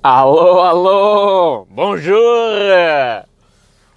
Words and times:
Alô, 0.00 0.60
alô, 0.60 1.66
bonjour! 1.68 2.14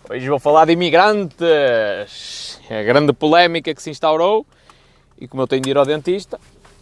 Hoje 0.09 0.27
vou 0.27 0.39
falar 0.39 0.65
de 0.65 0.71
imigrantes. 0.71 2.59
É 2.67 2.79
a 2.79 2.83
grande 2.83 3.13
polémica 3.13 3.71
que 3.71 3.83
se 3.83 3.91
instaurou 3.91 4.43
e 5.19 5.27
como 5.27 5.43
eu 5.43 5.47
tenho 5.47 5.61
de 5.61 5.69
ir 5.69 5.77
ao 5.77 5.85
dentista, 5.85 6.39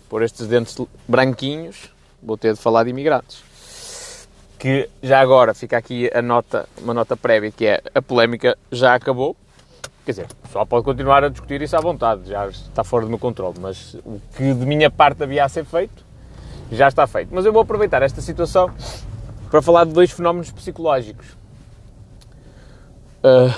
por 0.08 0.24
estes 0.24 0.48
dentes 0.48 0.78
branquinhos, 1.06 1.94
vou 2.24 2.38
ter 2.38 2.54
de 2.54 2.62
falar 2.62 2.86
de 2.86 2.92
imigrantes. 2.92 3.44
Que 4.58 4.90
já 5.04 5.20
agora 5.20 5.54
fica 5.54 5.78
aqui 5.78 6.10
a 6.14 6.22
nota, 6.22 6.66
uma 6.82 6.94
nota 6.94 7.18
prévia 7.18 7.52
que 7.52 7.66
é 7.66 7.82
a 7.94 8.02
polémica 8.02 8.58
já 8.72 8.96
acabou. 8.96 9.36
Quer 10.06 10.12
dizer, 10.12 10.28
só 10.50 10.64
pode 10.64 10.86
continuar 10.86 11.26
a 11.26 11.30
discutir 11.30 11.62
isso 11.62 11.76
à 11.76 11.82
vontade, 11.82 12.30
já 12.30 12.48
está 12.48 12.86
fora 12.86 13.04
do 13.04 13.10
meu 13.10 13.20
controle, 13.20 13.60
mas 13.60 13.96
o 13.96 14.22
que 14.38 14.54
de 14.54 14.66
minha 14.66 14.90
parte 14.90 15.22
havia 15.24 15.44
a 15.44 15.50
ser 15.50 15.66
feito 15.66 16.08
já 16.72 16.88
está 16.88 17.06
feito. 17.08 17.30
Mas 17.34 17.46
eu 17.46 17.52
vou 17.52 17.62
aproveitar 17.62 18.02
esta 18.02 18.22
situação 18.22 18.72
para 19.50 19.62
falar 19.62 19.86
de 19.86 19.94
dois 19.94 20.12
fenómenos 20.12 20.52
psicológicos. 20.52 21.38
Uh, 23.24 23.54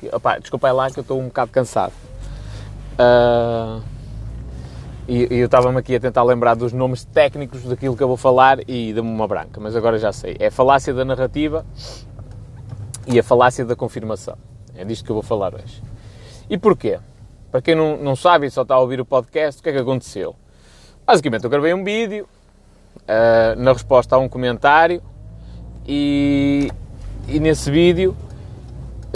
que, 0.00 0.08
opa, 0.14 0.38
desculpa 0.38 0.72
lá 0.72 0.90
que 0.90 0.98
eu 0.98 1.02
estou 1.02 1.20
um 1.20 1.26
bocado 1.26 1.50
cansado. 1.50 1.92
Uh, 2.94 3.82
e, 5.06 5.34
e 5.34 5.38
eu 5.38 5.46
estava-me 5.46 5.78
aqui 5.78 5.94
a 5.94 6.00
tentar 6.00 6.22
lembrar 6.22 6.54
dos 6.54 6.72
nomes 6.72 7.04
técnicos 7.04 7.62
daquilo 7.62 7.96
que 7.96 8.02
eu 8.02 8.08
vou 8.08 8.16
falar 8.16 8.58
e 8.68 8.92
deu-me 8.92 9.10
uma 9.10 9.26
branca, 9.26 9.60
mas 9.60 9.76
agora 9.76 9.98
já 9.98 10.12
sei. 10.12 10.36
É 10.38 10.46
a 10.48 10.50
falácia 10.50 10.92
da 10.92 11.04
narrativa 11.04 11.64
e 13.06 13.18
a 13.18 13.22
falácia 13.22 13.64
da 13.64 13.76
confirmação. 13.76 14.36
É 14.74 14.84
disto 14.84 15.04
que 15.04 15.10
eu 15.10 15.14
vou 15.14 15.22
falar 15.22 15.54
hoje. 15.54 15.82
E 16.48 16.58
porquê? 16.58 16.98
Para 17.50 17.62
quem 17.62 17.74
não, 17.74 17.96
não 17.96 18.14
sabe 18.14 18.46
e 18.46 18.50
só 18.50 18.62
está 18.62 18.74
a 18.74 18.78
ouvir 18.78 19.00
o 19.00 19.04
podcast, 19.04 19.60
o 19.60 19.62
que 19.62 19.70
é 19.70 19.72
que 19.72 19.78
aconteceu? 19.78 20.36
Basicamente, 21.06 21.44
eu 21.44 21.50
gravei 21.50 21.72
um 21.72 21.82
vídeo 21.82 22.28
uh, 23.08 23.60
na 23.60 23.72
resposta 23.72 24.14
a 24.14 24.18
um 24.18 24.28
comentário 24.28 25.02
e, 25.86 26.70
e 27.26 27.40
nesse 27.40 27.70
vídeo, 27.70 28.14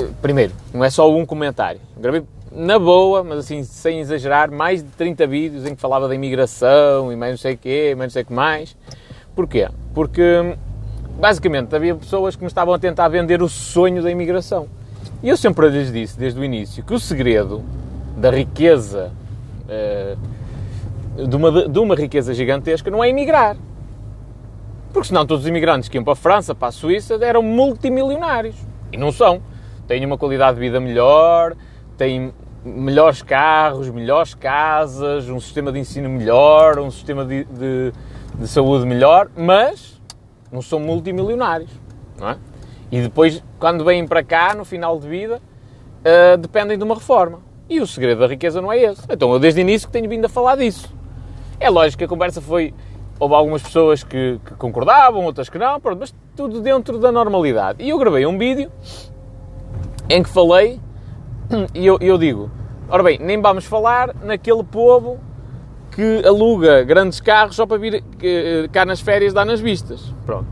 uh, 0.00 0.08
primeiro, 0.22 0.52
não 0.72 0.82
é 0.82 0.90
só 0.90 1.10
um 1.14 1.26
comentário. 1.26 1.80
Gravei 1.96 2.24
na 2.50 2.78
boa, 2.78 3.22
mas 3.22 3.38
assim, 3.38 3.62
sem 3.62 4.00
exagerar, 4.00 4.50
mais 4.50 4.82
de 4.82 4.88
30 4.90 5.26
vídeos 5.26 5.66
em 5.66 5.74
que 5.74 5.80
falava 5.80 6.08
da 6.08 6.14
imigração 6.14 7.12
e 7.12 7.16
mais 7.16 7.32
não 7.32 7.38
sei 7.38 7.54
o 7.54 7.58
quê, 7.58 7.94
mais 7.96 8.08
não 8.08 8.12
sei 8.12 8.22
o 8.22 8.26
que 8.26 8.32
mais. 8.32 8.76
Porquê? 9.34 9.68
Porque, 9.94 10.56
basicamente, 11.18 11.74
havia 11.74 11.94
pessoas 11.94 12.36
que 12.36 12.42
me 12.42 12.48
estavam 12.48 12.74
a 12.74 12.78
tentar 12.78 13.08
vender 13.08 13.42
o 13.42 13.48
sonho 13.48 14.02
da 14.02 14.10
imigração. 14.10 14.68
E 15.22 15.28
eu 15.28 15.36
sempre 15.36 15.68
lhes 15.68 15.92
disse, 15.92 16.18
desde 16.18 16.38
o 16.38 16.44
início, 16.44 16.82
que 16.82 16.92
o 16.92 16.98
segredo 16.98 17.62
da 18.16 18.30
riqueza 18.30 19.10
uh, 19.64 21.26
de 21.26 21.36
uma, 21.36 21.68
de 21.68 21.78
uma 21.78 21.94
riqueza 21.94 22.34
gigantesca 22.34 22.90
não 22.90 23.02
é 23.02 23.08
emigrar. 23.08 23.56
Porque 24.92 25.08
senão 25.08 25.24
todos 25.24 25.44
os 25.44 25.48
imigrantes 25.48 25.88
que 25.88 25.96
iam 25.96 26.04
para 26.04 26.12
a 26.12 26.16
França, 26.16 26.54
para 26.54 26.68
a 26.68 26.72
Suíça, 26.72 27.18
eram 27.22 27.42
multimilionários. 27.42 28.56
E 28.92 28.96
não 28.96 29.10
são. 29.10 29.42
Têm 29.86 30.04
uma 30.04 30.18
qualidade 30.18 30.56
de 30.56 30.60
vida 30.60 30.78
melhor, 30.78 31.56
têm 31.96 32.32
melhores 32.64 33.22
carros, 33.22 33.88
melhores 33.88 34.34
casas, 34.34 35.28
um 35.28 35.40
sistema 35.40 35.72
de 35.72 35.78
ensino 35.78 36.08
melhor, 36.08 36.78
um 36.78 36.90
sistema 36.90 37.24
de, 37.24 37.44
de, 37.44 37.92
de 38.34 38.48
saúde 38.48 38.86
melhor, 38.86 39.28
mas 39.36 40.00
não 40.50 40.62
são 40.62 40.78
multimilionários. 40.78 41.70
Não 42.18 42.30
é? 42.30 42.36
E 42.90 43.00
depois, 43.00 43.42
quando 43.58 43.84
vêm 43.84 44.06
para 44.06 44.22
cá, 44.22 44.54
no 44.54 44.64
final 44.64 44.98
de 44.98 45.08
vida, 45.08 45.40
uh, 46.02 46.36
dependem 46.36 46.76
de 46.76 46.84
uma 46.84 46.94
reforma. 46.94 47.40
E 47.68 47.80
o 47.80 47.86
segredo 47.86 48.20
da 48.20 48.26
riqueza 48.26 48.60
não 48.60 48.70
é 48.70 48.78
esse. 48.82 49.02
Então 49.08 49.32
eu 49.32 49.38
desde 49.38 49.60
o 49.60 49.62
início 49.62 49.88
que 49.88 49.92
tenho 49.92 50.08
vindo 50.08 50.26
a 50.26 50.28
falar 50.28 50.56
disso. 50.56 50.92
É 51.58 51.70
lógico 51.70 51.98
que 51.98 52.04
a 52.04 52.08
conversa 52.08 52.40
foi. 52.40 52.74
Houve 53.22 53.36
algumas 53.36 53.62
pessoas 53.62 54.02
que, 54.02 54.40
que 54.44 54.54
concordavam, 54.54 55.24
outras 55.24 55.48
que 55.48 55.56
não, 55.56 55.78
pronto, 55.78 56.00
mas 56.00 56.12
tudo 56.34 56.60
dentro 56.60 56.98
da 56.98 57.12
normalidade. 57.12 57.80
E 57.80 57.90
eu 57.90 57.96
gravei 57.96 58.26
um 58.26 58.36
vídeo 58.36 58.68
em 60.10 60.24
que 60.24 60.28
falei, 60.28 60.80
e 61.72 61.86
eu, 61.86 61.98
eu 62.00 62.18
digo: 62.18 62.50
ora 62.88 63.00
bem, 63.00 63.20
nem 63.20 63.40
vamos 63.40 63.64
falar 63.64 64.12
naquele 64.24 64.64
povo 64.64 65.20
que 65.92 66.20
aluga 66.26 66.82
grandes 66.82 67.20
carros 67.20 67.54
só 67.54 67.64
para 67.64 67.76
vir 67.76 68.02
eh, 68.20 68.66
cá 68.72 68.84
nas 68.84 69.00
férias 69.00 69.32
dar 69.32 69.44
nas 69.44 69.60
vistas. 69.60 70.12
Pronto. 70.26 70.48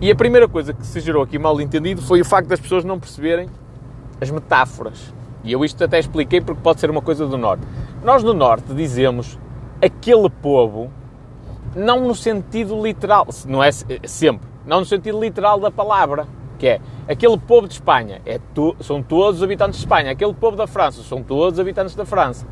E 0.00 0.10
a 0.10 0.16
primeira 0.16 0.48
coisa 0.48 0.72
que 0.72 0.86
se 0.86 1.00
gerou 1.00 1.22
aqui 1.22 1.38
mal 1.38 1.60
entendido 1.60 2.00
foi 2.00 2.22
o 2.22 2.24
facto 2.24 2.48
das 2.48 2.58
pessoas 2.58 2.82
não 2.82 2.98
perceberem 2.98 3.46
as 4.18 4.30
metáforas. 4.30 5.12
E 5.44 5.52
eu 5.52 5.62
isto 5.62 5.84
até 5.84 5.98
expliquei 5.98 6.40
porque 6.40 6.62
pode 6.62 6.80
ser 6.80 6.88
uma 6.88 7.02
coisa 7.02 7.26
do 7.26 7.36
Norte. 7.36 7.62
Nós 8.02 8.22
no 8.22 8.32
Norte 8.32 8.72
dizemos 8.72 9.38
aquele 9.82 10.30
povo, 10.30 10.90
não 11.76 12.00
no 12.00 12.14
sentido 12.14 12.82
literal, 12.82 13.26
não 13.46 13.62
é 13.62 13.70
sempre, 13.70 14.48
não 14.64 14.80
no 14.80 14.86
sentido 14.86 15.20
literal 15.20 15.60
da 15.60 15.70
palavra, 15.70 16.26
que 16.58 16.66
é 16.66 16.80
aquele 17.06 17.36
povo 17.36 17.68
de 17.68 17.74
Espanha, 17.74 18.22
é 18.24 18.40
to, 18.54 18.74
são 18.80 19.02
todos 19.02 19.36
os 19.36 19.42
habitantes 19.42 19.78
de 19.78 19.84
Espanha, 19.84 20.10
aquele 20.10 20.32
povo 20.32 20.56
da 20.56 20.66
França, 20.66 21.02
são 21.02 21.22
todos 21.22 21.54
os 21.54 21.60
habitantes 21.60 21.94
da 21.94 22.06
França. 22.06 22.46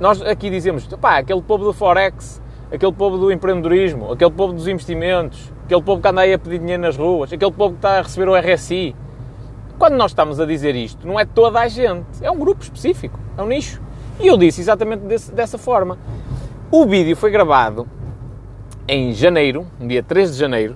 Nós 0.00 0.22
aqui 0.22 0.48
dizemos, 0.48 0.86
pá, 0.86 1.18
aquele 1.18 1.42
povo 1.42 1.64
do 1.64 1.74
Forex, 1.74 2.40
aquele 2.72 2.92
povo 2.92 3.18
do 3.18 3.30
empreendedorismo, 3.30 4.10
aquele 4.10 4.30
povo 4.30 4.54
dos 4.54 4.66
investimentos, 4.66 5.52
aquele 5.66 5.82
povo 5.82 6.00
que 6.00 6.08
anda 6.08 6.22
aí 6.22 6.32
a 6.32 6.38
pedir 6.38 6.60
dinheiro 6.60 6.80
nas 6.80 6.96
ruas, 6.96 7.30
aquele 7.30 7.52
povo 7.52 7.72
que 7.72 7.78
está 7.78 7.98
a 7.98 8.02
receber 8.02 8.26
o 8.26 8.34
RSI. 8.34 8.96
Quando 9.78 9.96
nós 9.96 10.12
estamos 10.12 10.40
a 10.40 10.46
dizer 10.46 10.74
isto, 10.74 11.06
não 11.06 11.20
é 11.20 11.26
toda 11.26 11.60
a 11.60 11.68
gente, 11.68 12.06
é 12.22 12.30
um 12.30 12.38
grupo 12.38 12.62
específico, 12.62 13.20
é 13.36 13.42
um 13.42 13.46
nicho. 13.46 13.82
E 14.18 14.26
eu 14.26 14.38
disse 14.38 14.62
exatamente 14.62 15.00
desse, 15.00 15.30
dessa 15.30 15.58
forma. 15.58 15.98
O 16.70 16.86
vídeo 16.86 17.16
foi 17.16 17.30
gravado 17.30 17.86
em 18.90 19.12
janeiro, 19.12 19.68
no 19.78 19.86
dia 19.86 20.02
3 20.02 20.32
de 20.32 20.36
janeiro, 20.36 20.74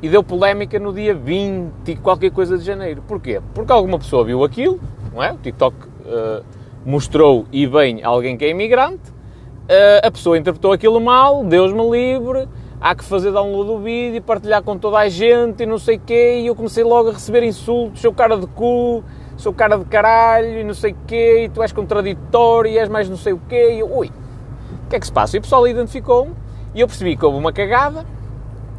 e 0.00 0.08
deu 0.08 0.24
polémica 0.24 0.78
no 0.78 0.90
dia 0.90 1.14
20 1.14 1.70
e 1.86 1.96
qualquer 1.96 2.30
coisa 2.30 2.56
de 2.56 2.64
janeiro. 2.64 3.02
Porquê? 3.06 3.42
Porque 3.52 3.70
alguma 3.70 3.98
pessoa 3.98 4.24
viu 4.24 4.42
aquilo, 4.42 4.80
não 5.12 5.22
é? 5.22 5.32
O 5.32 5.36
TikTok 5.36 5.76
uh, 5.76 6.42
mostrou 6.86 7.44
e 7.52 7.66
bem 7.66 8.02
alguém 8.02 8.38
que 8.38 8.44
é 8.46 8.48
imigrante, 8.48 9.10
uh, 9.10 10.06
a 10.06 10.10
pessoa 10.10 10.38
interpretou 10.38 10.72
aquilo 10.72 10.98
mal, 10.98 11.44
Deus 11.44 11.74
me 11.74 11.90
livre, 11.90 12.48
há 12.80 12.94
que 12.94 13.04
fazer 13.04 13.30
download 13.32 13.68
do 13.68 13.78
vídeo, 13.80 14.22
partilhar 14.22 14.62
com 14.62 14.78
toda 14.78 14.96
a 14.96 15.08
gente 15.10 15.62
e 15.62 15.66
não 15.66 15.78
sei 15.78 15.96
o 15.96 16.00
quê, 16.00 16.38
e 16.40 16.46
eu 16.46 16.54
comecei 16.54 16.84
logo 16.84 17.10
a 17.10 17.12
receber 17.12 17.42
insultos, 17.42 18.00
seu 18.00 18.14
cara 18.14 18.38
de 18.38 18.46
cu, 18.46 19.04
sou 19.36 19.52
cara 19.52 19.76
de 19.76 19.84
caralho 19.84 20.58
e 20.60 20.64
não 20.64 20.72
sei 20.72 20.92
o 20.92 20.96
quê, 21.06 21.44
e 21.44 21.48
tu 21.50 21.62
és 21.62 21.70
contraditório 21.70 22.70
e 22.70 22.78
és 22.78 22.88
mais 22.88 23.10
não 23.10 23.16
sei 23.18 23.34
o 23.34 23.40
quê, 23.46 23.74
e 23.74 23.80
eu, 23.80 23.94
ui, 23.94 24.06
o 24.06 24.88
que 24.88 24.96
é 24.96 24.98
que 24.98 25.04
se 25.04 25.12
passa? 25.12 25.36
E 25.36 25.38
o 25.38 25.42
pessoal 25.42 25.68
identificou-me 25.68 26.45
e 26.76 26.80
eu 26.82 26.86
percebi 26.86 27.16
que 27.16 27.24
houve 27.24 27.38
uma 27.38 27.52
cagada. 27.52 28.04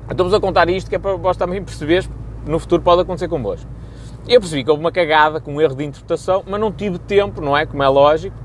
Estou-vos 0.09 0.34
a 0.34 0.40
contar 0.40 0.69
isto 0.69 0.88
que 0.88 0.96
é 0.96 1.00
para 1.00 1.16
vós 1.16 1.35
também 1.35 1.62
perceberes 1.62 2.08
no 2.46 2.59
futuro 2.59 2.81
pode 2.81 3.02
acontecer 3.02 3.28
convosco. 3.28 3.68
Eu 4.28 4.40
percebi 4.40 4.63
que 4.63 4.69
houve 4.69 4.81
uma 4.81 4.91
cagada 4.91 5.40
com 5.40 5.56
um 5.56 5.62
erro 5.62 5.75
de 5.75 5.84
interpretação, 5.84 6.44
mas 6.47 6.59
não 6.59 6.72
tive 6.72 7.00
tempo, 7.00 7.41
não 7.41 7.58
é? 7.58 7.66
Como 7.66 7.81
é 7.81 7.88
lógico. 7.88 8.35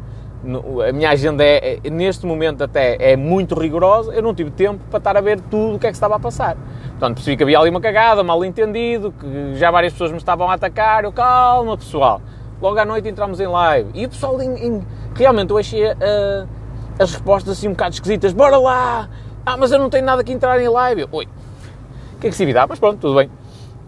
A 0.89 0.93
minha 0.93 1.11
agenda 1.11 1.45
é, 1.45 1.79
é, 1.85 1.91
neste 1.91 2.27
momento 2.27 2.65
até 2.65 2.97
é 3.13 3.17
muito 3.17 3.55
rigorosa, 3.55 4.13
eu 4.13 4.23
não 4.23 4.35
tive 4.35 4.51
tempo 4.51 4.81
para 4.91 4.99
estar 4.99 5.17
a 5.17 5.21
ver 5.21 5.41
tudo 5.43 5.77
o 5.77 5.79
que 5.79 5.87
é 5.87 5.91
que 5.91 5.95
estava 5.95 6.17
a 6.17 6.19
passar. 6.19 6.57
Portanto, 6.91 7.15
percebi 7.15 7.37
que 7.37 7.45
havia 7.45 7.59
ali 7.61 7.71
uma 7.71 7.81
cagada, 7.81 8.25
mal 8.25 8.45
entendido, 8.45 9.13
que 9.13 9.55
já 9.55 9.71
várias 9.71 9.93
pessoas 9.93 10.11
me 10.11 10.17
estavam 10.17 10.51
a 10.51 10.55
atacar. 10.55 11.05
Eu, 11.05 11.13
calma, 11.13 11.77
pessoal. 11.77 12.21
Logo 12.61 12.79
à 12.79 12.85
noite 12.85 13.09
entramos 13.09 13.39
em 13.39 13.47
live. 13.47 13.91
E 13.95 14.07
o 14.07 14.09
pessoal, 14.09 14.41
em, 14.41 14.67
em, 14.67 14.83
realmente, 15.15 15.51
eu 15.51 15.59
achei 15.59 15.85
uh, 15.85 16.49
as 16.99 17.13
respostas 17.13 17.57
assim 17.57 17.69
um 17.69 17.73
bocado 17.73 17.95
esquisitas. 17.95 18.33
Bora 18.33 18.57
lá! 18.57 19.09
Ah, 19.45 19.57
mas 19.57 19.73
eu 19.73 19.79
não 19.79 19.91
tenho 19.91 20.05
nada 20.05 20.23
que 20.23 20.33
entrar 20.33 20.61
em 20.61 20.69
live. 20.69 21.07
Oi, 21.11 21.27
que 22.21 22.27
agressividade, 22.27 22.67
mas 22.69 22.79
pronto, 22.79 23.01
tudo 23.01 23.17
bem. 23.17 23.29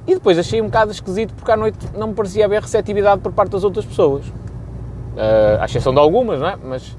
E 0.06 0.14
depois 0.14 0.38
achei 0.38 0.60
um 0.60 0.66
bocado 0.66 0.90
esquisito 0.90 1.32
porque 1.34 1.50
à 1.50 1.56
noite 1.56 1.78
não 1.96 2.08
me 2.08 2.14
parecia 2.14 2.44
haver 2.44 2.60
receptividade 2.60 3.20
por 3.20 3.32
parte 3.32 3.52
das 3.52 3.62
outras 3.62 3.86
pessoas. 3.86 4.26
Uh, 4.26 5.60
à 5.60 5.64
exceção 5.64 5.94
de 5.94 6.00
algumas, 6.00 6.40
não 6.40 6.48
é? 6.48 6.56
Mas 6.62 6.96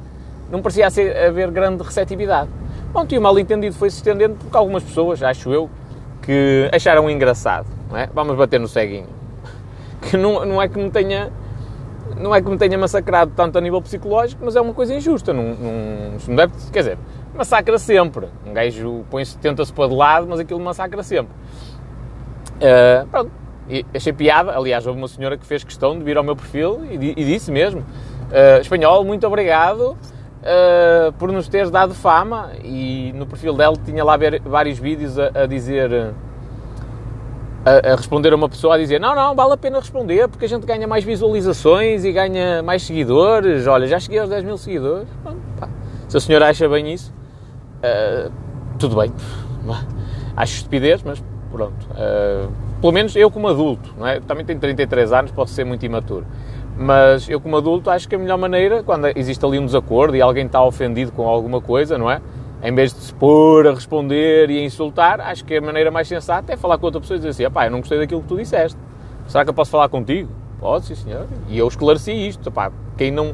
não 0.49 0.61
parecia 0.61 0.87
haver 0.87 1.51
grande 1.51 1.83
receptividade. 1.83 2.49
Bom, 2.93 3.05
e 3.11 3.17
o 3.17 3.21
mal 3.21 3.37
entendido 3.37 3.75
foi 3.75 3.89
se 3.89 3.97
estendendo 3.97 4.35
porque 4.35 4.55
algumas 4.55 4.83
pessoas, 4.83 5.21
acho 5.21 5.51
eu, 5.51 5.69
que 6.21 6.69
acharam 6.73 7.09
engraçado, 7.09 7.67
não 7.89 7.97
é? 7.97 8.09
Vamos 8.13 8.37
bater 8.37 8.59
no 8.59 8.67
ceguinho. 8.67 9.07
Que 10.01 10.17
não, 10.17 10.45
não 10.45 10.61
é 10.61 10.67
que 10.67 10.77
me 10.77 10.91
tenha 10.91 11.31
não 12.17 12.33
é 12.33 12.41
que 12.41 12.49
me 12.49 12.57
tenha 12.57 12.77
massacrado 12.77 13.31
tanto 13.35 13.57
a 13.57 13.61
nível 13.61 13.81
psicológico, 13.81 14.41
mas 14.45 14.55
é 14.55 14.61
uma 14.61 14.73
coisa 14.73 14.93
injusta. 14.93 15.33
Não, 15.33 15.43
não, 15.43 16.17
não 16.27 16.35
deve, 16.35 16.53
quer 16.71 16.79
dizer, 16.79 16.97
massacra 17.35 17.77
sempre. 17.77 18.27
Um 18.45 18.53
gajo 18.53 19.05
tenta-se 19.41 19.71
pôr 19.71 19.87
de 19.87 19.95
lado, 19.95 20.27
mas 20.27 20.39
aquilo 20.39 20.59
massacra 20.59 21.03
sempre. 21.03 21.33
Uh, 22.55 23.07
pronto, 23.07 23.31
e 23.69 23.85
achei 23.93 24.13
piada. 24.13 24.55
Aliás, 24.55 24.85
houve 24.85 24.99
uma 24.99 25.07
senhora 25.07 25.37
que 25.37 25.45
fez 25.45 25.63
questão 25.63 25.97
de 25.97 26.03
vir 26.03 26.17
ao 26.17 26.23
meu 26.23 26.35
perfil 26.35 26.81
e, 26.89 27.13
e 27.17 27.25
disse 27.25 27.51
mesmo: 27.51 27.81
uh, 27.81 28.61
Espanhol, 28.61 29.03
muito 29.03 29.25
obrigado 29.27 29.97
uh, 30.45 31.11
por 31.17 31.31
nos 31.31 31.47
teres 31.47 31.69
dado 31.69 31.93
fama. 31.93 32.51
E 32.63 33.11
no 33.15 33.25
perfil 33.25 33.53
dela 33.53 33.75
tinha 33.83 34.03
lá 34.03 34.17
vários 34.45 34.79
vídeos 34.79 35.17
a, 35.19 35.31
a 35.43 35.45
dizer 35.45 36.13
a, 37.65 37.93
a, 37.93 37.95
responder 37.95 38.31
a 38.31 38.35
uma 38.35 38.47
pessoa 38.47 38.75
a 38.75 38.77
dizer 38.77 38.99
não, 38.99 39.15
não, 39.15 39.35
vale 39.35 39.53
a 39.53 39.57
pena 39.57 39.79
responder 39.79 40.27
porque 40.27 40.45
a 40.45 40.47
gente 40.49 40.65
ganha 40.65 40.87
mais 40.87 41.03
visualizações 41.03 42.05
e 42.05 42.11
ganha 42.11 42.61
mais 42.61 42.83
seguidores. 42.83 43.65
Olha, 43.67 43.87
já 43.87 43.99
cheguei 43.99 44.19
aos 44.19 44.29
10 44.29 44.43
mil 44.43 44.57
seguidores. 44.57 45.07
Bom, 45.23 45.35
se 46.07 46.17
a 46.17 46.19
senhora 46.19 46.47
acha 46.47 46.69
bem 46.69 46.93
isso, 46.93 47.11
uh, 47.85 48.31
tudo 48.79 48.95
bem. 48.95 49.11
Acho 50.35 50.55
estupidez, 50.55 51.01
mas 51.03 51.23
pronto. 51.51 51.87
Uh, 51.91 52.51
pelo 52.81 52.91
menos 52.91 53.15
eu 53.15 53.31
como 53.31 53.47
adulto, 53.47 53.93
não 53.97 54.05
é? 54.05 54.19
Também 54.19 54.45
tenho 54.45 54.59
33 54.59 55.13
anos, 55.13 55.31
posso 55.31 55.53
ser 55.53 55.63
muito 55.63 55.85
imaturo. 55.85 56.25
Mas 56.77 57.29
eu 57.29 57.39
como 57.39 57.55
adulto 57.55 57.89
acho 57.89 58.07
que 58.07 58.15
a 58.15 58.19
melhor 58.19 58.37
maneira, 58.37 58.83
quando 58.83 59.07
existe 59.17 59.43
ali 59.45 59.57
um 59.57 59.65
desacordo 59.65 60.15
e 60.15 60.21
alguém 60.21 60.45
está 60.45 60.63
ofendido 60.63 61.11
com 61.11 61.27
alguma 61.27 61.61
coisa, 61.61 61.97
não 61.97 62.11
é? 62.11 62.21
Em 62.61 62.73
vez 62.73 62.93
de 62.93 62.99
se 62.99 63.13
pôr 63.13 63.67
a 63.67 63.73
responder 63.73 64.49
e 64.49 64.59
a 64.59 64.63
insultar, 64.63 65.21
acho 65.21 65.45
que 65.45 65.55
a 65.55 65.61
maneira 65.61 65.89
mais 65.89 66.07
sensata 66.07 66.51
é 66.51 66.57
falar 66.57 66.77
com 66.77 66.85
outra 66.87 66.99
pessoa 66.99 67.15
e 67.15 67.19
dizer 67.19 67.29
assim, 67.29 67.53
pá, 67.53 67.65
eu 67.67 67.71
não 67.71 67.79
gostei 67.79 67.97
daquilo 67.97 68.21
que 68.21 68.27
tu 68.27 68.35
disseste. 68.35 68.77
Será 69.27 69.43
que 69.43 69.49
eu 69.49 69.53
posso 69.53 69.71
falar 69.71 69.87
contigo? 69.87 70.29
Pode, 70.59 70.85
sim 70.85 70.95
senhor. 70.95 71.27
E 71.47 71.57
eu 71.57 71.67
esclareci 71.67 72.11
isto, 72.11 72.51
pá, 72.51 72.71
quem 72.97 73.11
não... 73.11 73.33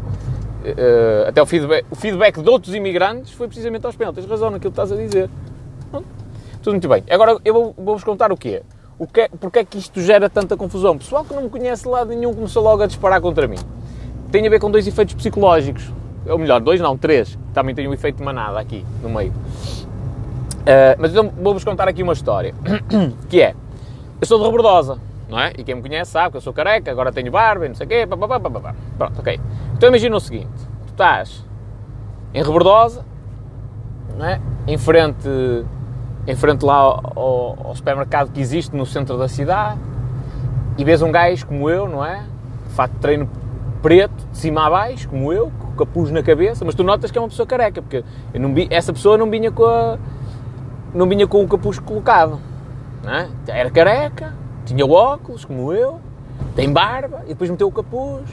Uh, 0.62 1.28
até 1.28 1.42
o 1.42 1.46
feedback, 1.46 1.86
o 1.90 1.96
feedback 1.96 2.40
de 2.40 2.50
outros 2.50 2.76
imigrantes 2.76 3.34
foi 3.34 3.48
precisamente 3.48 3.86
ao 3.86 3.90
espanhol. 3.90 4.14
Tens 4.14 4.28
razão 4.28 4.52
naquilo 4.52 4.72
que 4.72 4.80
estás 4.80 4.92
a 4.92 4.96
dizer. 4.96 5.30
Tudo 6.62 6.74
muito 6.74 6.88
bem. 6.88 7.04
Agora 7.10 7.38
eu 7.44 7.74
vou-vos 7.76 8.04
contar 8.04 8.32
o 8.32 8.38
quê? 8.38 8.62
O 9.00 9.08
que 9.08 9.22
é, 9.22 9.30
porque 9.30 9.60
é 9.60 9.66
que 9.66 9.80
isto 9.80 10.00
gera 10.00 10.30
tanta 10.30 10.56
confusão? 10.56 10.96
Pessoal 10.96 11.26
que 11.26 11.34
não 11.34 11.42
me 11.44 11.50
conhece 11.50 11.84
de 11.84 11.90
lado 11.90 12.10
nenhum 12.10 12.34
começou 12.36 12.62
logo 12.62 12.84
a 12.84 12.86
disparar 12.86 13.20
contra 13.20 13.48
mim. 13.48 13.58
Tem 14.32 14.46
a 14.46 14.50
ver 14.50 14.60
com 14.60 14.70
dois 14.70 14.86
efeitos 14.86 15.16
psicológicos. 15.16 15.92
Ou 16.28 16.38
melhor, 16.38 16.62
dois 16.62 16.80
não, 16.80 16.96
três. 16.96 17.38
Também 17.52 17.74
tem 17.74 17.88
um 17.88 17.94
efeito 17.94 18.18
de 18.18 18.24
manada 18.24 18.60
aqui, 18.60 18.86
no 19.02 19.10
meio. 19.10 19.32
Uh, 19.32 20.96
mas 21.00 21.12
então 21.12 21.34
vou-vos 21.42 21.64
contar 21.64 21.88
aqui 21.88 22.04
uma 22.04 22.14
história. 22.14 22.54
que 23.28 23.42
é, 23.42 23.56
eu 24.22 24.28
sou 24.28 24.38
de 24.38 24.46
Rebordosa, 24.46 25.00
não 25.32 25.40
é? 25.40 25.54
E 25.58 25.64
quem 25.64 25.76
me 25.76 25.82
conhece 25.82 26.12
sabe 26.12 26.32
que 26.32 26.38
eu 26.38 26.42
sou 26.42 26.52
careca, 26.52 26.92
agora 26.92 27.10
tenho 27.10 27.32
barba 27.32 27.66
e 27.66 27.70
não 27.70 27.76
sei 27.76 27.86
o 27.86 27.90
quê. 27.90 28.06
Pronto, 28.98 29.18
ok. 29.18 29.40
Então 29.74 29.88
imagina 29.88 30.14
o 30.14 30.20
seguinte. 30.20 30.50
Tu 30.88 30.92
estás 30.92 31.46
em 32.34 32.44
Rebordosa, 32.44 33.06
não 34.18 34.26
é? 34.26 34.42
Em 34.68 34.78
frente 34.78 35.30
em 36.28 36.36
frente 36.36 36.64
lá 36.64 36.76
ao, 36.76 37.58
ao, 37.66 37.76
supermercado 37.76 38.32
que 38.32 38.40
existe 38.40 38.76
no 38.76 38.86
centro 38.86 39.18
da 39.18 39.28
cidade 39.28 39.80
e 40.78 40.84
vês 40.84 41.02
um 41.02 41.12
gajo 41.12 41.48
como 41.48 41.70
eu, 41.70 41.88
não 41.88 42.06
é? 42.06 42.24
De 42.68 42.74
fato, 42.76 42.94
treino 43.00 43.28
preto, 43.82 44.28
de 44.32 44.38
cima 44.38 44.68
a 44.68 44.70
baixo, 44.70 45.10
como 45.10 45.34
eu, 45.34 45.52
com 45.60 45.70
o 45.70 45.76
capuz 45.76 46.12
na 46.12 46.22
cabeça, 46.22 46.64
mas 46.64 46.76
tu 46.76 46.84
notas 46.84 47.10
que 47.10 47.18
é 47.18 47.22
uma 47.22 47.30
pessoa 47.30 47.48
careca, 47.48 47.82
porque 47.82 48.04
vi, 48.54 48.68
essa 48.70 48.94
pessoa 48.94 49.18
não 49.18 49.30
vinha 49.32 49.52
com 49.52 49.66
a, 49.66 49.98
não 50.94 51.10
vinha 51.10 51.26
com 51.26 51.44
o 51.44 51.48
capuz 51.48 51.80
colocado, 51.80 52.40
é? 53.08 53.28
Era 53.48 53.72
careca, 53.72 54.41
tinha 54.74 54.86
óculos, 54.86 55.46
como 55.46 55.74
eu, 55.74 56.00
tem 56.56 56.72
barba, 56.72 57.22
e 57.26 57.30
depois 57.30 57.50
meteu 57.50 57.68
o 57.68 57.72
capuz. 57.72 58.30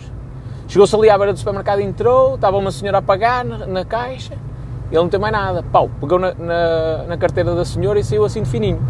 Chegou-se 0.67 0.95
ali 0.95 1.09
à 1.09 1.17
beira 1.17 1.33
do 1.33 1.39
supermercado, 1.39 1.81
entrou, 1.81 2.35
estava 2.35 2.57
uma 2.57 2.71
senhora 2.71 2.99
a 2.99 3.03
pagar 3.03 3.45
na, 3.45 3.67
na 3.67 3.85
caixa, 3.85 4.35
ele 4.91 5.01
não 5.01 5.09
tem 5.09 5.19
mais 5.19 5.33
nada. 5.33 5.63
Pau, 5.63 5.91
pegou 6.01 6.19
na, 6.19 6.35
na, 6.35 7.05
na, 7.09 7.17
carteira 7.17 7.55
da 7.55 7.65
senhora 7.65 7.99
e 7.99 8.05
saiu 8.05 8.25
assim 8.25 8.43
de 8.43 8.51
fininho. 8.51 8.81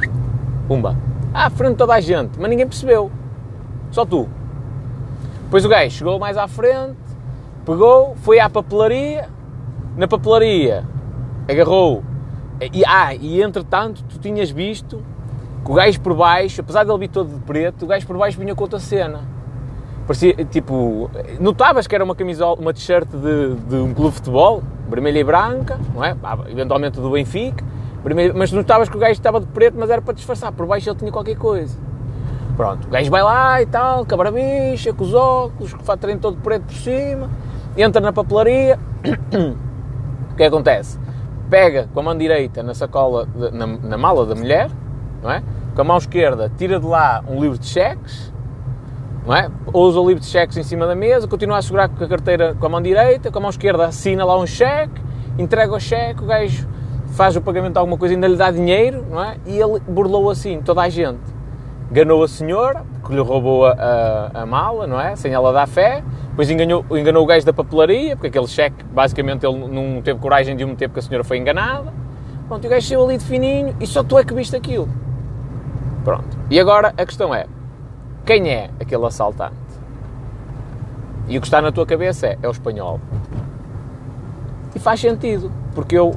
Pumba. 0.66 0.96
À 1.32 1.50
frente 1.50 1.72
de 1.72 1.78
toda 1.78 1.94
a 1.94 2.00
gente, 2.00 2.38
mas 2.38 2.50
ninguém 2.50 2.66
percebeu. 2.66 3.10
Só 3.90 4.04
tu. 4.04 4.28
Depois 5.44 5.64
o 5.64 5.68
gajo 5.68 5.90
chegou 5.90 6.18
mais 6.18 6.36
à 6.36 6.46
frente, 6.46 6.96
pegou, 7.64 8.14
foi 8.16 8.38
à 8.38 8.50
papelaria. 8.50 9.28
Na 9.96 10.06
papelaria 10.06 10.84
agarrou. 11.48 12.04
E, 12.72 12.84
ah, 12.84 13.14
e 13.14 13.40
entretanto 13.40 14.02
tu 14.04 14.18
tinhas 14.18 14.50
visto 14.50 15.02
que 15.68 15.72
o 15.72 15.74
gajo 15.74 16.00
por 16.00 16.14
baixo, 16.14 16.62
apesar 16.62 16.82
de 16.82 16.90
ele 16.90 16.98
vir 16.98 17.08
todo 17.08 17.28
de 17.28 17.40
preto, 17.40 17.84
o 17.84 17.86
gajo 17.86 18.06
por 18.06 18.16
baixo 18.16 18.38
vinha 18.38 18.54
com 18.54 18.64
outra 18.64 18.80
cena. 18.80 19.20
Parecia, 20.06 20.32
tipo, 20.46 21.10
notavas 21.38 21.86
que 21.86 21.94
era 21.94 22.02
uma 22.02 22.14
camisola, 22.14 22.58
uma 22.58 22.72
t-shirt 22.72 23.06
de, 23.10 23.54
de, 23.54 23.76
um 23.76 23.92
clube 23.92 24.12
de 24.12 24.16
futebol, 24.16 24.62
vermelha 24.88 25.18
e 25.18 25.24
branca, 25.24 25.78
não 25.94 26.02
é? 26.02 26.16
Eventualmente 26.48 26.98
do 26.98 27.10
Benfica, 27.10 27.62
vermelho, 28.02 28.32
mas 28.34 28.50
notavas 28.50 28.88
que 28.88 28.96
o 28.96 28.98
gajo 28.98 29.12
estava 29.12 29.38
de 29.40 29.46
preto, 29.48 29.76
mas 29.78 29.90
era 29.90 30.00
para 30.00 30.14
disfarçar, 30.14 30.50
por 30.52 30.66
baixo 30.66 30.88
ele 30.88 30.96
tinha 30.96 31.12
qualquer 31.12 31.36
coisa. 31.36 31.78
Pronto, 32.56 32.86
o 32.86 32.90
gajo 32.90 33.10
vai 33.10 33.22
lá 33.22 33.60
e 33.60 33.66
tal, 33.66 34.06
com 34.06 34.14
a 34.14 34.16
barbicha, 34.16 34.94
com 34.94 35.04
os 35.04 35.12
óculos, 35.12 35.74
com 35.74 35.82
o 35.82 35.84
fato 35.84 36.00
treino 36.00 36.18
todo 36.18 36.38
preto 36.38 36.62
por 36.62 36.74
cima, 36.76 37.28
entra 37.76 38.00
na 38.00 38.10
papelaria, 38.10 38.78
o 40.32 40.34
que 40.34 40.42
acontece? 40.44 40.98
Pega 41.50 41.90
com 41.92 42.00
a 42.00 42.02
mão 42.02 42.16
direita 42.16 42.62
na 42.62 42.72
sacola, 42.72 43.26
de, 43.26 43.50
na, 43.50 43.66
na 43.66 43.98
mala 43.98 44.24
da 44.24 44.34
mulher, 44.34 44.70
não 45.22 45.30
é? 45.30 45.42
Com 45.78 45.82
a 45.82 45.84
mão 45.84 45.96
esquerda 45.96 46.50
tira 46.58 46.80
de 46.80 46.86
lá 46.86 47.22
um 47.28 47.40
livro 47.40 47.56
de 47.56 47.66
cheques, 47.66 48.32
não 49.24 49.32
é? 49.32 49.48
Usa 49.72 50.00
o 50.00 50.08
livro 50.08 50.18
de 50.18 50.26
cheques 50.26 50.56
em 50.56 50.64
cima 50.64 50.88
da 50.88 50.96
mesa, 50.96 51.28
continua 51.28 51.58
a 51.58 51.62
segurar 51.62 51.88
com 51.88 52.02
a 52.02 52.08
carteira 52.08 52.56
com 52.58 52.66
a 52.66 52.68
mão 52.68 52.82
direita, 52.82 53.30
com 53.30 53.38
a 53.38 53.42
mão 53.42 53.50
esquerda 53.50 53.86
assina 53.86 54.24
lá 54.24 54.36
um 54.36 54.44
cheque, 54.44 55.00
entrega 55.38 55.72
o 55.72 55.78
cheque, 55.78 56.20
o 56.20 56.26
gajo 56.26 56.66
faz 57.12 57.36
o 57.36 57.40
pagamento 57.40 57.74
de 57.74 57.78
alguma 57.78 57.96
coisa, 57.96 58.12
ainda 58.12 58.26
lhe 58.26 58.34
dá 58.34 58.50
dinheiro, 58.50 59.06
não 59.08 59.22
é? 59.22 59.36
E 59.46 59.56
ele 59.56 59.78
burlou 59.86 60.28
assim 60.28 60.60
toda 60.60 60.80
a 60.80 60.88
gente. 60.88 61.20
Enganou 61.92 62.24
a 62.24 62.28
senhora, 62.28 62.84
que 63.06 63.12
lhe 63.12 63.20
roubou 63.20 63.64
a, 63.64 63.70
a, 63.70 64.42
a 64.42 64.46
mala, 64.46 64.84
não 64.84 65.00
é? 65.00 65.14
Sem 65.14 65.32
ela 65.32 65.52
dar 65.52 65.68
fé. 65.68 66.02
Depois 66.30 66.50
enganou, 66.50 66.84
enganou 66.90 67.22
o 67.22 67.26
gajo 67.26 67.46
da 67.46 67.52
papelaria, 67.52 68.16
porque 68.16 68.26
aquele 68.26 68.48
cheque, 68.48 68.82
basicamente, 68.82 69.46
ele 69.46 69.68
não 69.68 70.02
teve 70.02 70.18
coragem 70.18 70.56
de 70.56 70.64
o 70.64 70.68
meter 70.68 70.88
porque 70.88 70.98
a 70.98 71.02
senhora 71.04 71.22
foi 71.22 71.38
enganada. 71.38 71.94
Pronto, 72.48 72.66
o 72.66 72.68
gajo 72.68 72.84
saiu 72.84 73.04
ali 73.04 73.16
de 73.16 73.24
fininho 73.24 73.76
e 73.78 73.86
só 73.86 74.02
tu 74.02 74.18
é 74.18 74.24
que 74.24 74.34
viste 74.34 74.56
aquilo. 74.56 74.88
Pronto. 76.08 76.38
E 76.50 76.58
agora 76.58 76.94
a 76.96 77.04
questão 77.04 77.34
é, 77.34 77.44
quem 78.24 78.48
é 78.48 78.70
aquele 78.80 79.04
assaltante? 79.04 79.52
E 81.28 81.36
o 81.36 81.40
que 81.42 81.46
está 81.46 81.60
na 81.60 81.70
tua 81.70 81.84
cabeça 81.84 82.28
é, 82.28 82.38
é 82.42 82.48
o 82.48 82.50
espanhol. 82.50 82.98
E 84.74 84.78
faz 84.78 85.00
sentido, 85.00 85.52
porque 85.74 85.98
eu, 85.98 86.14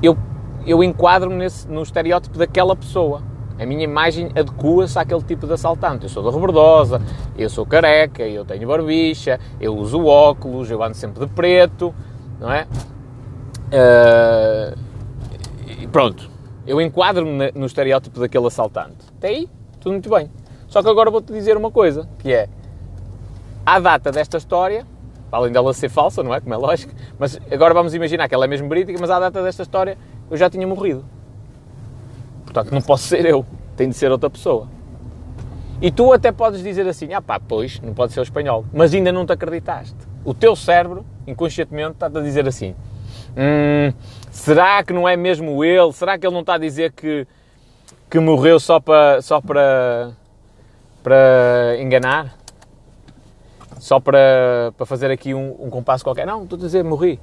eu, 0.00 0.16
eu 0.64 0.80
enquadro-me 0.80 1.44
no 1.68 1.82
estereótipo 1.82 2.38
daquela 2.38 2.76
pessoa. 2.76 3.20
A 3.58 3.66
minha 3.66 3.82
imagem 3.82 4.30
adequa-se 4.32 4.96
àquele 4.96 5.22
tipo 5.24 5.44
de 5.44 5.54
assaltante. 5.54 6.04
Eu 6.04 6.08
sou 6.08 6.22
da 6.22 6.30
Rebordosa, 6.30 7.02
eu 7.36 7.50
sou 7.50 7.66
careca, 7.66 8.22
eu 8.22 8.44
tenho 8.44 8.68
barbicha, 8.68 9.40
eu 9.60 9.76
uso 9.76 10.04
óculos, 10.04 10.70
eu 10.70 10.80
ando 10.80 10.94
sempre 10.94 11.26
de 11.26 11.32
preto, 11.32 11.92
não 12.38 12.52
é? 12.52 12.64
Uh, 13.72 14.78
pronto, 15.88 16.30
eu 16.66 16.80
enquadro-me 16.80 17.52
no 17.54 17.66
estereótipo 17.66 18.18
daquele 18.18 18.46
assaltante. 18.46 19.15
Até 19.18 19.28
aí, 19.28 19.48
tudo 19.80 19.92
muito 19.92 20.10
bem. 20.10 20.30
Só 20.68 20.82
que 20.82 20.88
agora 20.88 21.10
vou-te 21.10 21.32
dizer 21.32 21.56
uma 21.56 21.70
coisa, 21.70 22.08
que 22.18 22.32
é, 22.32 22.48
à 23.64 23.78
data 23.78 24.12
desta 24.12 24.36
história, 24.36 24.86
além 25.30 25.52
dela 25.52 25.72
ser 25.72 25.88
falsa, 25.88 26.22
não 26.22 26.34
é? 26.34 26.40
Como 26.40 26.54
é 26.54 26.56
lógico, 26.56 26.92
mas 27.18 27.38
agora 27.50 27.74
vamos 27.74 27.94
imaginar 27.94 28.28
que 28.28 28.34
ela 28.34 28.44
é 28.44 28.48
mesmo 28.48 28.68
verídica, 28.68 28.98
mas 29.00 29.10
à 29.10 29.18
data 29.18 29.42
desta 29.42 29.62
história 29.62 29.98
eu 30.30 30.36
já 30.36 30.48
tinha 30.50 30.66
morrido. 30.66 31.04
Portanto, 32.44 32.72
não 32.72 32.80
posso 32.80 33.04
ser 33.04 33.24
eu, 33.26 33.44
tem 33.76 33.88
de 33.88 33.94
ser 33.94 34.10
outra 34.10 34.30
pessoa. 34.30 34.68
E 35.80 35.90
tu 35.90 36.12
até 36.12 36.32
podes 36.32 36.62
dizer 36.62 36.86
assim, 36.86 37.12
ah 37.12 37.20
pá, 37.20 37.38
pois, 37.38 37.80
não 37.80 37.92
pode 37.92 38.12
ser 38.12 38.20
o 38.20 38.22
espanhol, 38.22 38.64
mas 38.72 38.94
ainda 38.94 39.12
não 39.12 39.26
te 39.26 39.32
acreditaste. 39.32 39.96
O 40.24 40.32
teu 40.32 40.56
cérebro, 40.56 41.04
inconscientemente, 41.26 41.92
está-te 41.92 42.16
a 42.16 42.20
dizer 42.20 42.48
assim, 42.48 42.74
hum, 43.36 43.92
será 44.30 44.82
que 44.82 44.92
não 44.92 45.06
é 45.06 45.16
mesmo 45.16 45.62
ele? 45.62 45.92
Será 45.92 46.18
que 46.18 46.26
ele 46.26 46.32
não 46.32 46.40
está 46.40 46.54
a 46.54 46.58
dizer 46.58 46.92
que, 46.92 47.26
que 48.10 48.20
morreu 48.20 48.58
só 48.60 48.80
para, 48.80 49.20
só 49.22 49.40
para 49.40 50.12
para 51.06 51.76
enganar, 51.78 52.36
só 53.78 54.00
para, 54.00 54.72
para 54.76 54.84
fazer 54.84 55.08
aqui 55.08 55.32
um, 55.32 55.54
um 55.60 55.70
compasso 55.70 56.02
qualquer. 56.02 56.26
Não, 56.26 56.42
estou 56.42 56.58
a 56.58 56.62
dizer, 56.62 56.82
morri. 56.82 57.20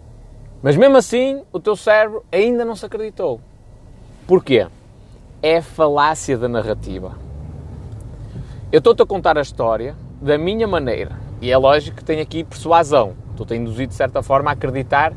Mas 0.62 0.78
mesmo 0.78 0.96
assim, 0.96 1.44
o 1.52 1.60
teu 1.60 1.76
cérebro 1.76 2.24
ainda 2.32 2.64
não 2.64 2.78
se 2.78 2.86
acreditou. 2.86 3.42
Porquê? 4.26 4.68
É 5.42 5.60
falácia 5.60 6.38
da 6.38 6.48
narrativa. 6.48 7.18
Eu 8.72 8.78
estou-te 8.78 9.02
a 9.02 9.06
contar 9.06 9.38
a 9.38 9.42
história 9.42 9.98
da 10.22 10.38
minha 10.38 10.66
maneira. 10.66 11.18
E 11.42 11.52
é 11.52 11.58
lógico 11.58 11.98
que 11.98 12.06
tenho 12.06 12.22
aqui 12.22 12.46
persuasão. 12.46 13.16
Estou-te 13.32 13.54
a 13.54 13.58
induzir, 13.58 13.86
de 13.86 13.96
certa 13.96 14.24
forma, 14.24 14.50
a 14.50 14.54
acreditar 14.54 15.12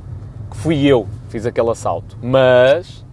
que 0.51 0.57
fui 0.57 0.85
eu 0.85 1.05
que 1.27 1.31
fiz 1.31 1.47
aquele 1.47 1.71
assalto. 1.71 2.19
Mas 2.21 3.06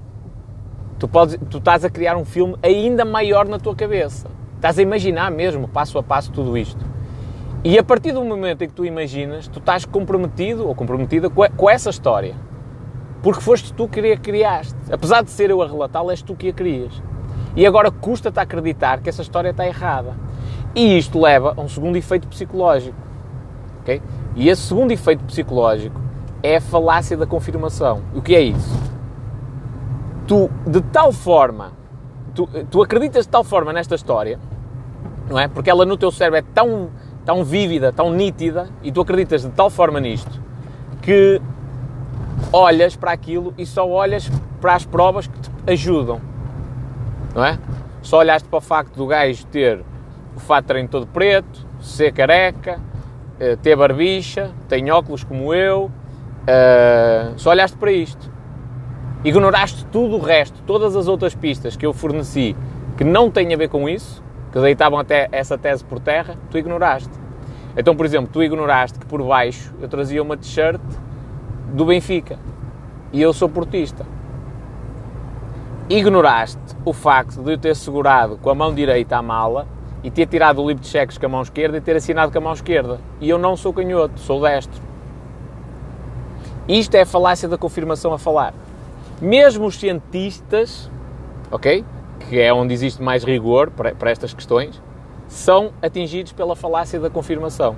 tu, 1.03 1.07
podes, 1.09 1.37
tu 1.49 1.57
estás 1.57 1.83
a 1.83 1.89
criar 1.89 2.15
um 2.15 2.23
filme 2.23 2.55
ainda 2.63 3.03
maior 3.03 3.45
na 3.45 3.59
tua 3.59 3.75
cabeça. 3.75 4.29
Estás 4.55 4.79
a 4.79 4.81
imaginar 4.81 5.29
mesmo, 5.29 5.67
passo 5.67 5.97
a 5.97 6.03
passo, 6.03 6.31
tudo 6.31 6.57
isto. 6.57 6.79
E 7.61 7.77
a 7.77 7.83
partir 7.83 8.13
do 8.13 8.23
momento 8.23 8.63
em 8.63 8.69
que 8.69 8.73
tu 8.73 8.85
imaginas, 8.85 9.49
tu 9.49 9.59
estás 9.59 9.83
comprometido 9.83 10.65
ou 10.65 10.73
comprometida 10.73 11.29
com 11.29 11.69
essa 11.69 11.89
história. 11.89 12.35
Porque 13.21 13.41
foste 13.41 13.73
tu 13.73 13.85
que 13.85 13.99
a 14.13 14.17
criaste. 14.17 14.75
Apesar 14.89 15.23
de 15.23 15.29
ser 15.29 15.49
eu 15.49 15.61
a 15.61 15.67
relatá-la, 15.67 16.13
és 16.13 16.21
tu 16.21 16.35
que 16.35 16.47
a 16.47 16.53
crias. 16.53 16.93
E 17.53 17.67
agora 17.67 17.91
custa-te 17.91 18.39
acreditar 18.39 19.01
que 19.01 19.09
essa 19.09 19.21
história 19.21 19.49
está 19.49 19.67
errada. 19.67 20.15
E 20.73 20.97
isto 20.97 21.19
leva 21.19 21.53
a 21.57 21.59
um 21.59 21.67
segundo 21.67 21.97
efeito 21.97 22.29
psicológico. 22.29 22.97
Okay? 23.81 24.01
E 24.37 24.47
esse 24.47 24.61
segundo 24.61 24.91
efeito 24.91 25.25
psicológico 25.25 25.99
é 26.41 26.55
a 26.55 26.61
falácia 26.61 27.17
da 27.17 27.25
confirmação. 27.25 28.01
O 28.15 28.21
que 28.21 28.33
é 28.33 28.41
isso? 28.41 28.92
Tu, 30.27 30.49
de 30.65 30.81
tal 30.81 31.11
forma, 31.11 31.73
tu, 32.33 32.47
tu 32.69 32.81
acreditas 32.81 33.25
de 33.25 33.31
tal 33.31 33.43
forma 33.43 33.73
nesta 33.73 33.95
história 33.95 34.39
não 35.29 35.39
é? 35.39 35.47
Porque 35.47 35.69
ela 35.69 35.85
no 35.85 35.97
teu 35.97 36.11
cérebro 36.11 36.39
é 36.39 36.41
tão, 36.53 36.89
tão 37.25 37.43
vívida, 37.43 37.91
tão 37.91 38.11
nítida, 38.11 38.69
e 38.81 38.91
tu 38.91 39.01
acreditas 39.01 39.41
de 39.41 39.49
tal 39.49 39.69
forma 39.69 39.99
nisto, 39.99 40.41
que 41.01 41.41
olhas 42.51 42.95
para 42.95 43.11
aquilo 43.11 43.53
e 43.57 43.65
só 43.65 43.87
olhas 43.87 44.29
para 44.61 44.75
as 44.75 44.85
provas 44.85 45.27
que 45.27 45.39
te 45.39 45.51
ajudam. 45.67 46.21
não 47.33 47.45
é? 47.45 47.57
Só 48.01 48.19
olhaste 48.19 48.47
para 48.47 48.57
o 48.57 48.61
facto 48.61 48.95
do 48.95 49.07
gajo 49.07 49.45
ter 49.47 49.83
o 50.35 50.39
fato 50.39 50.73
de 50.73 50.87
todo 50.87 51.07
preto, 51.07 51.65
ser 51.79 52.11
careca, 52.11 52.79
eh, 53.39 53.55
ter 53.55 53.75
barbicha, 53.75 54.51
tem 54.67 54.91
óculos 54.91 55.23
como 55.23 55.53
eu, 55.53 55.85
uh, 55.85 57.33
só 57.37 57.51
olhaste 57.51 57.77
para 57.77 57.91
isto. 57.91 58.31
Ignoraste 59.23 59.85
tudo 59.85 60.17
o 60.17 60.19
resto, 60.19 60.61
todas 60.67 60.97
as 60.97 61.07
outras 61.07 61.33
pistas 61.33 61.77
que 61.77 61.85
eu 61.85 61.93
forneci 61.93 62.55
que 62.97 63.05
não 63.05 63.31
têm 63.31 63.53
a 63.53 63.57
ver 63.57 63.69
com 63.69 63.87
isso, 63.87 64.21
que 64.51 64.59
deitavam 64.59 64.99
até 64.99 65.29
essa 65.31 65.57
tese 65.57 65.83
por 65.83 65.99
terra, 65.99 66.35
tu 66.51 66.57
ignoraste. 66.57 67.09
Então, 67.75 67.95
por 67.95 68.05
exemplo, 68.05 68.29
tu 68.31 68.43
ignoraste 68.43 68.99
que 68.99 69.05
por 69.05 69.23
baixo 69.23 69.73
eu 69.81 69.87
trazia 69.87 70.21
uma 70.21 70.35
t-shirt 70.35 70.81
do 71.73 71.85
Benfica 71.85 72.37
e 73.13 73.21
eu 73.21 73.31
sou 73.31 73.47
portista. 73.47 74.05
Ignoraste 75.89 76.59
o 76.83 76.91
facto 76.91 77.41
de 77.41 77.53
eu 77.53 77.57
ter 77.57 77.75
segurado 77.75 78.37
com 78.37 78.49
a 78.49 78.55
mão 78.55 78.73
direita 78.73 79.15
a 79.15 79.21
mala 79.21 79.67
e 80.03 80.11
ter 80.11 80.27
tirado 80.27 80.61
o 80.61 80.67
livro 80.67 80.83
de 80.83 80.89
cheques 80.89 81.17
com 81.17 81.25
a 81.25 81.29
mão 81.29 81.41
esquerda 81.41 81.77
e 81.77 81.81
ter 81.81 81.95
assinado 81.95 82.31
com 82.31 82.37
a 82.39 82.41
mão 82.41 82.53
esquerda. 82.53 82.99
E 83.21 83.29
eu 83.29 83.37
não 83.37 83.55
sou 83.55 83.73
canhoto, 83.73 84.19
sou 84.19 84.41
destro. 84.41 84.81
Isto 86.67 86.95
é 86.95 87.01
a 87.01 87.05
falácia 87.05 87.47
da 87.47 87.57
confirmação 87.57 88.13
a 88.13 88.19
falar. 88.19 88.53
Mesmo 89.23 89.67
os 89.67 89.79
cientistas, 89.79 90.91
ok? 91.49 91.85
Que 92.29 92.41
é 92.41 92.53
onde 92.53 92.73
existe 92.73 93.01
mais 93.01 93.23
rigor 93.23 93.71
para, 93.71 94.11
estas 94.11 94.33
questões, 94.33 94.83
são 95.29 95.71
atingidos 95.81 96.33
pela 96.33 96.57
falácia 96.57 96.99
da 96.99 97.09
confirmação. 97.09 97.77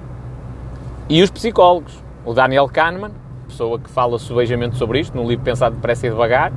E 1.07 1.21
os 1.21 1.29
psicólogos, 1.29 2.03
o 2.25 2.33
Daniel 2.33 2.67
Kahneman, 2.67 3.11
pessoa 3.47 3.77
que 3.77 3.87
fala 3.91 4.17
subejamente 4.17 4.75
sobre 4.75 4.99
isto, 4.99 5.15
num 5.15 5.27
livro 5.27 5.45
pensado 5.45 5.75
depressa 5.75 6.07
e 6.07 6.09
devagar, 6.09 6.51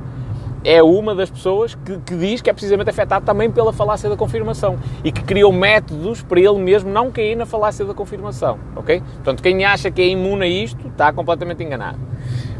é 0.63 0.81
uma 0.81 1.13
das 1.13 1.29
pessoas 1.29 1.75
que, 1.75 1.99
que, 1.99 2.15
diz 2.17 2.41
que 2.41 2.49
é 2.49 2.53
precisamente 2.53 2.89
afetado 2.89 3.23
também 3.23 3.51
pela 3.51 3.71
falácia 3.71 4.09
da 4.09 4.17
confirmação 4.17 4.79
e 5.03 5.11
que 5.11 5.23
criou 5.23 5.53
métodos 5.53 6.23
para 6.23 6.39
ele 6.39 6.57
mesmo 6.57 6.89
não 6.89 7.11
cair 7.11 7.35
na 7.35 7.45
falácia 7.45 7.85
da 7.85 7.93
confirmação, 7.93 8.57
ok? 8.75 9.01
Portanto, 9.01 9.43
quem 9.43 9.63
acha 9.63 9.91
que 9.91 10.01
é 10.01 10.07
imune 10.07 10.45
a 10.45 10.47
isto 10.47 10.87
está 10.87 11.13
completamente 11.13 11.63
enganado. 11.63 11.99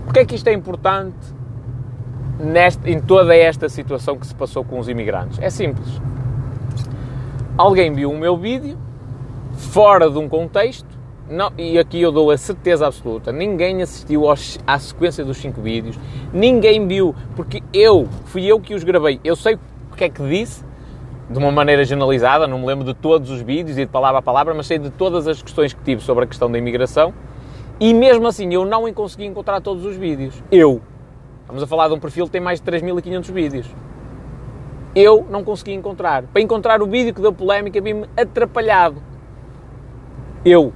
Porquê 0.06 0.20
é 0.20 0.26
que 0.26 0.36
isto 0.36 0.48
é 0.48 0.54
importante 0.54 1.39
neste, 2.40 2.90
em 2.90 3.00
toda 3.00 3.36
esta 3.36 3.68
situação 3.70 4.18
que 4.18 4.26
se 4.26 4.34
passou 4.34 4.64
com 4.64 4.80
os 4.80 4.88
imigrantes? 4.88 5.38
É 5.40 5.50
simples. 5.50 6.02
Alguém 7.58 7.94
viu 7.94 8.10
o 8.10 8.18
meu 8.18 8.38
vídeo 8.38 8.78
fora 9.56 10.10
de 10.10 10.18
um 10.18 10.30
contexto 10.30 11.00
não, 11.30 11.52
e 11.60 11.78
aqui 11.78 12.02
eu 12.02 12.12
dou 12.12 12.32
a 12.32 12.38
certeza 12.38 12.88
absoluta, 12.88 13.32
ninguém 13.32 13.84
assistiu 13.84 14.28
aos, 14.28 14.58
à 14.66 14.80
sequência 14.80 15.24
dos 15.24 15.38
cinco 15.38 15.62
vídeos, 15.62 15.98
ninguém 16.34 16.88
viu, 16.88 17.14
porque 17.36 17.62
eu, 17.72 18.08
fui 18.26 18.46
eu 18.48 18.60
que 18.60 18.74
os 18.74 18.84
gravei, 18.84 19.20
eu 19.24 19.36
sei 19.36 19.54
o 19.92 19.96
que 19.96 20.06
é 20.06 20.10
que 20.10 20.28
disse, 20.28 20.66
de 21.30 21.38
uma 21.38 21.52
maneira 21.52 21.84
generalizada, 21.84 22.48
não 22.48 22.58
me 22.58 22.66
lembro 22.66 22.84
de 22.84 22.96
todos 22.96 23.30
os 23.30 23.42
vídeos 23.42 23.78
e 23.78 23.86
de 23.86 23.92
palavra 23.92 24.18
a 24.18 24.22
palavra, 24.24 24.56
mas 24.56 24.66
sei 24.66 24.80
de 24.80 24.90
todas 24.90 25.28
as 25.28 25.40
questões 25.40 25.72
que 25.72 25.84
tive 25.84 26.02
sobre 26.02 26.24
a 26.24 26.28
questão 26.28 26.52
da 26.52 26.58
imigração, 26.58 27.14
e 27.80 27.94
mesmo 27.94 28.28
assim 28.28 28.52
eu 28.52 28.66
não 28.66 28.92
consegui 28.92 29.26
encontrar 29.26 29.62
todos 29.62 29.86
os 29.86 29.96
vídeos. 29.96 30.42
Eu. 30.52 30.82
Estamos 31.50 31.64
a 31.64 31.68
falar 31.68 31.88
de 31.88 31.96
um 31.96 32.00
perfil 32.00 32.26
que 32.26 32.32
tem 32.32 32.40
mais 32.40 32.62
de 32.62 32.72
3.500 32.72 33.32
vídeos. 33.32 33.66
Eu 34.94 35.26
não 35.32 35.44
consegui 35.44 35.74
encontrar. 35.74 36.22
Para 36.22 36.44
encontrar 36.44 36.80
o 36.80 36.86
vídeo 36.86 37.12
que 37.12 37.20
deu 37.20 37.34
polémica, 37.34 37.82
vi-me 37.82 38.06
atrapalhado. 38.16 39.02
Eu. 40.46 40.72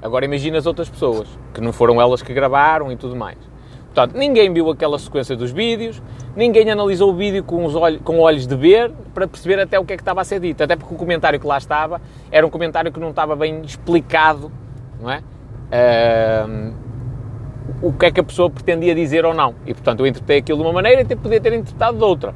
Agora 0.00 0.24
imagina 0.24 0.56
as 0.56 0.64
outras 0.64 0.88
pessoas, 0.88 1.28
que 1.52 1.60
não 1.60 1.74
foram 1.74 2.00
elas 2.00 2.22
que 2.22 2.32
gravaram 2.32 2.90
e 2.90 2.96
tudo 2.96 3.14
mais. 3.14 3.36
Portanto, 3.84 4.16
ninguém 4.16 4.50
viu 4.50 4.70
aquela 4.70 4.98
sequência 4.98 5.36
dos 5.36 5.50
vídeos, 5.50 6.02
ninguém 6.34 6.70
analisou 6.70 7.10
o 7.10 7.14
vídeo 7.14 7.44
com, 7.44 7.62
os 7.62 7.74
olhos, 7.76 8.00
com 8.02 8.18
olhos 8.18 8.46
de 8.46 8.56
ver 8.56 8.90
para 9.12 9.28
perceber 9.28 9.60
até 9.60 9.78
o 9.78 9.84
que 9.84 9.92
é 9.92 9.96
que 9.96 10.02
estava 10.02 10.22
a 10.22 10.24
ser 10.24 10.40
dito. 10.40 10.64
Até 10.64 10.74
porque 10.74 10.94
o 10.94 10.96
comentário 10.96 11.38
que 11.38 11.46
lá 11.46 11.58
estava 11.58 12.00
era 12.30 12.46
um 12.46 12.50
comentário 12.50 12.90
que 12.90 12.98
não 12.98 13.10
estava 13.10 13.36
bem 13.36 13.60
explicado, 13.60 14.50
não 14.98 15.10
é? 15.10 15.18
Uh, 15.68 16.91
o 17.80 17.92
que 17.92 18.06
é 18.06 18.10
que 18.10 18.20
a 18.20 18.24
pessoa 18.24 18.50
pretendia 18.50 18.94
dizer 18.94 19.24
ou 19.24 19.34
não. 19.34 19.54
E 19.66 19.74
portanto 19.74 20.00
eu 20.00 20.06
interpretei 20.06 20.38
aquilo 20.38 20.58
de 20.58 20.64
uma 20.64 20.72
maneira 20.72 21.02
e 21.02 21.16
podia 21.16 21.40
ter 21.40 21.52
interpretado 21.52 21.96
de 21.96 22.04
outra. 22.04 22.34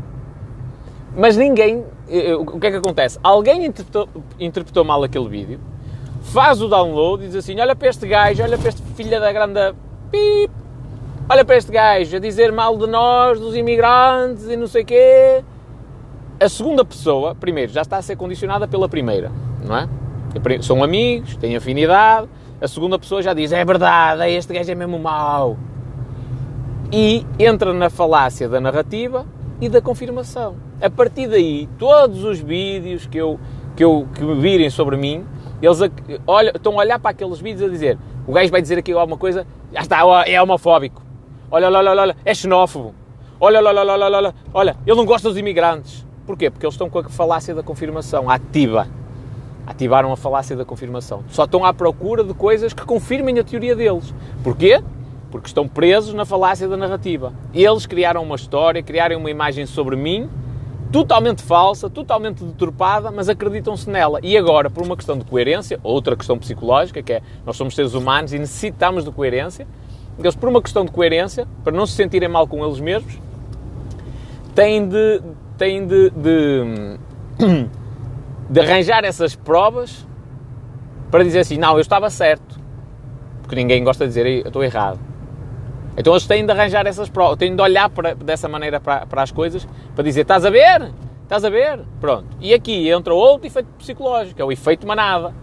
Mas 1.16 1.36
ninguém. 1.36 1.84
Eh, 2.08 2.34
o 2.34 2.60
que 2.60 2.66
é 2.66 2.70
que 2.70 2.76
acontece? 2.76 3.18
Alguém 3.22 3.64
interpretou, 3.64 4.08
interpretou 4.38 4.84
mal 4.84 5.02
aquele 5.02 5.28
vídeo 5.28 5.60
faz 6.26 6.60
o 6.60 6.68
download 6.68 7.24
e 7.24 7.26
diz 7.28 7.36
assim: 7.36 7.58
olha 7.60 7.74
para 7.74 7.88
este 7.88 8.06
gajo, 8.06 8.42
olha 8.42 8.58
para 8.58 8.68
este 8.68 8.82
filho 8.94 9.20
da 9.20 9.32
grande 9.32 9.74
pip, 10.10 10.52
olha 11.28 11.44
para 11.44 11.56
este 11.56 11.72
gajo 11.72 12.16
a 12.16 12.18
dizer 12.18 12.52
mal 12.52 12.76
de 12.76 12.86
nós, 12.86 13.38
dos 13.40 13.56
imigrantes 13.56 14.46
e 14.48 14.56
não 14.56 14.66
sei 14.66 14.84
quê. 14.84 15.42
A 16.38 16.48
segunda 16.48 16.84
pessoa, 16.84 17.34
primeiro, 17.34 17.72
já 17.72 17.82
está 17.82 17.96
a 17.96 18.02
ser 18.02 18.16
condicionada 18.16 18.68
pela 18.68 18.88
primeira, 18.88 19.32
não 19.64 19.76
é? 19.76 19.88
São 20.60 20.84
amigos, 20.84 21.36
têm 21.36 21.56
afinidade. 21.56 22.28
A 22.60 22.68
segunda 22.68 22.98
pessoa 22.98 23.22
já 23.22 23.34
diz: 23.34 23.52
é 23.52 23.64
verdade, 23.64 24.30
este 24.30 24.52
gajo 24.52 24.70
é 24.70 24.74
mesmo 24.74 24.98
mau. 24.98 25.56
E 26.92 27.26
entra 27.38 27.72
na 27.72 27.90
falácia 27.90 28.48
da 28.48 28.60
narrativa 28.60 29.26
e 29.60 29.68
da 29.68 29.80
confirmação. 29.80 30.56
A 30.80 30.88
partir 30.88 31.28
daí, 31.28 31.68
todos 31.78 32.24
os 32.24 32.38
vídeos 32.38 33.06
que 33.06 33.18
eu 33.18 33.38
que, 33.74 33.84
eu, 33.84 34.08
que 34.14 34.24
virem 34.36 34.70
sobre 34.70 34.96
mim 34.96 35.26
eles 35.60 35.78
olha, 36.26 36.52
estão 36.54 36.74
a 36.74 36.76
olhar 36.76 36.98
para 36.98 37.10
aqueles 37.10 37.40
vídeos 37.40 37.68
a 37.68 37.70
dizer 37.70 37.98
o 38.26 38.32
gajo 38.32 38.50
vai 38.50 38.60
dizer 38.60 38.78
aqui 38.78 38.92
alguma 38.92 39.16
coisa, 39.16 39.46
já 39.72 39.80
está, 39.80 40.00
é 40.26 40.42
homofóbico. 40.42 41.00
Olha, 41.48 41.68
olha, 41.68 41.78
olha, 41.78 42.02
olha, 42.02 42.16
é 42.24 42.34
xenófobo. 42.34 42.92
Olha, 43.38 43.60
olha, 43.60 43.80
olha, 43.80 43.92
olha, 43.92 44.16
olha, 44.16 44.34
olha, 44.52 44.76
ele 44.84 44.96
não 44.96 45.04
gosta 45.04 45.28
dos 45.28 45.38
imigrantes. 45.38 46.04
Porquê? 46.26 46.50
Porque 46.50 46.66
eles 46.66 46.74
estão 46.74 46.90
com 46.90 46.98
a 46.98 47.04
falácia 47.04 47.54
da 47.54 47.62
confirmação 47.62 48.28
ativa. 48.28 48.88
Ativaram 49.66 50.12
a 50.12 50.16
falácia 50.16 50.56
da 50.56 50.64
confirmação. 50.64 51.24
Só 51.28 51.44
estão 51.44 51.64
à 51.64 51.74
procura 51.74 52.22
de 52.22 52.32
coisas 52.32 52.72
que 52.72 52.84
confirmem 52.84 53.38
a 53.38 53.44
teoria 53.44 53.74
deles. 53.74 54.14
Porquê? 54.42 54.82
Porque 55.30 55.48
estão 55.48 55.66
presos 55.66 56.14
na 56.14 56.24
falácia 56.24 56.68
da 56.68 56.76
narrativa. 56.76 57.32
Eles 57.52 57.84
criaram 57.84 58.22
uma 58.22 58.36
história, 58.36 58.82
criaram 58.82 59.18
uma 59.18 59.30
imagem 59.30 59.66
sobre 59.66 59.96
mim 59.96 60.28
totalmente 60.92 61.42
falsa, 61.42 61.90
totalmente 61.90 62.44
deturpada, 62.44 63.10
mas 63.10 63.28
acreditam-se 63.28 63.90
nela. 63.90 64.20
E 64.22 64.36
agora, 64.36 64.70
por 64.70 64.84
uma 64.84 64.96
questão 64.96 65.18
de 65.18 65.24
coerência, 65.24 65.78
outra 65.82 66.16
questão 66.16 66.38
psicológica, 66.38 67.02
que 67.02 67.14
é 67.14 67.22
nós 67.44 67.56
somos 67.56 67.74
seres 67.74 67.94
humanos 67.94 68.32
e 68.32 68.38
necessitamos 68.38 69.04
de 69.04 69.10
coerência, 69.10 69.66
eles, 70.18 70.34
por 70.34 70.48
uma 70.48 70.62
questão 70.62 70.84
de 70.84 70.90
coerência, 70.90 71.46
para 71.62 71.76
não 71.76 71.86
se 71.86 71.92
sentirem 71.92 72.28
mal 72.28 72.46
com 72.46 72.64
eles 72.64 72.80
mesmos, 72.80 73.18
têm 74.54 74.88
de, 74.88 75.20
têm 75.58 75.86
de, 75.86 76.10
de, 76.10 76.98
de 78.48 78.60
arranjar 78.60 79.04
essas 79.04 79.34
provas 79.34 80.06
para 81.10 81.24
dizer 81.24 81.40
assim: 81.40 81.56
não, 81.56 81.74
eu 81.74 81.80
estava 81.80 82.10
certo. 82.10 82.58
Porque 83.42 83.56
ninguém 83.56 83.82
gosta 83.84 84.04
de 84.04 84.08
dizer 84.08 84.26
eu 84.26 84.48
estou 84.48 84.62
errado. 84.62 84.98
Então 85.96 86.12
eles 86.12 86.26
têm 86.26 86.44
de 86.44 86.52
arranjar 86.52 86.86
essas 86.86 87.08
provas, 87.08 87.38
têm 87.38 87.54
de 87.54 87.62
olhar 87.62 87.88
para, 87.88 88.14
dessa 88.14 88.48
maneira 88.48 88.78
para, 88.78 89.06
para 89.06 89.22
as 89.22 89.30
coisas, 89.30 89.66
para 89.94 90.04
dizer, 90.04 90.22
estás 90.22 90.44
a 90.44 90.50
ver? 90.50 90.92
Estás 91.22 91.44
a 91.44 91.50
ver? 91.50 91.80
Pronto. 92.00 92.26
E 92.40 92.52
aqui 92.52 92.88
entra 92.88 93.14
outro 93.14 93.46
efeito 93.46 93.68
psicológico, 93.78 94.40
é 94.40 94.44
o 94.44 94.52
efeito 94.52 94.86
manada. 94.86 95.34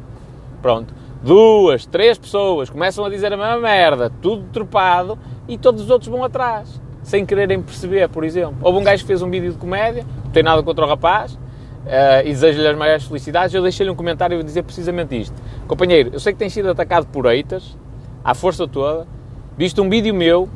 Pronto. 0.62 0.94
Duas, 1.24 1.86
três 1.86 2.18
pessoas 2.18 2.70
começam 2.70 3.04
a 3.04 3.10
dizer 3.10 3.34
a 3.34 3.38
mesma 3.38 3.58
merda, 3.58 4.12
tudo 4.22 4.44
trepado, 4.52 5.18
e 5.48 5.58
todos 5.58 5.84
os 5.84 5.90
outros 5.90 6.10
vão 6.10 6.24
atrás, 6.24 6.82
sem 7.02 7.26
quererem 7.26 7.62
perceber, 7.62 8.10
por 8.10 8.24
exemplo. 8.24 8.58
Houve 8.62 8.80
um 8.80 8.84
gajo 8.84 9.04
que 9.04 9.08
fez 9.08 9.22
um 9.22 9.30
vídeo 9.30 9.52
de 9.52 9.58
comédia, 9.58 10.06
não 10.24 10.32
tem 10.32 10.44
nada 10.44 10.62
contra 10.62 10.86
o 10.86 10.88
rapaz, 10.88 11.38
uh, 11.86 12.22
e 12.22 12.30
desejo-lhe 12.30 12.68
as 12.68 12.78
maiores 12.78 13.06
felicidades, 13.06 13.54
eu 13.54 13.62
deixei-lhe 13.62 13.92
um 13.92 13.96
comentário 13.96 14.40
a 14.40 14.44
dizer 14.44 14.64
precisamente 14.64 15.20
isto. 15.20 15.36
Companheiro, 15.68 16.12
eu 16.14 16.20
sei 16.20 16.34
que 16.34 16.40
tens 16.40 16.54
sido 16.54 16.70
atacado 16.70 17.08
por 17.08 17.26
haters, 17.26 17.78
à 18.24 18.34
força 18.34 18.68
toda, 18.68 19.08
Viste 19.56 19.80
um 19.80 19.88
vídeo 19.88 20.16
meu, 20.16 20.50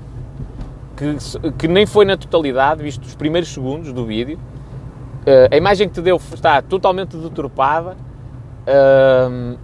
que, 0.95 1.51
que 1.51 1.67
nem 1.67 1.85
foi 1.85 2.03
na 2.03 2.17
totalidade, 2.17 2.81
viste 2.81 3.05
os 3.05 3.15
primeiros 3.15 3.53
segundos 3.53 3.93
do 3.93 4.05
vídeo. 4.05 4.39
Uh, 5.21 5.53
a 5.53 5.55
imagem 5.55 5.87
que 5.87 5.93
te 5.93 6.01
deu 6.01 6.15
está 6.15 6.61
totalmente 6.63 7.15
deturpada. 7.15 7.95
Uh, 8.65 9.55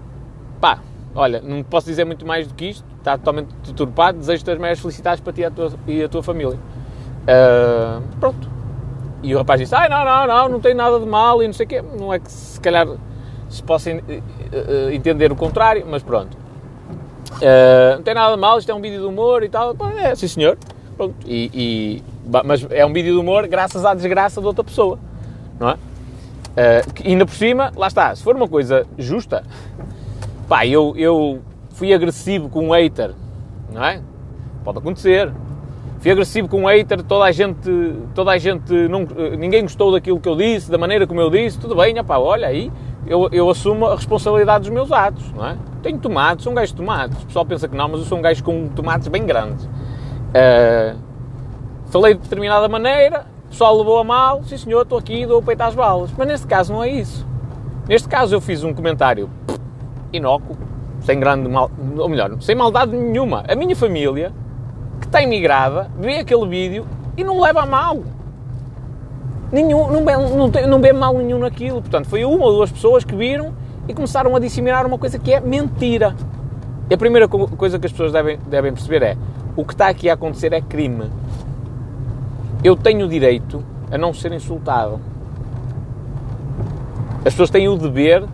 pá, 0.62 0.80
olha, 1.16 1.42
não 1.42 1.64
posso 1.64 1.88
dizer 1.88 2.06
muito 2.06 2.28
mais 2.28 2.48
do 2.48 2.54
que 2.54 2.66
isto. 2.66 2.86
Está 3.00 3.18
totalmente 3.18 3.50
deturpado. 3.66 4.20
Desejo-te 4.20 4.52
as 4.52 4.60
maiores 4.60 4.80
felicidades 4.80 5.20
para 5.20 5.34
ti 5.34 5.42
e 5.42 5.46
a 5.46 5.52
tua, 5.52 5.74
e 5.88 6.04
a 6.04 6.10
tua 6.10 6.22
família. 6.22 6.60
Uh, 7.24 8.04
pronto. 8.20 8.53
E 9.24 9.34
o 9.34 9.38
rapaz 9.38 9.60
disse: 9.60 9.74
Ai, 9.74 9.90
não, 9.90 10.04
não, 10.04 10.28
não, 10.28 10.50
não 10.50 10.60
tem 10.60 10.74
nada 10.74 11.00
de 11.00 11.06
mal 11.06 11.42
e 11.42 11.48
não 11.48 11.54
sei 11.54 11.66
o 11.66 11.70
quê. 11.70 11.82
Não 11.82 12.14
é 12.14 12.20
que 12.20 12.32
se 12.32 12.60
calhar 12.60 12.88
se 13.50 13.64
possa 13.64 13.90
entender 14.92 15.32
o 15.32 15.36
contrário, 15.36 15.86
mas 15.88 16.04
pronto. 16.04 16.38
Uh, 17.34 17.96
não 17.96 18.04
tem 18.04 18.14
nada 18.14 18.36
de 18.36 18.40
mal, 18.40 18.60
isto 18.60 18.72
é 18.72 18.76
um 18.76 18.82
vídeo 18.82 19.00
de 19.00 19.06
humor 19.06 19.44
e 19.44 19.50
tal. 19.50 19.76
É, 19.98 20.14
sim 20.16 20.28
senhor. 20.28 20.58
Pronto. 20.98 21.16
E, 21.26 21.50
e, 21.54 22.04
mas 22.46 22.66
é 22.70 22.86
um 22.86 22.94
vídeo 22.94 23.14
de 23.14 23.20
humor 23.20 23.48
graças 23.48 23.86
à 23.86 23.94
desgraça 23.94 24.40
de 24.40 24.48
outra 24.48 24.64
pessoa, 24.64 25.00
não 25.60 25.70
é? 25.70 25.74
Uh, 25.74 27.08
ainda 27.10 27.26
por 27.26 27.34
cima, 27.34 27.72
lá 27.76 27.88
está, 27.88 28.16
se 28.16 28.22
for 28.22 28.36
uma 28.36 28.48
coisa 28.48 28.86
justa, 28.98 29.44
pá, 30.48 30.68
eu, 30.68 30.94
eu 30.96 31.42
fui 31.72 31.92
agressivo 31.94 32.48
com 32.50 32.68
um 32.68 32.72
hater, 32.72 33.12
não 33.72 33.84
é? 33.84 34.02
Pode 34.64 34.78
acontecer. 34.78 35.32
Fui 36.04 36.12
agressivo 36.12 36.50
com 36.50 36.64
um 36.64 36.66
hater, 36.68 37.02
toda 37.02 37.24
a 37.24 37.32
gente, 37.32 37.96
toda 38.14 38.32
a 38.32 38.38
gente 38.38 38.74
não, 38.90 39.08
ninguém 39.38 39.62
gostou 39.62 39.90
daquilo 39.90 40.20
que 40.20 40.28
eu 40.28 40.36
disse, 40.36 40.70
da 40.70 40.78
maneira 40.78 41.08
como 41.08 41.22
eu 41.22 41.30
disse, 41.30 41.58
tudo 41.58 41.78
bem, 41.78 41.98
opá, 41.98 42.18
olha 42.18 42.46
aí, 42.46 42.70
eu, 43.08 43.30
eu 43.32 43.50
assumo 43.50 43.86
a 43.86 43.96
responsabilidade 43.96 44.66
dos 44.66 44.70
meus 44.70 44.92
atos, 44.92 45.32
não 45.32 45.48
é? 45.48 45.58
Tenho 45.82 45.98
tomates, 45.98 46.44
sou 46.44 46.52
um 46.52 46.56
gajo 46.56 46.74
de 46.74 46.78
tomates. 46.78 47.24
O 47.24 47.26
pessoal 47.26 47.46
pensa 47.46 47.70
que 47.70 47.76
não, 47.76 47.88
mas 47.88 48.02
eu 48.02 48.06
sou 48.06 48.18
um 48.18 48.22
gajo 48.22 48.44
com 48.44 48.68
tomates 48.68 49.08
bem 49.08 49.26
grandes. 49.26 49.64
Uh, 49.64 50.98
falei 51.86 52.16
de 52.16 52.20
determinada 52.20 52.68
maneira, 52.68 53.26
o 53.46 53.50
pessoal 53.50 53.78
levou 53.78 53.98
a 53.98 54.04
mal, 54.04 54.44
sim 54.44 54.58
senhor, 54.58 54.82
estou 54.82 54.98
aqui, 54.98 55.26
dou 55.26 55.40
o 55.40 55.42
peito 55.42 55.62
às 55.62 55.74
balas. 55.74 56.12
Mas 56.18 56.28
neste 56.28 56.48
caso 56.48 56.74
não 56.74 56.84
é 56.84 56.90
isso. 56.90 57.26
Neste 57.88 58.10
caso 58.10 58.36
eu 58.36 58.42
fiz 58.42 58.62
um 58.66 58.74
comentário 58.74 59.30
inócuo, 60.12 60.58
sem 61.00 61.18
grande 61.18 61.48
mal, 61.48 61.72
ou 61.98 62.10
melhor, 62.10 62.42
sem 62.42 62.56
maldade 62.56 62.94
nenhuma. 62.94 63.46
A 63.48 63.56
minha 63.56 63.76
família, 63.76 64.34
está 65.14 65.22
imigrada, 65.22 65.92
vê 66.00 66.18
aquele 66.18 66.48
vídeo 66.48 66.88
e 67.16 67.24
não 67.24 67.40
leva 67.40 67.62
a 67.62 67.66
mal. 67.68 68.00
Nenhum, 69.52 69.92
não, 69.92 70.36
não, 70.36 70.50
tem, 70.50 70.66
não 70.66 70.82
vê 70.82 70.92
mal 70.92 71.16
nenhum 71.16 71.38
naquilo. 71.38 71.82
Portanto, 71.82 72.10
foi 72.10 72.26
uma 72.26 72.44
ou 72.46 72.54
duas 72.54 72.72
pessoas 72.72 73.04
que 73.04 73.16
viram 73.16 73.54
e 73.88 73.94
começaram 73.94 74.36
a 74.36 74.40
disseminar 74.40 74.88
uma 74.88 74.98
coisa 74.98 75.20
que 75.20 75.32
é 75.32 75.40
mentira. 75.40 76.16
E 76.90 76.94
a 76.96 76.98
primeira 76.98 77.28
coisa 77.28 77.78
que 77.78 77.86
as 77.86 77.92
pessoas 77.92 78.12
devem, 78.12 78.40
devem 78.48 78.74
perceber 78.74 79.04
é 79.04 79.18
o 79.56 79.64
que 79.64 79.74
está 79.74 79.88
aqui 79.88 80.10
a 80.10 80.16
acontecer 80.16 80.52
é 80.52 80.60
crime. 80.60 81.12
Eu 82.64 82.76
tenho 82.76 83.06
o 83.06 83.10
direito 83.10 83.64
a 83.92 83.98
não 84.00 84.14
ser 84.14 84.32
insultado. 84.32 85.00
As 87.20 87.34
pessoas 87.34 87.52
têm 87.52 87.68
o 87.68 87.78
dever 87.78 88.26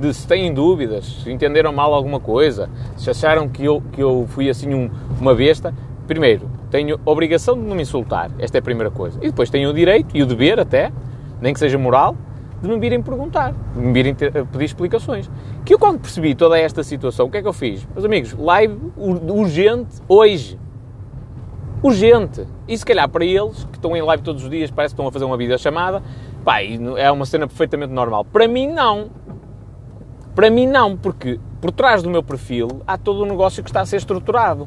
de, 0.00 0.12
se 0.12 0.26
têm 0.26 0.52
dúvidas, 0.52 1.22
se 1.22 1.30
entenderam 1.30 1.72
mal 1.72 1.94
alguma 1.94 2.18
coisa, 2.18 2.68
se 2.96 3.08
acharam 3.08 3.48
que 3.48 3.64
eu, 3.64 3.80
que 3.92 4.02
eu 4.02 4.26
fui 4.30 4.50
assim 4.50 4.74
um, 4.74 4.90
uma 5.20 5.34
besta, 5.34 5.72
primeiro, 6.06 6.48
tenho 6.70 6.98
obrigação 7.04 7.54
de 7.54 7.62
não 7.62 7.76
me 7.76 7.82
insultar. 7.82 8.30
Esta 8.38 8.58
é 8.58 8.60
a 8.60 8.62
primeira 8.62 8.90
coisa. 8.90 9.18
E 9.22 9.28
depois 9.28 9.50
tenho 9.50 9.70
o 9.70 9.72
direito 9.72 10.16
e 10.16 10.22
o 10.22 10.26
dever 10.26 10.60
até, 10.60 10.92
nem 11.40 11.52
que 11.52 11.58
seja 11.58 11.78
moral, 11.78 12.16
de 12.60 12.68
me 12.68 12.78
virem 12.78 13.02
perguntar, 13.02 13.52
de 13.52 13.80
me 13.80 13.92
virem 13.92 14.14
ter, 14.14 14.32
pedir 14.46 14.64
explicações. 14.64 15.30
Que 15.64 15.74
eu 15.74 15.78
quando 15.78 16.00
percebi 16.00 16.34
toda 16.34 16.58
esta 16.58 16.82
situação, 16.82 17.26
o 17.26 17.30
que 17.30 17.38
é 17.38 17.42
que 17.42 17.48
eu 17.48 17.52
fiz? 17.52 17.86
Meus 17.92 18.04
amigos, 18.04 18.32
live 18.32 18.78
urgente 18.96 19.96
hoje. 20.08 20.58
Urgente. 21.82 22.46
E 22.66 22.76
se 22.78 22.84
calhar 22.84 23.08
para 23.08 23.24
eles, 23.24 23.64
que 23.64 23.76
estão 23.76 23.94
em 23.94 24.00
live 24.00 24.22
todos 24.22 24.42
os 24.44 24.50
dias, 24.50 24.70
parece 24.70 24.94
que 24.94 25.00
estão 25.00 25.06
a 25.06 25.12
fazer 25.12 25.26
uma 25.26 25.36
videochamada, 25.36 26.02
pá, 26.42 26.62
é 26.62 27.10
uma 27.10 27.26
cena 27.26 27.46
perfeitamente 27.46 27.92
normal. 27.92 28.24
Para 28.24 28.48
mim, 28.48 28.68
não. 28.68 29.10
Para 30.34 30.48
mim, 30.48 30.66
não, 30.66 30.96
porque 30.96 31.38
por 31.60 31.70
trás 31.70 32.02
do 32.02 32.10
meu 32.10 32.22
perfil 32.22 32.68
há 32.86 32.96
todo 32.96 33.22
um 33.22 33.26
negócio 33.26 33.62
que 33.62 33.68
está 33.68 33.82
a 33.82 33.86
ser 33.86 33.96
estruturado. 33.96 34.66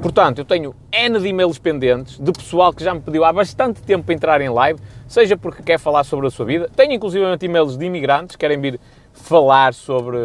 Portanto, 0.00 0.38
eu 0.38 0.44
tenho 0.44 0.74
N 0.92 1.18
de 1.18 1.26
e-mails 1.26 1.58
pendentes 1.58 2.18
de 2.18 2.32
pessoal 2.32 2.72
que 2.72 2.84
já 2.84 2.94
me 2.94 3.00
pediu 3.00 3.24
há 3.24 3.32
bastante 3.32 3.82
tempo 3.82 4.04
para 4.04 4.14
entrar 4.14 4.40
em 4.40 4.48
live, 4.48 4.78
seja 5.08 5.36
porque 5.36 5.60
quer 5.60 5.78
falar 5.78 6.04
sobre 6.04 6.28
a 6.28 6.30
sua 6.30 6.46
vida. 6.46 6.70
Tenho 6.74 6.92
inclusivamente 6.92 7.44
e-mails 7.44 7.76
de 7.76 7.84
imigrantes 7.84 8.36
que 8.36 8.40
querem 8.40 8.60
vir 8.60 8.78
falar 9.12 9.74
sobre, 9.74 10.18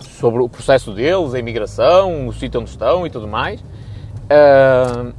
sobre 0.00 0.42
o 0.42 0.48
processo 0.48 0.92
deles, 0.92 1.32
a 1.32 1.38
imigração, 1.38 2.26
o 2.26 2.32
sítio 2.32 2.60
onde 2.60 2.70
estão 2.70 3.06
e 3.06 3.10
tudo 3.10 3.28
mais. 3.28 3.60
Uh, 3.60 5.14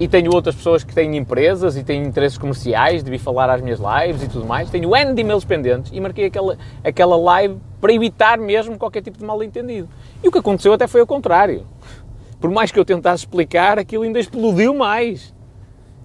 e 0.00 0.08
tenho 0.08 0.34
outras 0.34 0.54
pessoas 0.54 0.82
que 0.82 0.94
têm 0.94 1.14
empresas 1.16 1.76
e 1.76 1.84
têm 1.84 2.02
interesses 2.04 2.38
comerciais 2.38 3.02
de 3.04 3.10
vir 3.10 3.18
falar 3.18 3.50
às 3.50 3.60
minhas 3.60 3.80
lives 3.80 4.22
e 4.22 4.28
tudo 4.28 4.46
mais. 4.46 4.70
Tenho 4.70 4.96
N 4.96 5.12
de 5.12 5.20
e-mails 5.20 5.44
pendentes 5.44 5.92
e 5.92 6.00
marquei 6.00 6.26
aquela, 6.26 6.56
aquela 6.82 7.16
live 7.16 7.58
para 7.82 7.92
evitar 7.92 8.38
mesmo 8.38 8.78
qualquer 8.78 9.02
tipo 9.02 9.18
de 9.18 9.24
mal-entendido. 9.24 9.88
E 10.24 10.28
o 10.28 10.32
que 10.32 10.38
aconteceu 10.38 10.72
até 10.72 10.86
foi 10.86 11.02
o 11.02 11.06
contrário 11.06 11.66
por 12.40 12.50
mais 12.50 12.70
que 12.70 12.78
eu 12.78 12.84
tentasse 12.84 13.24
explicar, 13.24 13.78
aquilo 13.78 14.02
ainda 14.02 14.18
explodiu 14.18 14.74
mais. 14.74 15.34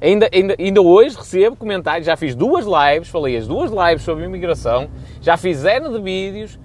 Ainda, 0.01 0.29
ainda, 0.33 0.55
ainda 0.57 0.81
hoje 0.81 1.15
recebo 1.15 1.55
comentários, 1.55 2.07
já 2.07 2.17
fiz 2.17 2.33
duas 2.33 2.65
lives, 2.65 3.09
falei 3.09 3.38
as 3.38 3.47
duas 3.47 3.69
lives 3.69 4.01
sobre 4.01 4.25
imigração, 4.25 4.89
já 5.21 5.38
fiz 5.38 5.63
N 5.63 5.89
de 5.89 6.01
vídeos 6.01 6.59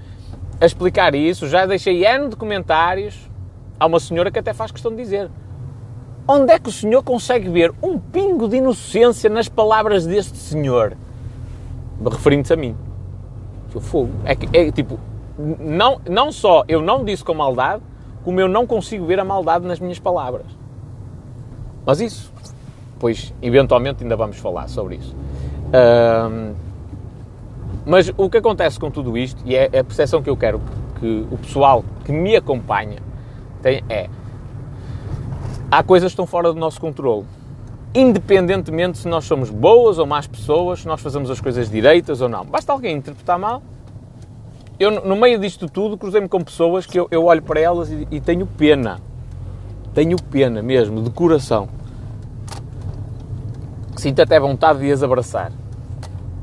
a 0.58 0.64
explicar 0.64 1.14
isso, 1.14 1.46
já 1.46 1.66
deixei 1.66 2.06
N 2.06 2.30
de 2.30 2.36
comentários. 2.36 3.30
Há 3.78 3.84
uma 3.84 4.00
senhora 4.00 4.30
que 4.30 4.38
até 4.38 4.54
faz 4.54 4.70
questão 4.70 4.90
de 4.90 5.02
dizer: 5.02 5.30
onde 6.26 6.50
é 6.50 6.58
que 6.58 6.70
o 6.70 6.72
senhor 6.72 7.02
consegue 7.02 7.50
ver 7.50 7.74
um 7.82 7.98
pingo 7.98 8.48
de 8.48 8.56
inocência 8.56 9.28
nas 9.28 9.48
palavras 9.48 10.06
deste 10.06 10.38
senhor? 10.38 10.96
Referindo-se 12.02 12.54
a 12.54 12.56
mim. 12.56 12.74
Fogo. 13.80 14.12
É, 14.24 14.58
é 14.58 14.72
tipo, 14.72 14.98
não, 15.38 16.00
não 16.08 16.32
só 16.32 16.64
eu 16.66 16.80
não 16.80 17.04
disse 17.04 17.22
com 17.22 17.34
maldade, 17.34 17.82
como 18.26 18.40
eu 18.40 18.48
não 18.48 18.66
consigo 18.66 19.06
ver 19.06 19.20
a 19.20 19.24
maldade 19.24 19.64
nas 19.64 19.78
minhas 19.78 20.00
palavras. 20.00 20.46
Mas 21.86 22.00
isso, 22.00 22.32
pois 22.98 23.32
eventualmente 23.40 24.02
ainda 24.02 24.16
vamos 24.16 24.36
falar 24.38 24.66
sobre 24.66 24.96
isso. 24.96 25.14
Um, 25.68 26.52
mas 27.86 28.12
o 28.16 28.28
que 28.28 28.38
acontece 28.38 28.80
com 28.80 28.90
tudo 28.90 29.16
isto, 29.16 29.40
e 29.46 29.54
é 29.54 29.66
a 29.66 29.84
percepção 29.84 30.24
que 30.24 30.28
eu 30.28 30.36
quero 30.36 30.60
que 30.98 31.24
o 31.30 31.38
pessoal 31.38 31.84
que 32.04 32.10
me 32.10 32.34
acompanha 32.34 32.98
tem, 33.62 33.84
é 33.88 34.10
há 35.70 35.84
coisas 35.84 36.10
que 36.10 36.14
estão 36.14 36.26
fora 36.26 36.52
do 36.52 36.58
nosso 36.58 36.80
controle. 36.80 37.24
Independentemente 37.94 38.98
se 38.98 39.06
nós 39.06 39.24
somos 39.24 39.50
boas 39.50 39.98
ou 39.98 40.06
más 40.06 40.26
pessoas, 40.26 40.80
se 40.80 40.88
nós 40.88 41.00
fazemos 41.00 41.30
as 41.30 41.40
coisas 41.40 41.70
direitas 41.70 42.20
ou 42.20 42.28
não. 42.28 42.44
Basta 42.44 42.72
alguém 42.72 42.96
interpretar 42.96 43.38
mal 43.38 43.62
eu, 44.78 44.90
no 44.90 45.16
meio 45.16 45.38
disto 45.38 45.68
tudo, 45.68 45.96
cruzei-me 45.96 46.28
com 46.28 46.42
pessoas 46.42 46.84
que 46.84 46.98
eu, 46.98 47.08
eu 47.10 47.24
olho 47.24 47.42
para 47.42 47.58
elas 47.58 47.90
e, 47.90 48.06
e, 48.10 48.20
tenho 48.20 48.46
pena. 48.46 49.00
Tenho 49.94 50.16
pena 50.20 50.62
mesmo, 50.62 51.02
de 51.02 51.10
coração. 51.10 51.68
Sinto 53.96 54.20
até 54.20 54.38
vontade 54.38 54.80
de 54.80 54.92
as 54.92 55.02
abraçar. 55.02 55.50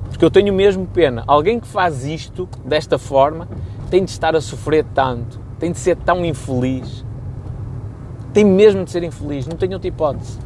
Porque 0.09 0.25
eu 0.25 0.31
tenho 0.31 0.51
mesmo 0.53 0.87
pena. 0.87 1.23
Alguém 1.27 1.59
que 1.59 1.67
faz 1.67 2.05
isto 2.05 2.49
desta 2.65 2.97
forma 2.97 3.47
tem 3.91 4.03
de 4.03 4.09
estar 4.09 4.35
a 4.35 4.41
sofrer 4.41 4.83
tanto, 4.95 5.39
tem 5.59 5.71
de 5.71 5.77
ser 5.77 5.95
tão 5.97 6.25
infeliz. 6.25 7.05
Tem 8.33 8.43
mesmo 8.43 8.83
de 8.83 8.89
ser 8.89 9.03
infeliz, 9.03 9.45
não 9.45 9.55
tem 9.55 9.71
outra 9.71 9.87
hipótese. 9.87 10.39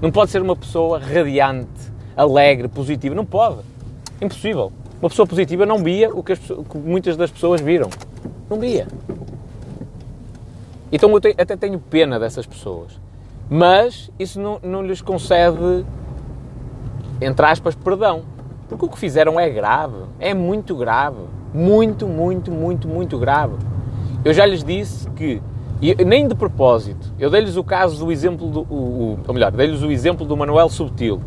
Não 0.00 0.10
pode 0.10 0.30
ser 0.30 0.40
uma 0.40 0.56
pessoa 0.56 0.98
radiante, 0.98 1.92
alegre, 2.16 2.68
positiva. 2.68 3.14
Não 3.14 3.26
pode. 3.26 3.58
Impossível. 4.22 4.72
Uma 5.00 5.10
pessoa 5.10 5.26
positiva 5.26 5.66
não 5.66 5.78
via 5.78 6.10
o 6.10 6.22
que, 6.22 6.32
as, 6.32 6.38
que 6.38 6.78
muitas 6.78 7.16
das 7.16 7.30
pessoas 7.30 7.60
viram. 7.60 7.90
Não 8.48 8.58
via. 8.58 8.86
Então 10.90 11.10
eu 11.10 11.16
até 11.16 11.56
tenho 11.56 11.78
pena 11.78 12.18
dessas 12.18 12.46
pessoas. 12.46 12.98
Mas 13.48 14.10
isso 14.18 14.40
não, 14.40 14.58
não 14.62 14.82
lhes 14.82 15.00
concede, 15.00 15.84
entre 17.20 17.46
aspas, 17.46 17.74
perdão. 17.74 18.22
Porque 18.68 18.84
o 18.84 18.88
que 18.88 18.98
fizeram 18.98 19.38
é 19.38 19.48
grave. 19.48 19.96
É 20.18 20.34
muito 20.34 20.74
grave. 20.74 21.20
Muito, 21.52 22.06
muito, 22.06 22.50
muito, 22.50 22.88
muito 22.88 23.18
grave. 23.18 23.54
Eu 24.24 24.32
já 24.32 24.44
lhes 24.44 24.64
disse 24.64 25.08
que, 25.10 25.40
nem 26.04 26.26
de 26.26 26.34
propósito, 26.34 27.12
eu 27.18 27.30
dei-lhes 27.30 27.56
o 27.56 27.62
caso 27.62 28.04
do 28.04 28.10
exemplo 28.10 28.48
do. 28.48 28.60
O, 28.62 29.18
ou 29.26 29.34
melhor, 29.34 29.52
dei-lhes 29.52 29.82
o 29.82 29.90
exemplo 29.90 30.26
do 30.26 30.36
Manuel 30.36 30.68
Subtil. 30.68 31.20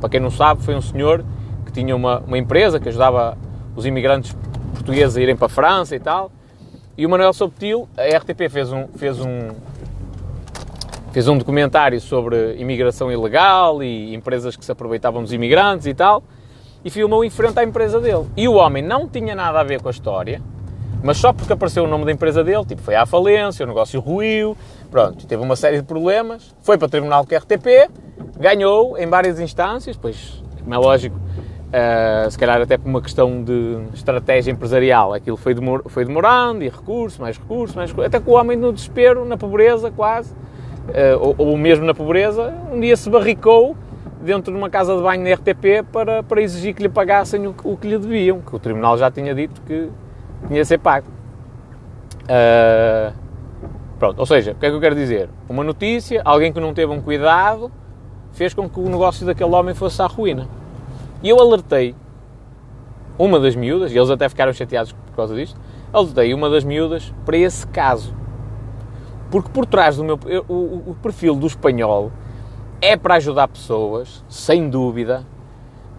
Para 0.00 0.10
quem 0.10 0.20
não 0.20 0.30
sabe, 0.30 0.62
foi 0.62 0.74
um 0.74 0.82
senhor 0.82 1.24
que 1.72 1.80
tinha 1.80 1.96
uma, 1.96 2.18
uma 2.20 2.36
empresa 2.36 2.78
que 2.78 2.88
ajudava 2.88 3.36
os 3.74 3.86
imigrantes 3.86 4.36
portugueses 4.74 5.16
a 5.16 5.22
irem 5.22 5.34
para 5.34 5.46
a 5.46 5.48
França 5.48 5.96
e 5.96 6.00
tal. 6.00 6.30
E 6.96 7.06
o 7.06 7.08
Manuel 7.08 7.32
Subtil, 7.32 7.88
a 7.96 8.18
RTP 8.18 8.50
fez 8.50 8.70
um, 8.70 8.86
fez 8.88 9.18
um, 9.18 9.48
fez 11.10 11.26
um 11.26 11.38
documentário 11.38 11.98
sobre 12.00 12.54
imigração 12.56 13.10
ilegal 13.10 13.82
e 13.82 14.14
empresas 14.14 14.54
que 14.54 14.64
se 14.64 14.70
aproveitavam 14.70 15.22
dos 15.22 15.32
imigrantes 15.32 15.86
e 15.86 15.94
tal, 15.94 16.22
e 16.84 16.90
filmou 16.90 17.24
em 17.24 17.30
frente 17.30 17.58
à 17.58 17.64
empresa 17.64 17.98
dele. 17.98 18.26
E 18.36 18.46
o 18.46 18.54
homem 18.54 18.82
não 18.82 19.08
tinha 19.08 19.34
nada 19.34 19.58
a 19.58 19.64
ver 19.64 19.80
com 19.80 19.88
a 19.88 19.90
história, 19.90 20.42
mas 21.02 21.16
só 21.16 21.32
porque 21.32 21.54
apareceu 21.54 21.84
o 21.84 21.88
nome 21.88 22.04
da 22.04 22.12
empresa 22.12 22.44
dele, 22.44 22.64
tipo, 22.66 22.82
foi 22.82 22.94
à 22.94 23.06
falência, 23.06 23.64
o 23.64 23.66
negócio 23.66 23.98
ruiu, 23.98 24.56
pronto, 24.90 25.26
teve 25.26 25.42
uma 25.42 25.56
série 25.56 25.78
de 25.78 25.84
problemas, 25.84 26.54
foi 26.60 26.76
para 26.76 26.86
o 26.86 26.90
tribunal 26.90 27.26
com 27.26 27.34
a 27.34 27.38
RTP, 27.38 27.90
ganhou 28.38 28.98
em 28.98 29.06
várias 29.06 29.40
instâncias, 29.40 29.96
pois, 29.96 30.42
como 30.62 30.74
é 30.74 30.78
lógico, 30.78 31.16
Uh, 31.72 32.30
se 32.30 32.38
calhar 32.38 32.60
até 32.60 32.76
por 32.76 32.86
uma 32.86 33.00
questão 33.00 33.42
de 33.42 33.78
estratégia 33.94 34.50
empresarial, 34.50 35.14
aquilo 35.14 35.38
foi, 35.38 35.54
demor 35.54 35.82
foi 35.86 36.04
demorando, 36.04 36.62
e 36.62 36.68
recurso, 36.68 37.22
mais 37.22 37.38
recurso, 37.38 37.74
mais 37.74 37.88
recurso, 37.88 38.08
até 38.08 38.20
que 38.20 38.28
o 38.28 38.34
homem 38.34 38.58
no 38.58 38.74
desespero, 38.74 39.24
na 39.24 39.38
pobreza 39.38 39.90
quase, 39.90 40.34
uh, 40.34 41.18
ou, 41.18 41.34
ou, 41.38 41.56
mesmo 41.56 41.86
na 41.86 41.94
pobreza, 41.94 42.52
um 42.70 42.78
dia 42.78 42.94
se 42.94 43.08
barricou 43.08 43.74
dentro 44.20 44.52
de 44.52 44.58
uma 44.58 44.68
casa 44.68 44.94
de 44.94 45.02
banho 45.02 45.24
na 45.24 45.32
RTP 45.32 45.82
para, 45.90 46.22
para 46.22 46.42
exigir 46.42 46.74
que 46.74 46.82
lhe 46.82 46.90
pagassem 46.90 47.46
o, 47.46 47.54
o 47.64 47.74
que 47.74 47.88
lhe 47.88 47.98
deviam, 47.98 48.42
que 48.42 48.54
o 48.54 48.58
tribunal 48.58 48.98
já 48.98 49.10
tinha 49.10 49.34
dito 49.34 49.62
que 49.62 49.88
tinha 50.48 50.60
de 50.60 50.66
ser 50.66 50.76
pago. 50.76 51.06
Uh, 52.24 53.14
pronto, 53.98 54.18
ou 54.18 54.26
seja, 54.26 54.52
o 54.52 54.54
que 54.56 54.66
é 54.66 54.68
que 54.68 54.76
eu 54.76 54.80
quero 54.80 54.94
dizer? 54.94 55.30
Uma 55.48 55.64
notícia, 55.64 56.20
alguém 56.22 56.52
que 56.52 56.60
não 56.60 56.74
teve 56.74 56.92
um 56.92 57.00
cuidado, 57.00 57.72
fez 58.32 58.52
com 58.52 58.68
que 58.68 58.78
o 58.78 58.90
negócio 58.90 59.24
daquele 59.24 59.54
homem 59.54 59.74
fosse 59.74 60.02
à 60.02 60.06
ruína. 60.06 60.60
E 61.22 61.28
eu 61.28 61.40
alertei 61.40 61.94
uma 63.18 63.38
das 63.38 63.54
miúdas, 63.54 63.92
e 63.92 63.96
eles 63.96 64.10
até 64.10 64.28
ficaram 64.28 64.52
chateados 64.52 64.92
por 64.92 65.14
causa 65.14 65.34
disto, 65.34 65.60
alertei 65.92 66.34
uma 66.34 66.50
das 66.50 66.64
miúdas 66.64 67.12
para 67.24 67.36
esse 67.36 67.66
caso. 67.68 68.14
Porque 69.30 69.48
por 69.50 69.64
trás 69.64 69.96
do 69.96 70.04
meu. 70.04 70.18
o, 70.48 70.90
o, 70.90 70.96
perfil 71.00 71.34
do 71.34 71.46
espanhol 71.46 72.10
é 72.80 72.96
para 72.96 73.14
ajudar 73.14 73.48
pessoas, 73.48 74.24
sem 74.28 74.68
dúvida, 74.68 75.24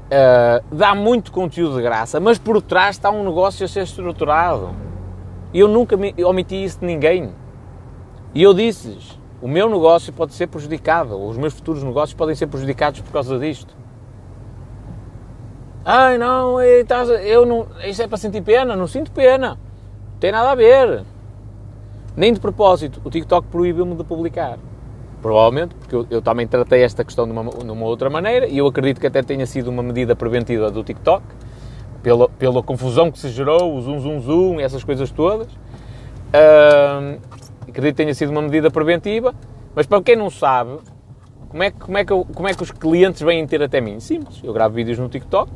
uh, 0.05 0.75
dá 0.75 0.93
muito 0.93 1.31
conteúdo 1.31 1.77
de 1.77 1.81
graça, 1.81 2.19
mas 2.19 2.37
por 2.37 2.61
trás 2.61 2.95
está 2.95 3.09
um 3.09 3.23
negócio 3.23 3.65
a 3.65 3.67
ser 3.67 3.83
estruturado. 3.83 4.75
E 5.53 5.59
eu 5.59 5.67
nunca 5.67 5.95
me, 5.95 6.13
omiti 6.23 6.63
isso 6.63 6.79
de 6.79 6.85
ninguém. 6.85 7.31
E 8.35 8.43
eu 8.43 8.53
disse-lhes, 8.53 9.19
o 9.41 9.47
meu 9.47 9.69
negócio 9.69 10.11
pode 10.11 10.33
ser 10.33 10.47
prejudicado, 10.47 11.17
ou 11.17 11.29
os 11.29 11.37
meus 11.37 11.53
futuros 11.53 11.83
negócios 11.83 12.15
podem 12.15 12.35
ser 12.35 12.47
prejudicados 12.47 13.01
por 13.01 13.11
causa 13.11 13.37
disto. 13.39 13.82
Ai 15.85 16.17
não, 16.17 16.61
eu 16.61 17.45
não, 17.45 17.67
isso 17.85 18.01
é 18.01 18.07
para 18.07 18.17
sentir 18.17 18.41
pena, 18.41 18.73
não 18.73 18.87
sinto 18.87 19.11
pena, 19.11 19.49
não 19.49 20.17
tem 20.19 20.31
nada 20.31 20.51
a 20.51 20.55
ver. 20.55 21.03
Nem 22.15 22.31
de 22.31 22.39
propósito, 22.39 23.01
o 23.03 23.09
TikTok 23.09 23.47
proibiu-me 23.47 23.95
de 23.95 24.03
publicar. 24.03 24.57
Provavelmente, 25.21 25.75
porque 25.75 25.95
eu, 25.95 26.07
eu, 26.09 26.21
também 26.21 26.47
tratei 26.47 26.83
esta 26.83 27.03
questão 27.03 27.25
de 27.25 27.31
uma, 27.31 27.43
de 27.49 27.71
uma, 27.71 27.85
outra 27.85 28.09
maneira 28.09 28.47
e 28.47 28.57
eu 28.57 28.67
acredito 28.67 28.99
que 28.99 29.07
até 29.07 29.21
tenha 29.21 29.45
sido 29.45 29.69
uma 29.69 29.81
medida 29.81 30.15
preventiva 30.15 30.69
do 30.69 30.83
TikTok, 30.83 31.23
pela, 32.01 32.29
pela 32.29 32.61
confusão 32.61 33.11
que 33.11 33.19
se 33.19 33.29
gerou, 33.29 33.75
o 33.75 33.81
zoom, 33.81 33.99
zoom, 33.99 34.19
zoom, 34.21 34.59
essas 34.59 34.83
coisas 34.83 35.11
todas. 35.11 35.47
Acredito 37.61 37.95
que 37.95 38.03
tenha 38.03 38.13
sido 38.13 38.29
uma 38.31 38.41
medida 38.41 38.69
preventiva, 38.69 39.33
mas 39.75 39.85
para 39.85 40.01
quem 40.01 40.15
não 40.15 40.29
sabe, 40.29 40.77
como 41.49 41.63
é, 41.63 41.71
como, 41.71 41.97
é 41.97 42.05
que 42.05 42.13
eu, 42.13 42.25
como 42.33 42.47
é 42.47 42.53
que 42.53 42.63
os 42.63 42.71
clientes 42.71 43.21
vêm 43.21 43.45
ter 43.47 43.61
até 43.61 43.79
mim? 43.81 43.99
Simples, 43.99 44.41
eu 44.43 44.53
gravo 44.53 44.75
vídeos 44.75 44.99
no 44.99 45.07
TikTok, 45.07 45.51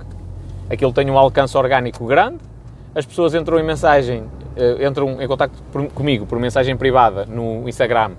aquilo 0.69 0.93
tem 0.93 1.09
um 1.09 1.17
alcance 1.17 1.57
orgânico 1.57 2.05
grande, 2.05 2.37
as 2.93 3.05
pessoas 3.05 3.33
entram 3.35 3.59
em 3.59 3.63
mensagem 3.63 4.21
uh, 4.21 4.85
entram 4.85 5.21
em 5.21 5.27
contato 5.27 5.53
comigo 5.93 6.25
por 6.25 6.39
mensagem 6.39 6.75
privada 6.75 7.25
no 7.25 7.67
Instagram 7.69 8.11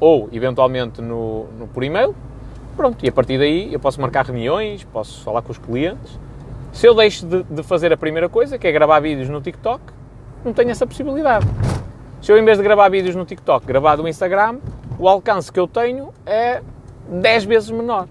ou 0.00 0.28
eventualmente 0.32 1.00
no, 1.00 1.44
no, 1.58 1.68
por 1.68 1.84
e-mail. 1.84 2.14
Pronto, 2.76 3.04
e 3.04 3.08
a 3.08 3.12
partir 3.12 3.38
daí 3.38 3.72
eu 3.72 3.78
posso 3.78 4.00
marcar 4.00 4.26
reuniões, 4.26 4.82
posso 4.84 5.22
falar 5.22 5.42
com 5.42 5.52
os 5.52 5.58
clientes. 5.58 6.18
Se 6.72 6.86
eu 6.86 6.94
deixo 6.94 7.24
de, 7.24 7.44
de 7.44 7.62
fazer 7.62 7.92
a 7.92 7.96
primeira 7.96 8.28
coisa, 8.28 8.58
que 8.58 8.66
é 8.66 8.72
gravar 8.72 8.98
vídeos 8.98 9.28
no 9.28 9.40
TikTok, 9.40 9.80
não 10.44 10.52
tenho 10.52 10.70
essa 10.70 10.84
possibilidade. 10.84 11.46
Se 12.20 12.32
eu, 12.32 12.36
em 12.36 12.44
vez 12.44 12.58
de 12.58 12.64
gravar 12.64 12.88
vídeos 12.88 13.14
no 13.14 13.24
TikTok, 13.24 13.64
gravar 13.64 13.96
no 13.96 14.08
Instagram, 14.08 14.58
o 14.98 15.08
alcance 15.08 15.52
que 15.52 15.60
eu 15.60 15.68
tenho 15.68 16.12
é 16.26 16.62
10 17.08 17.44
vezes 17.44 17.70
menor. 17.70 18.08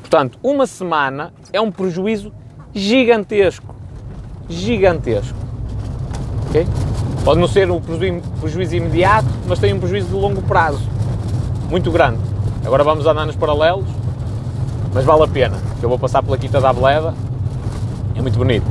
Portanto, 0.00 0.38
uma 0.42 0.66
semana 0.66 1.32
é 1.52 1.60
um 1.60 1.72
prejuízo 1.72 2.32
gigantesco. 2.76 3.74
Gigantesco. 4.48 5.38
Pode 7.24 7.40
não 7.40 7.48
ser 7.48 7.70
um 7.70 7.80
prejuízo 7.80 8.76
imediato, 8.76 9.26
mas 9.48 9.58
tem 9.58 9.72
um 9.72 9.80
prejuízo 9.80 10.08
de 10.08 10.14
longo 10.14 10.42
prazo, 10.42 10.82
muito 11.68 11.90
grande. 11.90 12.20
Agora 12.64 12.84
vamos 12.84 13.06
andar 13.06 13.26
nos 13.26 13.34
paralelos, 13.34 13.86
mas 14.94 15.04
vale 15.04 15.24
a 15.24 15.28
pena, 15.28 15.56
eu 15.82 15.88
vou 15.88 15.98
passar 15.98 16.22
pela 16.22 16.38
Quinta 16.38 16.60
da 16.60 16.70
Ableda, 16.70 17.14
é 18.14 18.22
muito 18.22 18.38
bonito. 18.38 18.66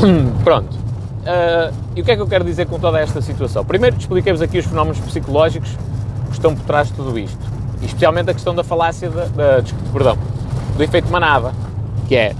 Pronto. 0.42 0.74
Uh, 0.74 1.72
e 1.94 2.00
o 2.00 2.04
que 2.04 2.10
é 2.10 2.16
que 2.16 2.22
eu 2.22 2.26
quero 2.26 2.44
dizer 2.44 2.66
com 2.66 2.78
toda 2.80 2.98
esta 2.98 3.22
situação? 3.22 3.64
Primeiro, 3.64 3.96
expliquei-vos 3.96 4.42
aqui 4.42 4.58
os 4.58 4.66
fenómenos 4.66 4.98
psicológicos 4.98 5.70
que 6.26 6.32
estão 6.32 6.54
por 6.54 6.64
trás 6.64 6.88
de 6.88 6.94
tudo 6.94 7.16
isto. 7.16 7.38
Especialmente 7.80 8.30
a 8.30 8.34
questão 8.34 8.54
da 8.54 8.64
falácia, 8.64 9.08
da, 9.08 9.62
perdão, 9.92 10.18
do 10.76 10.82
efeito 10.82 11.08
manada, 11.08 11.52
que 12.08 12.16
é, 12.16 12.34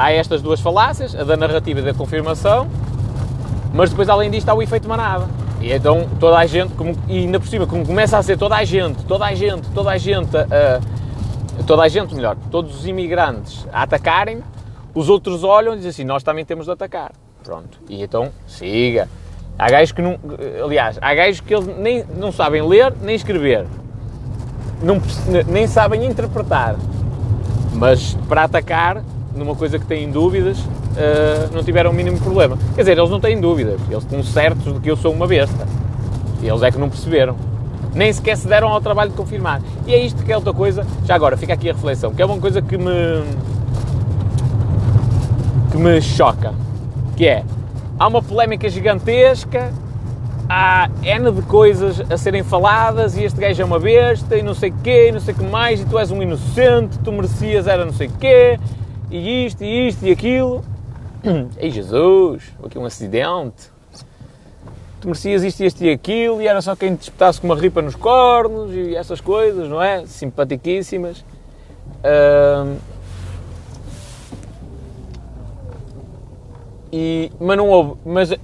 há 0.00 0.12
estas 0.12 0.40
duas 0.40 0.60
falácias, 0.60 1.14
a 1.14 1.24
da 1.24 1.36
narrativa 1.36 1.80
e 1.80 1.82
da 1.82 1.92
confirmação, 1.92 2.66
mas 3.74 3.90
depois, 3.90 4.08
além 4.08 4.30
disto, 4.30 4.48
há 4.48 4.54
o 4.54 4.62
efeito 4.62 4.88
manada. 4.88 5.28
E 5.60 5.70
então 5.70 6.08
toda 6.18 6.38
a 6.38 6.46
gente, 6.46 6.72
como, 6.74 6.96
e 7.06 7.18
ainda 7.18 7.38
por 7.38 7.46
cima, 7.46 7.66
como 7.66 7.86
começa 7.86 8.16
a 8.16 8.22
ser 8.22 8.38
toda 8.38 8.56
a 8.56 8.64
gente, 8.64 9.04
toda 9.04 9.26
a 9.26 9.34
gente, 9.34 9.68
toda 9.74 9.90
a 9.90 9.98
gente, 9.98 10.30
toda 11.66 11.82
a 11.82 11.88
gente, 11.88 12.14
melhor, 12.14 12.34
todos 12.50 12.80
os 12.80 12.86
imigrantes 12.86 13.66
a 13.70 13.82
atacarem, 13.82 14.42
os 14.94 15.10
outros 15.10 15.44
olham 15.44 15.74
e 15.74 15.76
dizem 15.76 15.90
assim: 15.90 16.04
Nós 16.04 16.22
também 16.22 16.44
temos 16.44 16.64
de 16.64 16.72
atacar. 16.72 17.12
Pronto. 17.44 17.78
E 17.88 18.02
então, 18.02 18.30
siga. 18.46 19.06
Há 19.58 19.70
gajos 19.70 19.92
que 19.92 20.00
não. 20.00 20.18
Aliás, 20.64 20.98
há 21.00 21.14
gajos 21.14 21.40
que 21.40 21.54
eles 21.54 21.66
nem, 21.76 22.04
não 22.16 22.32
sabem 22.32 22.66
ler 22.66 22.94
nem 23.02 23.14
escrever, 23.14 23.66
não, 24.82 25.00
nem 25.46 25.66
sabem 25.66 26.06
interpretar, 26.06 26.76
mas 27.74 28.14
para 28.26 28.44
atacar 28.44 29.02
numa 29.34 29.54
coisa 29.54 29.78
que 29.78 29.86
têm 29.86 30.10
dúvidas, 30.10 30.58
uh, 30.58 31.54
não 31.54 31.62
tiveram 31.62 31.90
o 31.90 31.94
mínimo 31.94 32.18
problema. 32.18 32.58
Quer 32.74 32.82
dizer, 32.82 32.98
eles 32.98 33.10
não 33.10 33.20
têm 33.20 33.40
dúvidas, 33.40 33.80
eles 33.88 34.02
estão 34.02 34.22
certos 34.22 34.72
de 34.74 34.80
que 34.80 34.90
eu 34.90 34.96
sou 34.96 35.12
uma 35.12 35.26
besta. 35.26 35.66
E 36.42 36.48
eles 36.48 36.62
é 36.62 36.70
que 36.70 36.78
não 36.78 36.88
perceberam. 36.88 37.36
Nem 37.94 38.12
sequer 38.12 38.36
se 38.36 38.46
deram 38.46 38.68
ao 38.68 38.80
trabalho 38.80 39.10
de 39.10 39.16
confirmar. 39.16 39.60
E 39.86 39.92
é 39.92 39.98
isto 39.98 40.22
que 40.24 40.32
é 40.32 40.36
outra 40.36 40.52
coisa. 40.52 40.86
Já 41.04 41.14
agora, 41.14 41.36
fica 41.36 41.52
aqui 41.52 41.68
a 41.68 41.72
reflexão, 41.72 42.14
que 42.14 42.22
é 42.22 42.24
uma 42.24 42.38
coisa 42.38 42.62
que 42.62 42.78
me. 42.78 43.24
que 45.70 45.76
me 45.76 46.00
choca. 46.00 46.54
Que 47.16 47.26
é. 47.26 47.44
Há 47.98 48.06
uma 48.06 48.22
polémica 48.22 48.68
gigantesca, 48.68 49.72
há 50.48 50.88
N 51.02 51.30
de 51.30 51.42
coisas 51.42 52.02
a 52.10 52.16
serem 52.16 52.42
faladas 52.42 53.16
e 53.16 53.22
este 53.22 53.38
gajo 53.40 53.62
é 53.62 53.64
uma 53.64 53.78
besta 53.78 54.36
e 54.36 54.42
não 54.42 54.54
sei 54.54 54.70
o 54.70 54.74
quê, 54.82 55.08
e 55.08 55.12
não 55.12 55.20
sei 55.20 55.32
o 55.32 55.36
que 55.36 55.44
mais, 55.44 55.80
e 55.80 55.84
tu 55.84 55.96
és 55.96 56.10
um 56.10 56.20
inocente, 56.20 56.98
tu 57.04 57.12
merecias 57.12 57.68
era 57.68 57.84
não 57.84 57.92
sei 57.92 58.08
o 58.08 58.12
quê, 58.12 58.58
e 59.10 59.46
isto, 59.46 59.64
e 59.64 59.88
isto, 59.88 60.06
e 60.06 60.10
aquilo. 60.12 60.64
Ei 61.58 61.70
Jesus, 61.70 62.44
aqui 62.64 62.78
um 62.78 62.84
acidente. 62.84 63.70
Tu 65.00 65.08
merecias 65.08 65.42
isto, 65.42 65.64
isto 65.64 65.82
e 65.82 65.90
aquilo, 65.90 66.42
e 66.42 66.46
era 66.46 66.60
só 66.60 66.76
quem 66.76 66.94
te 66.94 67.02
espetasse 67.02 67.40
com 67.40 67.46
uma 67.46 67.56
ripa 67.56 67.80
nos 67.80 67.96
cornos 67.96 68.74
e 68.74 68.94
essas 68.94 69.20
coisas, 69.20 69.68
não 69.68 69.82
é? 69.82 70.04
Simpaticíssimas. 70.06 71.24
E, 76.92 77.30
mas 77.40 77.56
não 77.56 77.68
houve. 77.68 77.94
Mas 78.04 78.30
uh, 78.30 78.36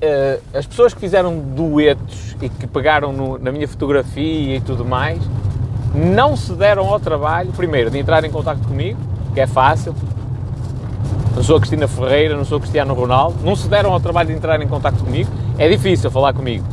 as 0.55 0.67
pessoas 0.67 0.95
que 0.95 1.01
fizeram 1.01 1.39
duetos 1.39 2.37
e 2.41 2.49
que 2.49 2.67
pegaram 2.67 3.13
no, 3.13 3.39
na 3.39 3.51
minha 3.51 3.67
fotografia 3.67 4.57
e 4.57 4.61
tudo 4.61 4.85
mais, 4.85 5.21
não 5.95 6.37
se 6.37 6.53
deram 6.53 6.87
ao 6.87 7.01
trabalho, 7.01 7.53
primeiro, 7.53 7.91
de 7.91 7.99
entrar 7.99 8.25
em 8.25 8.31
contato 8.31 8.61
comigo, 8.67 8.99
que 9.35 9.41
é 9.41 9.47
fácil, 9.47 9.95
não 11.37 11.43
sou 11.43 11.57
a 11.57 11.61
Cristina 11.61 11.87
Ferreira, 11.87 12.35
não 12.35 12.47
sou 12.47 12.57
o 12.57 12.61
Cristiano 12.61 12.95
Ronaldo, 12.95 13.37
não 13.45 13.55
se 13.55 13.69
deram 13.69 13.93
ao 13.93 14.01
trabalho 14.01 14.31
de 14.31 14.35
entrar 14.35 14.61
em 14.63 14.67
contato 14.67 15.05
comigo. 15.05 15.31
É 15.59 15.69
difícil 15.69 16.11
falar 16.11 16.33
comigo, 16.33 16.65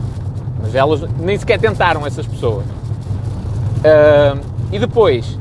mas 0.61 0.73
elas 0.73 1.01
nem 1.19 1.37
sequer 1.37 1.59
tentaram, 1.59 2.07
essas 2.07 2.25
pessoas. 2.25 2.63
Uh, 2.65 4.39
e 4.71 4.79
depois, 4.79 5.37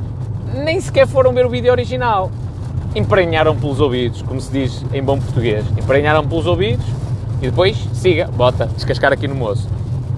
nem 0.52 0.80
sequer 0.80 1.06
foram 1.06 1.32
ver 1.32 1.46
o 1.46 1.48
vídeo 1.48 1.70
original. 1.70 2.32
Emprenharam 2.96 3.56
pelos 3.56 3.80
ouvidos, 3.80 4.22
como 4.22 4.40
se 4.40 4.50
diz 4.50 4.84
em 4.92 5.00
bom 5.00 5.18
português. 5.18 5.64
Emprenharam 5.78 6.26
pelos 6.26 6.46
ouvidos 6.46 6.84
e 7.40 7.48
depois, 7.48 7.76
siga, 7.92 8.26
bota, 8.26 8.66
descascar 8.66 9.12
aqui 9.12 9.28
no 9.28 9.36
moço. 9.36 9.68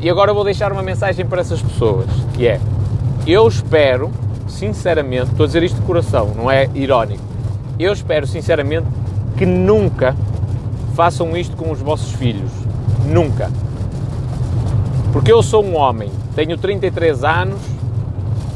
E 0.00 0.08
agora 0.08 0.32
vou 0.32 0.44
deixar 0.44 0.72
uma 0.72 0.82
mensagem 0.82 1.26
para 1.26 1.42
essas 1.42 1.60
pessoas, 1.60 2.06
que 2.32 2.48
é, 2.48 2.58
eu 3.26 3.46
espero, 3.46 4.10
sinceramente, 4.48 5.30
estou 5.30 5.44
a 5.44 5.46
dizer 5.46 5.62
isto 5.62 5.78
de 5.78 5.86
coração, 5.86 6.32
não 6.34 6.50
é 6.50 6.68
irónico, 6.74 7.33
eu 7.78 7.92
espero 7.92 8.26
sinceramente 8.26 8.86
que 9.36 9.44
nunca 9.44 10.14
façam 10.94 11.36
isto 11.36 11.56
com 11.56 11.70
os 11.70 11.80
vossos 11.80 12.12
filhos. 12.12 12.50
Nunca. 13.06 13.50
Porque 15.12 15.32
eu 15.32 15.42
sou 15.42 15.64
um 15.64 15.76
homem, 15.76 16.10
tenho 16.34 16.56
33 16.56 17.24
anos, 17.24 17.60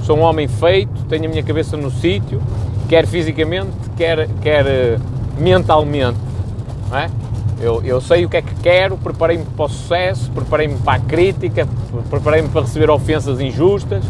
sou 0.05 0.19
um 0.19 0.23
homem 0.23 0.49
feito, 0.49 1.05
tenho 1.05 1.27
a 1.27 1.29
minha 1.29 1.43
cabeça 1.43 1.77
no 1.77 1.91
sítio, 1.91 2.41
quer 2.89 3.07
fisicamente, 3.07 3.71
quer, 3.97 4.29
quer 4.41 4.67
eh, 4.67 4.99
mentalmente. 5.39 6.19
Não 6.91 6.99
é? 6.99 7.11
eu, 7.61 7.83
eu 7.85 8.01
sei 8.01 8.25
o 8.25 8.29
que 8.29 8.37
é 8.37 8.43
que 8.43 8.55
quero, 8.57 8.97
preparei-me 8.97 9.45
para 9.45 9.65
o 9.67 9.69
sucesso, 9.69 10.31
preparei-me 10.31 10.77
para 10.77 10.95
a 10.95 11.01
crítica, 11.01 11.69
preparei-me 12.09 12.49
para 12.49 12.63
receber 12.63 12.89
ofensas 12.91 13.41
injustas. 13.41 14.05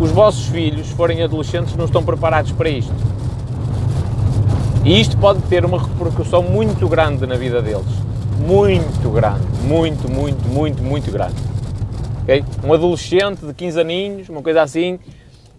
Os 0.00 0.10
vossos 0.10 0.46
filhos, 0.46 0.88
se 0.88 0.94
forem 0.94 1.22
adolescentes, 1.22 1.74
não 1.74 1.86
estão 1.86 2.02
preparados 2.02 2.52
para 2.52 2.68
isto 2.68 2.92
e 4.86 5.00
isto 5.00 5.18
pode 5.18 5.42
ter 5.48 5.64
uma 5.64 5.82
repercussão 5.82 6.44
muito 6.44 6.88
grande 6.88 7.26
na 7.26 7.34
vida 7.34 7.60
deles. 7.60 7.84
Muito 8.38 9.10
grande. 9.10 9.44
Muito, 9.64 10.08
muito, 10.08 10.48
muito, 10.48 10.80
muito 10.80 11.10
grande. 11.10 11.34
Okay? 12.22 12.44
Um 12.62 12.72
adolescente 12.72 13.44
de 13.44 13.52
15 13.52 13.80
aninhos, 13.80 14.28
uma 14.28 14.42
coisa 14.42 14.62
assim, 14.62 15.00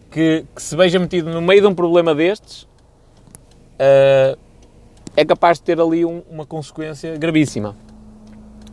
que, 0.10 0.46
que 0.56 0.62
se 0.62 0.78
veja 0.78 0.98
metido 0.98 1.30
no 1.30 1.42
meio 1.42 1.60
de 1.60 1.68
um 1.68 1.76
problema 1.76 2.16
destes, 2.16 2.64
uh, 2.64 4.38
é 5.14 5.26
capaz 5.26 5.58
de 5.58 5.66
ter 5.66 5.82
ali 5.82 6.06
um, 6.06 6.24
uma 6.32 6.46
consequência 6.46 7.18
gravíssima. 7.18 7.76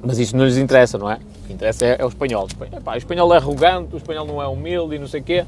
Mas 0.00 0.20
isso 0.20 0.36
não 0.36 0.44
lhes 0.44 0.56
interessa, 0.56 0.96
não 0.96 1.10
é? 1.10 1.16
O 1.16 1.46
que 1.48 1.52
interessa 1.52 1.84
é, 1.84 1.96
é 1.98 2.04
o 2.04 2.08
espanhol. 2.08 2.46
Epá, 2.72 2.94
o 2.94 2.96
espanhol 2.96 3.34
é 3.34 3.38
arrogante, 3.38 3.92
o 3.94 3.96
espanhol 3.96 4.24
não 4.24 4.40
é 4.40 4.46
humilde 4.46 4.94
e 4.94 4.98
não 5.00 5.08
sei 5.08 5.20
o 5.20 5.24
quê. 5.24 5.44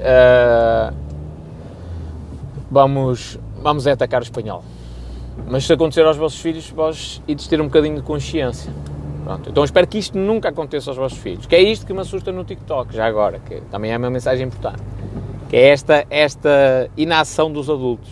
Uh, 0.00 0.92
vamos, 2.68 3.38
vamos 3.62 3.86
é 3.86 3.92
atacar 3.92 4.20
o 4.20 4.24
espanhol. 4.24 4.62
Mas 5.46 5.64
se 5.64 5.72
acontecer 5.72 6.04
aos 6.04 6.16
vossos 6.16 6.40
filhos, 6.40 6.70
vós 6.70 7.22
ides 7.26 7.46
ter 7.46 7.60
um 7.60 7.64
bocadinho 7.64 7.96
de 7.96 8.02
consciência. 8.02 8.72
Pronto. 9.24 9.50
Então 9.50 9.62
espero 9.62 9.86
que 9.86 9.98
isto 9.98 10.18
nunca 10.18 10.48
aconteça 10.48 10.90
aos 10.90 10.96
vossos 10.96 11.18
filhos. 11.18 11.46
Que 11.46 11.54
é 11.54 11.62
isto 11.62 11.86
que 11.86 11.92
me 11.92 12.00
assusta 12.00 12.32
no 12.32 12.44
TikTok, 12.44 12.94
já 12.94 13.06
agora, 13.06 13.38
que 13.38 13.60
também 13.70 13.92
é 13.92 13.96
uma 13.96 14.10
mensagem 14.10 14.46
importante. 14.46 14.82
Que 15.48 15.56
é 15.56 15.68
esta, 15.68 16.06
esta 16.10 16.90
inação 16.96 17.52
dos 17.52 17.68
adultos. 17.70 18.10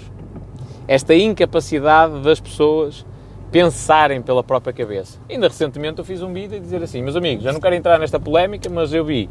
Esta 0.87 1.15
incapacidade 1.15 2.21
das 2.21 2.39
pessoas 2.39 3.05
pensarem 3.51 4.21
pela 4.23 4.43
própria 4.43 4.73
cabeça. 4.73 5.19
Ainda 5.29 5.49
recentemente 5.49 5.99
eu 5.99 6.05
fiz 6.05 6.23
um 6.23 6.33
vídeo 6.33 6.57
e 6.57 6.61
dizer 6.61 6.83
assim, 6.83 7.03
meus 7.03 7.17
amigos, 7.17 7.45
já 7.45 7.53
não 7.53 7.61
quero 7.61 7.75
entrar 7.75 7.99
nesta 7.99 8.21
polémica, 8.21 8.69
mas 8.69 8.93
eu 8.93 9.05
vi 9.05 9.29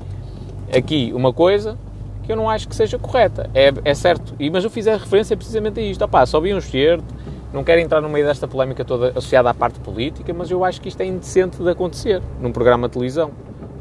aqui 0.76 1.12
uma 1.14 1.32
coisa 1.32 1.78
que 2.26 2.32
eu 2.32 2.36
não 2.36 2.50
acho 2.50 2.68
que 2.68 2.76
seja 2.76 2.98
correta. 2.98 3.50
É, 3.54 3.72
é 3.84 3.94
certo. 3.94 4.34
E, 4.40 4.50
mas 4.50 4.64
eu 4.64 4.70
fiz 4.70 4.88
a 4.88 4.98
referência 4.98 5.38
precisamente 5.38 5.80
a 5.80 5.84
isto. 5.84 6.04
Opá, 6.04 6.26
só 6.26 6.40
vi 6.40 6.54
um 6.54 6.62
certo, 6.62 7.06
não 7.54 7.64
quero 7.64 7.80
entrar 7.80 8.02
no 8.02 8.10
meio 8.10 8.26
desta 8.26 8.48
polémica 8.48 8.84
toda 8.84 9.10
associada 9.10 9.50
à 9.50 9.54
parte 9.54 9.80
política, 9.80 10.34
mas 10.34 10.52
eu 10.52 10.64
acho 10.64 10.82
que 10.82 10.90
isto 10.90 11.00
é 11.02 11.06
indecente 11.06 11.62
de 11.62 11.70
acontecer 11.70 12.22
num 12.42 12.52
programa 12.52 12.88
de 12.88 12.94
televisão. 12.94 13.32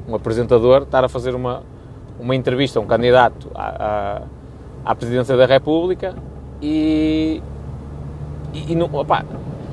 Um 0.08 0.14
apresentador 0.14 0.82
estar 0.82 1.04
a 1.04 1.08
fazer 1.08 1.34
uma, 1.34 1.62
uma 2.20 2.36
entrevista 2.36 2.78
a 2.78 2.82
um 2.82 2.86
candidato 2.86 3.50
à, 3.54 4.22
à, 4.84 4.92
à 4.92 4.94
presidência 4.94 5.36
da 5.36 5.46
República 5.46 6.14
e, 6.60 7.42
e, 8.52 8.72
e 8.72 8.74
não, 8.76 8.86
opá, 8.94 9.24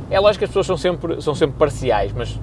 é 0.09 0.19
lógico 0.19 0.39
que 0.39 0.45
as 0.45 0.49
pessoas 0.49 0.65
são 0.65 0.77
sempre, 0.77 1.21
são 1.21 1.35
sempre 1.35 1.57
parciais, 1.57 2.11
mas 2.11 2.39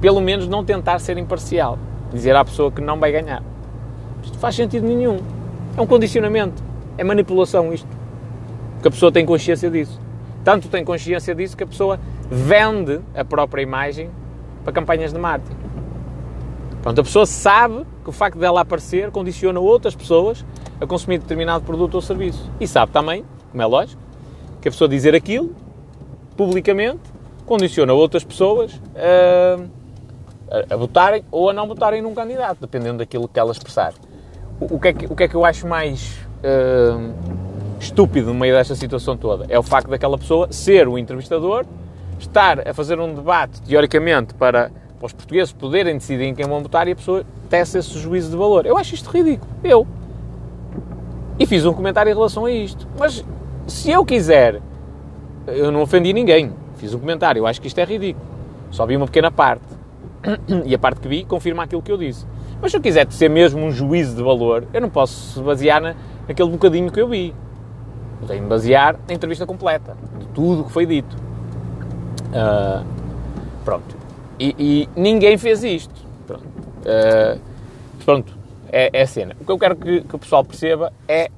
pelo 0.00 0.20
menos 0.20 0.48
não 0.48 0.64
tentar 0.64 0.98
ser 1.00 1.18
imparcial. 1.18 1.78
Dizer 2.12 2.36
à 2.36 2.44
pessoa 2.44 2.70
que 2.70 2.80
não 2.80 2.98
vai 2.98 3.10
ganhar. 3.10 3.42
Isto 4.22 4.38
faz 4.38 4.54
sentido 4.54 4.86
nenhum. 4.86 5.18
É 5.76 5.80
um 5.80 5.86
condicionamento. 5.86 6.62
É 6.96 7.04
manipulação 7.04 7.72
isto. 7.72 7.88
Porque 8.74 8.88
a 8.88 8.90
pessoa 8.90 9.10
tem 9.10 9.26
consciência 9.26 9.70
disso. 9.70 10.00
Tanto 10.44 10.68
tem 10.68 10.84
consciência 10.84 11.34
disso 11.34 11.56
que 11.56 11.64
a 11.64 11.66
pessoa 11.66 11.98
vende 12.30 13.00
a 13.14 13.24
própria 13.24 13.62
imagem 13.62 14.10
para 14.62 14.72
campanhas 14.72 15.12
de 15.12 15.18
marketing. 15.18 15.56
Pronto, 16.82 17.00
a 17.00 17.04
pessoa 17.04 17.24
sabe 17.24 17.84
que 18.02 18.10
o 18.10 18.12
facto 18.12 18.38
dela 18.38 18.60
aparecer 18.60 19.10
condiciona 19.10 19.58
outras 19.58 19.94
pessoas 19.94 20.44
a 20.80 20.86
consumir 20.86 21.18
determinado 21.18 21.64
produto 21.64 21.94
ou 21.94 22.02
serviço. 22.02 22.50
E 22.60 22.68
sabe 22.68 22.92
também, 22.92 23.24
como 23.50 23.62
é 23.62 23.66
lógico, 23.66 24.00
que 24.60 24.68
a 24.68 24.70
pessoa 24.70 24.88
dizer 24.88 25.14
aquilo 25.14 25.54
publicamente 26.36 27.00
condiciona 27.46 27.92
outras 27.92 28.22
pessoas 28.22 28.80
a, 28.94 30.74
a, 30.74 30.76
votarem 30.76 31.24
ou 31.30 31.48
a 31.48 31.52
não 31.52 31.66
votarem 31.66 32.02
num 32.02 32.14
candidato, 32.14 32.58
dependendo 32.60 32.98
daquilo 32.98 33.26
que 33.28 33.38
ela 33.40 33.52
expressar. 33.52 33.94
O, 34.60 34.78
que, 34.78 34.88
é 34.88 34.92
que, 34.92 35.06
o 35.06 35.16
que 35.16 35.22
é 35.24 35.28
que 35.28 35.34
eu 35.34 35.44
acho 35.44 35.66
mais 35.66 36.18
uh, 36.38 37.12
estúpido 37.80 38.28
no 38.28 38.34
meio 38.34 38.54
desta 38.54 38.74
situação 38.74 39.16
toda? 39.16 39.46
É 39.48 39.58
o 39.58 39.62
facto 39.62 39.88
daquela 39.88 40.16
pessoa 40.16 40.48
ser 40.50 40.88
o 40.88 40.96
entrevistador, 40.96 41.64
estar 42.18 42.66
a 42.66 42.72
fazer 42.72 42.98
um 43.00 43.14
debate, 43.14 43.60
teoricamente, 43.62 44.34
para, 44.34 44.70
para 44.98 45.06
os 45.06 45.12
portugueses 45.12 45.52
poderem 45.52 45.94
decidir 45.94 46.24
em 46.24 46.34
quem 46.34 46.46
vão 46.46 46.62
votar 46.62 46.86
e 46.88 46.92
a 46.92 46.96
pessoa 46.96 47.24
tece 47.50 47.78
esse 47.78 47.98
juízo 47.98 48.30
de 48.30 48.36
valor. 48.36 48.64
Eu 48.64 48.78
acho 48.78 48.94
isto 48.94 49.10
ridículo. 49.10 49.50
Eu. 49.62 49.86
E 51.38 51.46
fiz 51.46 51.66
um 51.66 51.72
comentário 51.72 52.10
em 52.10 52.14
relação 52.14 52.46
a 52.46 52.50
isto. 52.50 52.86
Mas 52.98 53.24
se 53.66 53.90
eu 53.90 54.04
quiser 54.04 54.60
eu 55.46 55.70
não 55.70 55.82
ofendi 55.82 56.12
ninguém. 56.12 56.52
Fiz 56.76 56.94
um 56.94 56.98
comentário. 56.98 57.40
Eu 57.40 57.46
acho 57.46 57.60
que 57.60 57.66
isto 57.66 57.78
é 57.78 57.84
ridículo. 57.84 58.24
Só 58.70 58.86
vi 58.86 58.96
uma 58.96 59.06
pequena 59.06 59.30
parte. 59.30 59.64
E 60.64 60.74
a 60.74 60.78
parte 60.78 61.00
que 61.00 61.08
vi 61.08 61.24
confirma 61.24 61.64
aquilo 61.64 61.82
que 61.82 61.92
eu 61.92 61.98
disse. 61.98 62.26
Mas 62.64 62.70
se 62.70 62.78
eu 62.78 62.80
quiser 62.80 63.06
ser 63.12 63.28
mesmo 63.28 63.60
um 63.60 63.70
juízo 63.70 64.16
de 64.16 64.22
valor, 64.22 64.64
eu 64.72 64.80
não 64.80 64.88
posso 64.88 65.42
basear 65.42 65.82
na, 65.82 65.94
naquele 66.26 66.48
bocadinho 66.48 66.90
que 66.90 66.98
eu 66.98 67.06
vi. 67.06 67.34
Eu 68.22 68.26
tenho 68.26 68.40
de 68.40 68.48
basear 68.48 68.98
na 69.06 69.12
entrevista 69.12 69.44
completa, 69.44 69.94
de 70.18 70.26
tudo 70.28 70.62
o 70.62 70.64
que 70.64 70.72
foi 70.72 70.86
dito. 70.86 71.14
Uh, 72.30 72.82
pronto. 73.66 73.94
E, 74.40 74.54
e, 74.58 74.88
ninguém 74.98 75.36
fez 75.36 75.62
isto. 75.62 75.94
Pronto. 76.26 76.46
Uh, 76.46 77.38
pronto. 78.02 78.34
É, 78.72 78.88
é 78.94 79.02
a 79.02 79.06
cena. 79.06 79.36
O 79.38 79.44
que 79.44 79.52
eu 79.52 79.58
quero 79.58 79.76
que, 79.76 80.00
que 80.00 80.16
o 80.16 80.18
pessoal 80.18 80.42
perceba 80.42 80.90
é 81.06 81.30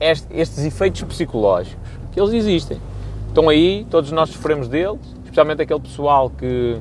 este, 0.00 0.26
estes 0.34 0.64
efeitos 0.64 1.02
psicológicos 1.02 1.76
que 2.10 2.18
eles 2.18 2.32
existem 2.32 2.80
estão 3.28 3.50
aí, 3.50 3.86
todos 3.90 4.10
nós 4.12 4.30
sofremos 4.30 4.66
deles, 4.66 4.98
especialmente 5.24 5.60
aquele 5.60 5.80
pessoal 5.80 6.30
que, 6.30 6.78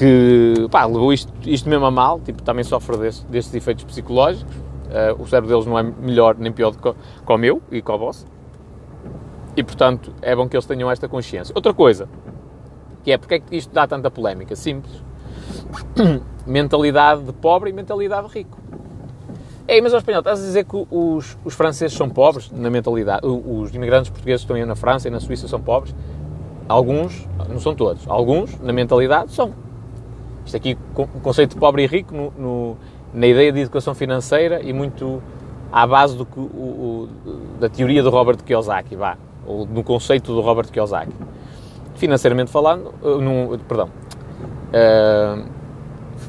que 0.00 0.66
pá, 0.70 0.86
levou 0.86 1.12
isto, 1.12 1.30
isto 1.44 1.68
mesmo 1.68 1.84
a 1.84 1.90
mal, 1.90 2.20
tipo, 2.20 2.42
também 2.42 2.64
sofre 2.64 2.96
desse, 2.96 3.22
destes 3.26 3.54
efeitos 3.54 3.84
psicológicos. 3.84 4.56
Uh, 4.56 5.22
o 5.22 5.26
cérebro 5.28 5.50
deles 5.50 5.66
não 5.66 5.78
é 5.78 5.82
melhor 5.82 6.36
nem 6.38 6.50
pior 6.50 6.70
do 6.70 6.78
que, 6.78 6.94
o 7.30 7.36
meu 7.36 7.62
e 7.70 7.82
que 7.82 7.90
o 7.90 7.98
vosso. 7.98 8.24
E, 9.54 9.62
portanto, 9.62 10.10
é 10.22 10.34
bom 10.34 10.48
que 10.48 10.56
eles 10.56 10.64
tenham 10.64 10.90
esta 10.90 11.06
consciência. 11.06 11.52
Outra 11.54 11.74
coisa, 11.74 12.08
que 13.04 13.12
é 13.12 13.18
porque 13.18 13.34
é 13.34 13.40
que 13.40 13.54
isto 13.54 13.74
dá 13.74 13.86
tanta 13.86 14.10
polémica? 14.10 14.56
Simples. 14.56 15.04
mentalidade 16.46 17.22
de 17.22 17.32
pobre 17.34 17.68
e 17.68 17.72
mentalidade 17.74 18.26
de 18.26 18.32
rico. 18.32 18.58
Ei, 19.68 19.82
mas, 19.82 19.92
ó 19.92 19.98
espanhol, 19.98 20.20
estás 20.20 20.40
a 20.40 20.42
dizer 20.42 20.64
que 20.64 20.86
os, 20.90 21.36
os 21.44 21.52
franceses 21.52 21.94
são 21.94 22.08
pobres 22.08 22.50
na 22.50 22.70
mentalidade? 22.70 23.26
Os 23.26 23.74
imigrantes 23.74 24.10
portugueses 24.10 24.40
que 24.40 24.44
estão 24.46 24.56
aí 24.56 24.64
na 24.64 24.74
França 24.74 25.08
e 25.08 25.10
na 25.10 25.20
Suíça 25.20 25.46
são 25.46 25.60
pobres? 25.60 25.94
Alguns, 26.66 27.28
não 27.50 27.60
são 27.60 27.74
todos, 27.74 28.08
alguns, 28.08 28.58
na 28.60 28.72
mentalidade, 28.72 29.30
são. 29.32 29.52
Isto 30.50 30.56
aqui, 30.56 30.76
o 30.96 31.20
conceito 31.20 31.54
de 31.54 31.60
pobre 31.60 31.84
e 31.84 31.86
rico, 31.86 32.12
no, 32.12 32.32
no, 32.36 32.76
na 33.14 33.24
ideia 33.24 33.52
de 33.52 33.60
educação 33.60 33.94
financeira 33.94 34.60
e 34.60 34.72
muito 34.72 35.22
à 35.70 35.86
base 35.86 36.16
do 36.16 36.26
o, 36.36 36.40
o, 36.40 37.08
da 37.60 37.68
teoria 37.68 38.02
do 38.02 38.10
Robert 38.10 38.38
Kiyosaki, 38.38 38.96
vá, 38.96 39.16
ou 39.46 39.64
do 39.64 39.84
conceito 39.84 40.34
do 40.34 40.40
Robert 40.40 40.66
Kiyosaki. 40.66 41.12
Financeiramente 41.94 42.50
falando, 42.50 42.92
no, 43.00 43.56
perdão, 43.60 43.90
uh, 44.74 45.46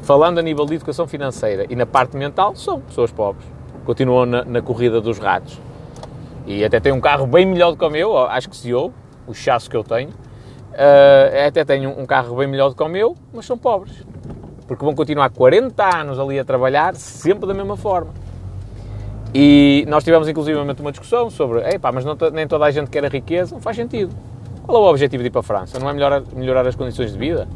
falando 0.04 0.38
a 0.38 0.44
nível 0.44 0.68
de 0.68 0.76
educação 0.76 1.08
financeira 1.08 1.66
e 1.68 1.76
na 1.76 1.88
parte 1.88 2.16
mental, 2.16 2.56
são 2.56 2.80
pessoas 2.80 3.12
pobres. 3.12 3.48
Continuam 3.86 4.28
na, 4.28 4.46
na 4.46 4.62
corrida 4.62 5.02
dos 5.02 5.18
ratos. 5.18 5.60
E 6.46 6.64
até 6.64 6.80
têm 6.80 6.92
um 6.92 7.02
carro 7.02 7.26
bem 7.26 7.44
melhor 7.44 7.72
do 7.72 7.78
que 7.78 7.86
o 7.86 7.90
meu, 7.90 8.16
acho 8.16 8.48
que 8.48 8.56
se 8.56 8.72
ouve, 8.72 8.94
o 9.26 9.34
chasso 9.34 9.68
que 9.68 9.76
eu 9.76 9.84
tenho. 9.84 10.10
Uh, 10.10 11.48
até 11.48 11.66
tenho 11.66 11.90
um 11.90 12.06
carro 12.06 12.36
bem 12.36 12.46
melhor 12.48 12.70
do 12.70 12.76
que 12.76 12.84
o 12.84 12.88
meu, 12.88 13.18
mas 13.34 13.48
são 13.48 13.58
pobres. 13.58 14.11
Porque 14.68 14.84
vão 14.84 14.96
continuar 14.96 15.30
40 15.30 15.98
anos 15.98 16.20
ali 16.20 16.40
a 16.40 16.46
trabalhar, 16.46 16.96
sempre 16.96 17.48
da 17.48 17.54
mesma 17.54 17.76
forma. 17.76 18.12
E 19.34 19.86
nós 19.88 20.04
tivemos 20.04 20.28
inclusivamente 20.28 20.82
uma 20.82 20.92
discussão 20.92 21.30
sobre, 21.30 21.62
epá, 21.70 21.92
mas 21.92 22.04
não, 22.04 22.18
nem 22.34 22.48
toda 22.48 22.66
a 22.66 22.72
gente 22.72 22.90
quer 22.90 23.06
a 23.06 23.08
riqueza, 23.08 23.56
não 23.56 23.62
faz 23.62 23.78
sentido. 23.78 24.14
Qual 24.64 24.78
é 24.78 24.86
o 24.86 24.90
objetivo 24.90 25.24
de 25.24 25.28
ir 25.28 25.32
para 25.32 25.40
a 25.40 25.44
França? 25.44 25.80
Não 25.80 25.90
é 25.90 25.94
melhorar, 25.94 26.22
melhorar 26.36 26.68
as 26.68 26.76
condições 26.76 27.14
de 27.14 27.18
vida? 27.18 27.48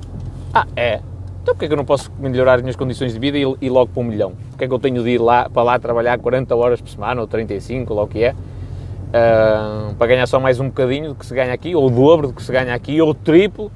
Ah, 0.53 0.65
é. 0.75 1.01
Então 1.41 1.53
porquê 1.53 1.65
é 1.65 1.67
que 1.67 1.73
eu 1.73 1.77
não 1.77 1.85
posso 1.85 2.11
melhorar 2.17 2.55
as 2.55 2.61
minhas 2.61 2.75
condições 2.75 3.13
de 3.13 3.19
vida 3.19 3.37
e, 3.37 3.43
e 3.61 3.69
logo 3.69 3.91
para 3.91 4.01
um 4.01 4.05
milhão? 4.05 4.33
Porquê 4.49 4.65
é 4.65 4.67
que 4.67 4.73
eu 4.73 4.79
tenho 4.79 5.03
de 5.03 5.09
ir 5.11 5.21
lá, 5.21 5.47
para 5.49 5.63
lá 5.63 5.77
trabalhar 5.77 6.17
40 6.17 6.55
horas 6.55 6.81
por 6.81 6.89
semana, 6.89 7.21
ou 7.21 7.27
35, 7.27 7.93
ou 7.93 7.99
lá 7.99 8.03
o 8.03 8.07
que 8.07 8.23
é, 8.23 8.31
uh, 8.31 9.93
para 9.95 10.07
ganhar 10.07 10.27
só 10.27 10.39
mais 10.39 10.59
um 10.59 10.67
bocadinho 10.67 11.09
do 11.09 11.15
que 11.15 11.25
se 11.25 11.33
ganha 11.33 11.53
aqui, 11.53 11.75
ou 11.75 11.85
o 11.85 11.89
dobro 11.89 12.27
do 12.27 12.33
que 12.33 12.41
se 12.41 12.51
ganha 12.51 12.73
aqui, 12.73 12.99
ou 12.99 13.09
o 13.09 13.13
triplo? 13.13 13.71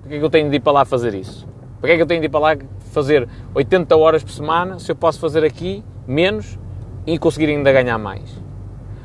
Porquê 0.00 0.16
é 0.16 0.18
que 0.18 0.24
eu 0.24 0.30
tenho 0.30 0.50
de 0.50 0.56
ir 0.56 0.60
para 0.60 0.72
lá 0.72 0.84
fazer 0.84 1.14
isso? 1.14 1.47
Porquê 1.80 1.92
é 1.92 1.96
que 1.96 2.02
eu 2.02 2.06
tenho 2.06 2.20
de 2.20 2.26
ir 2.26 2.30
para 2.30 2.40
lá 2.40 2.56
fazer 2.92 3.28
80 3.54 3.96
horas 3.96 4.22
por 4.22 4.32
semana 4.32 4.78
se 4.78 4.90
eu 4.90 4.96
posso 4.96 5.18
fazer 5.20 5.44
aqui 5.44 5.84
menos 6.06 6.58
e 7.06 7.18
conseguir 7.18 7.46
ainda 7.46 7.72
ganhar 7.72 7.98
mais? 7.98 8.42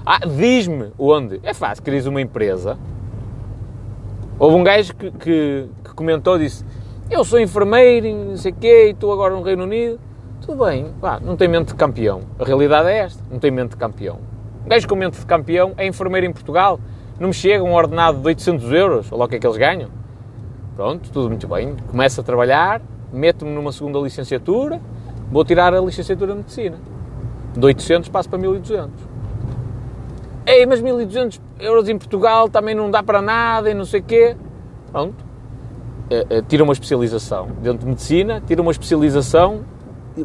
Ah, 0.05 0.19
diz-me 0.25 0.91
onde. 0.97 1.39
É 1.43 1.53
fácil, 1.53 1.83
queres 1.83 2.05
uma 2.05 2.21
empresa. 2.21 2.77
Houve 4.39 4.55
um 4.55 4.63
gajo 4.63 4.95
que, 4.95 5.11
que, 5.11 5.69
que 5.83 5.93
comentou, 5.93 6.37
disse 6.37 6.65
eu 7.09 7.23
sou 7.23 7.39
enfermeiro 7.39 8.07
e 8.07 8.13
não 8.13 8.37
sei 8.37 8.51
o 8.51 8.55
quê, 8.55 8.87
e 8.87 8.89
estou 8.91 9.11
agora 9.11 9.35
no 9.35 9.43
Reino 9.43 9.63
Unido. 9.63 9.99
Tudo 10.41 10.65
bem, 10.65 10.87
pá, 10.99 11.19
não 11.19 11.35
tem 11.35 11.47
mente 11.47 11.67
de 11.67 11.75
campeão. 11.75 12.21
A 12.39 12.43
realidade 12.43 12.89
é 12.89 12.97
esta, 12.99 13.21
não 13.29 13.39
tem 13.39 13.51
mente 13.51 13.71
de 13.71 13.77
campeão. 13.77 14.19
Um 14.65 14.69
gajo 14.69 14.87
com 14.87 14.95
mente 14.95 15.19
de 15.19 15.25
campeão 15.25 15.73
é 15.77 15.85
enfermeiro 15.85 16.25
em 16.25 16.33
Portugal. 16.33 16.79
Não 17.19 17.27
me 17.27 17.33
chega 17.33 17.63
um 17.63 17.73
ordenado 17.73 18.19
de 18.19 18.25
800 18.25 18.71
euros, 18.71 19.11
ou 19.11 19.19
lá 19.19 19.25
o 19.25 19.27
que 19.27 19.35
é 19.35 19.39
que 19.39 19.45
eles 19.45 19.57
ganham. 19.57 19.89
Pronto, 20.75 21.09
tudo 21.11 21.29
muito 21.29 21.47
bem. 21.47 21.75
Começo 21.89 22.19
a 22.19 22.23
trabalhar, 22.23 22.81
meto-me 23.11 23.51
numa 23.51 23.71
segunda 23.71 23.99
licenciatura, 23.99 24.81
vou 25.31 25.45
tirar 25.45 25.73
a 25.73 25.79
licenciatura 25.79 26.31
de 26.31 26.37
Medicina. 26.39 26.77
De 27.55 27.63
800 27.63 28.09
passo 28.09 28.27
para 28.27 28.39
1200. 28.39 28.89
Ei, 30.45 30.65
mas 30.65 30.81
1200 30.81 31.39
euros 31.59 31.87
em 31.87 31.97
Portugal 31.97 32.49
também 32.49 32.73
não 32.73 32.89
dá 32.89 33.03
para 33.03 33.21
nada 33.21 33.69
e 33.69 33.73
não 33.73 33.85
sei 33.85 33.99
o 33.99 34.03
quê. 34.03 34.35
Pronto, 34.91 35.15
uh, 36.11 36.41
tira 36.47 36.63
uma 36.63 36.73
especialização 36.73 37.47
dentro 37.61 37.79
de 37.79 37.85
medicina, 37.85 38.41
tira 38.45 38.61
uma 38.61 38.71
especialização 38.71 39.61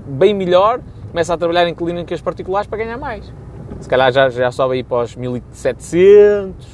bem 0.06 0.34
melhor, 0.34 0.80
começa 1.10 1.34
a 1.34 1.36
trabalhar 1.36 1.68
em 1.68 1.74
clínicas 1.74 2.22
particulares 2.22 2.66
para 2.66 2.78
ganhar 2.78 2.96
mais. 2.96 3.32
Se 3.80 3.88
calhar 3.88 4.10
já, 4.10 4.28
já 4.30 4.50
sobe 4.50 4.76
aí 4.76 4.82
para 4.82 5.04
os 5.04 5.14
1700, 5.14 6.66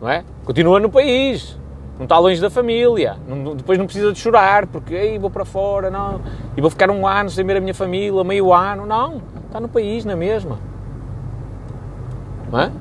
não 0.00 0.08
é? 0.08 0.24
Continua 0.44 0.80
no 0.80 0.88
país, 0.88 1.57
não 1.98 2.04
está 2.04 2.18
longe 2.18 2.40
da 2.40 2.48
família, 2.48 3.16
não, 3.28 3.54
depois 3.54 3.78
não 3.78 3.84
precisa 3.84 4.12
de 4.12 4.18
chorar, 4.18 4.66
porque 4.66 4.94
aí 4.94 5.18
vou 5.18 5.30
para 5.30 5.44
fora, 5.44 5.90
não, 5.90 6.20
e 6.56 6.60
vou 6.60 6.70
ficar 6.70 6.90
um 6.90 7.06
ano 7.06 7.28
sem 7.28 7.44
ver 7.44 7.56
a 7.56 7.60
minha 7.60 7.74
família, 7.74 8.24
meio 8.24 8.52
ano, 8.52 8.86
não, 8.86 9.20
está 9.46 9.60
no 9.60 9.68
país 9.68 10.04
na 10.04 10.16
mesma. 10.16 10.58
Não 12.50 12.60
é? 12.60 12.72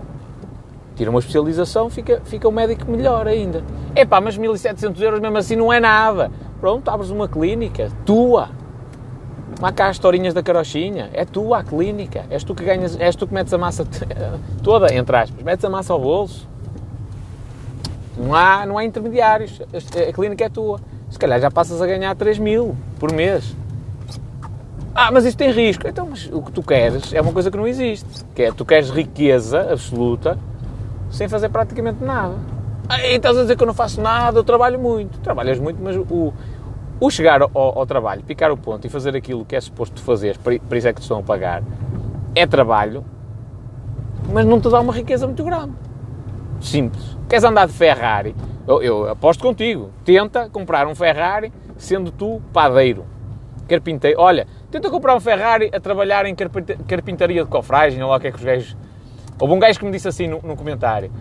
tira 0.97 1.11
uma 1.11 1.19
especialização, 1.19 1.89
fica, 1.89 2.21
fica 2.25 2.47
um 2.47 2.51
médico 2.51 2.89
melhor 2.89 3.27
ainda. 3.27 3.63
Epá, 3.95 4.19
mas 4.19 4.35
1700 4.35 4.99
euros 5.01 5.19
mesmo 5.19 5.37
assim 5.37 5.55
não 5.55 5.71
é 5.71 5.79
nada. 5.79 6.31
Pronto, 6.59 6.89
abres 6.89 7.11
uma 7.11 7.27
clínica, 7.27 7.91
tua. 8.03 8.49
Há 9.61 9.71
cá 9.71 9.87
as 9.87 9.95
historinhas 9.95 10.33
da 10.33 10.41
carochinha. 10.41 11.09
É 11.13 11.23
tua 11.23 11.59
a 11.59 11.63
clínica. 11.63 12.25
És 12.31 12.43
tu 12.43 12.55
que 12.55 12.63
ganhas, 12.63 12.99
és 12.99 13.15
tu 13.15 13.27
que 13.27 13.33
metes 13.33 13.53
a 13.53 13.57
massa 13.57 13.87
toda, 14.63 14.93
entre 14.93 15.15
aspas. 15.15 15.43
Metes 15.43 15.63
a 15.63 15.69
massa 15.69 15.93
ao 15.93 15.99
bolso. 15.99 16.47
Não 18.17 18.33
há, 18.33 18.65
não 18.65 18.77
há 18.77 18.83
intermediários. 18.83 19.61
A 20.07 20.13
clínica 20.13 20.45
é 20.45 20.49
tua. 20.49 20.79
Se 21.09 21.19
calhar 21.19 21.39
já 21.39 21.51
passas 21.51 21.81
a 21.81 21.85
ganhar 21.85 22.15
3 22.15 22.39
mil 22.39 22.75
por 22.99 23.11
mês. 23.11 23.55
Ah, 24.93 25.11
mas 25.11 25.25
isso 25.25 25.37
tem 25.37 25.51
risco. 25.51 25.87
Então, 25.87 26.07
mas 26.09 26.27
o 26.31 26.41
que 26.41 26.51
tu 26.51 26.63
queres 26.63 27.13
é 27.13 27.21
uma 27.21 27.31
coisa 27.31 27.51
que 27.51 27.57
não 27.57 27.67
existe. 27.67 28.25
Que 28.33 28.43
é, 28.43 28.51
tu 28.51 28.65
queres 28.65 28.89
riqueza 28.89 29.71
absoluta 29.71 30.37
sem 31.11 31.27
fazer 31.27 31.49
praticamente 31.49 32.03
nada. 32.03 32.35
Então 32.89 33.15
estás 33.15 33.37
a 33.37 33.41
dizer 33.41 33.57
que 33.57 33.63
eu 33.63 33.67
não 33.67 33.73
faço 33.73 34.01
nada, 34.01 34.39
eu 34.39 34.43
trabalho 34.43 34.79
muito. 34.79 35.19
Trabalhas 35.19 35.59
muito, 35.59 35.81
mas 35.81 35.95
o, 35.95 36.33
o 36.99 37.09
chegar 37.09 37.41
ao, 37.41 37.51
ao, 37.53 37.85
trabalho, 37.85 38.23
picar 38.23 38.51
o 38.51 38.57
ponto 38.57 38.85
e 38.87 38.89
fazer 38.89 39.15
aquilo 39.15 39.43
que 39.45 39.55
é 39.55 39.61
suposto 39.61 40.01
fazer, 40.01 40.37
por 40.37 40.77
isso 40.77 40.87
é 40.87 40.93
que 40.93 40.99
te 40.99 41.03
estão 41.03 41.19
a 41.19 41.23
pagar, 41.23 41.63
é 42.33 42.47
trabalho, 42.47 43.03
mas 44.31 44.45
não 44.45 44.59
te 44.59 44.69
dá 44.69 44.79
uma 44.79 44.93
riqueza 44.93 45.27
muito 45.27 45.43
grande. 45.43 45.73
Simples. 46.59 47.17
Queres 47.29 47.43
andar 47.43 47.67
de 47.67 47.73
Ferrari? 47.73 48.35
Eu, 48.67 48.81
eu 48.81 49.09
aposto 49.09 49.41
contigo. 49.41 49.91
Tenta 50.03 50.49
comprar 50.49 50.87
um 50.87 50.95
Ferrari 50.95 51.51
sendo 51.77 52.11
tu 52.11 52.41
padeiro, 52.51 53.05
carpinteiro. 53.67 54.19
Olha, 54.19 54.47
tenta 54.71 54.89
comprar 54.89 55.15
um 55.15 55.19
Ferrari 55.19 55.69
a 55.73 55.79
trabalhar 55.79 56.25
em 56.25 56.35
carpintaria 56.35 57.43
de 57.43 57.49
cofragem, 57.49 58.01
ou 58.01 58.09
lá 58.09 58.17
o 58.17 58.19
que 58.19 58.27
é 58.27 58.31
que 58.31 58.37
os 58.37 58.43
gajos... 58.43 58.77
Houve 59.39 59.53
um 59.53 59.59
gajo 59.59 59.79
que 59.79 59.85
me 59.85 59.91
disse 59.91 60.07
assim 60.07 60.27
no, 60.27 60.41
no 60.41 60.55
comentário, 60.55 61.11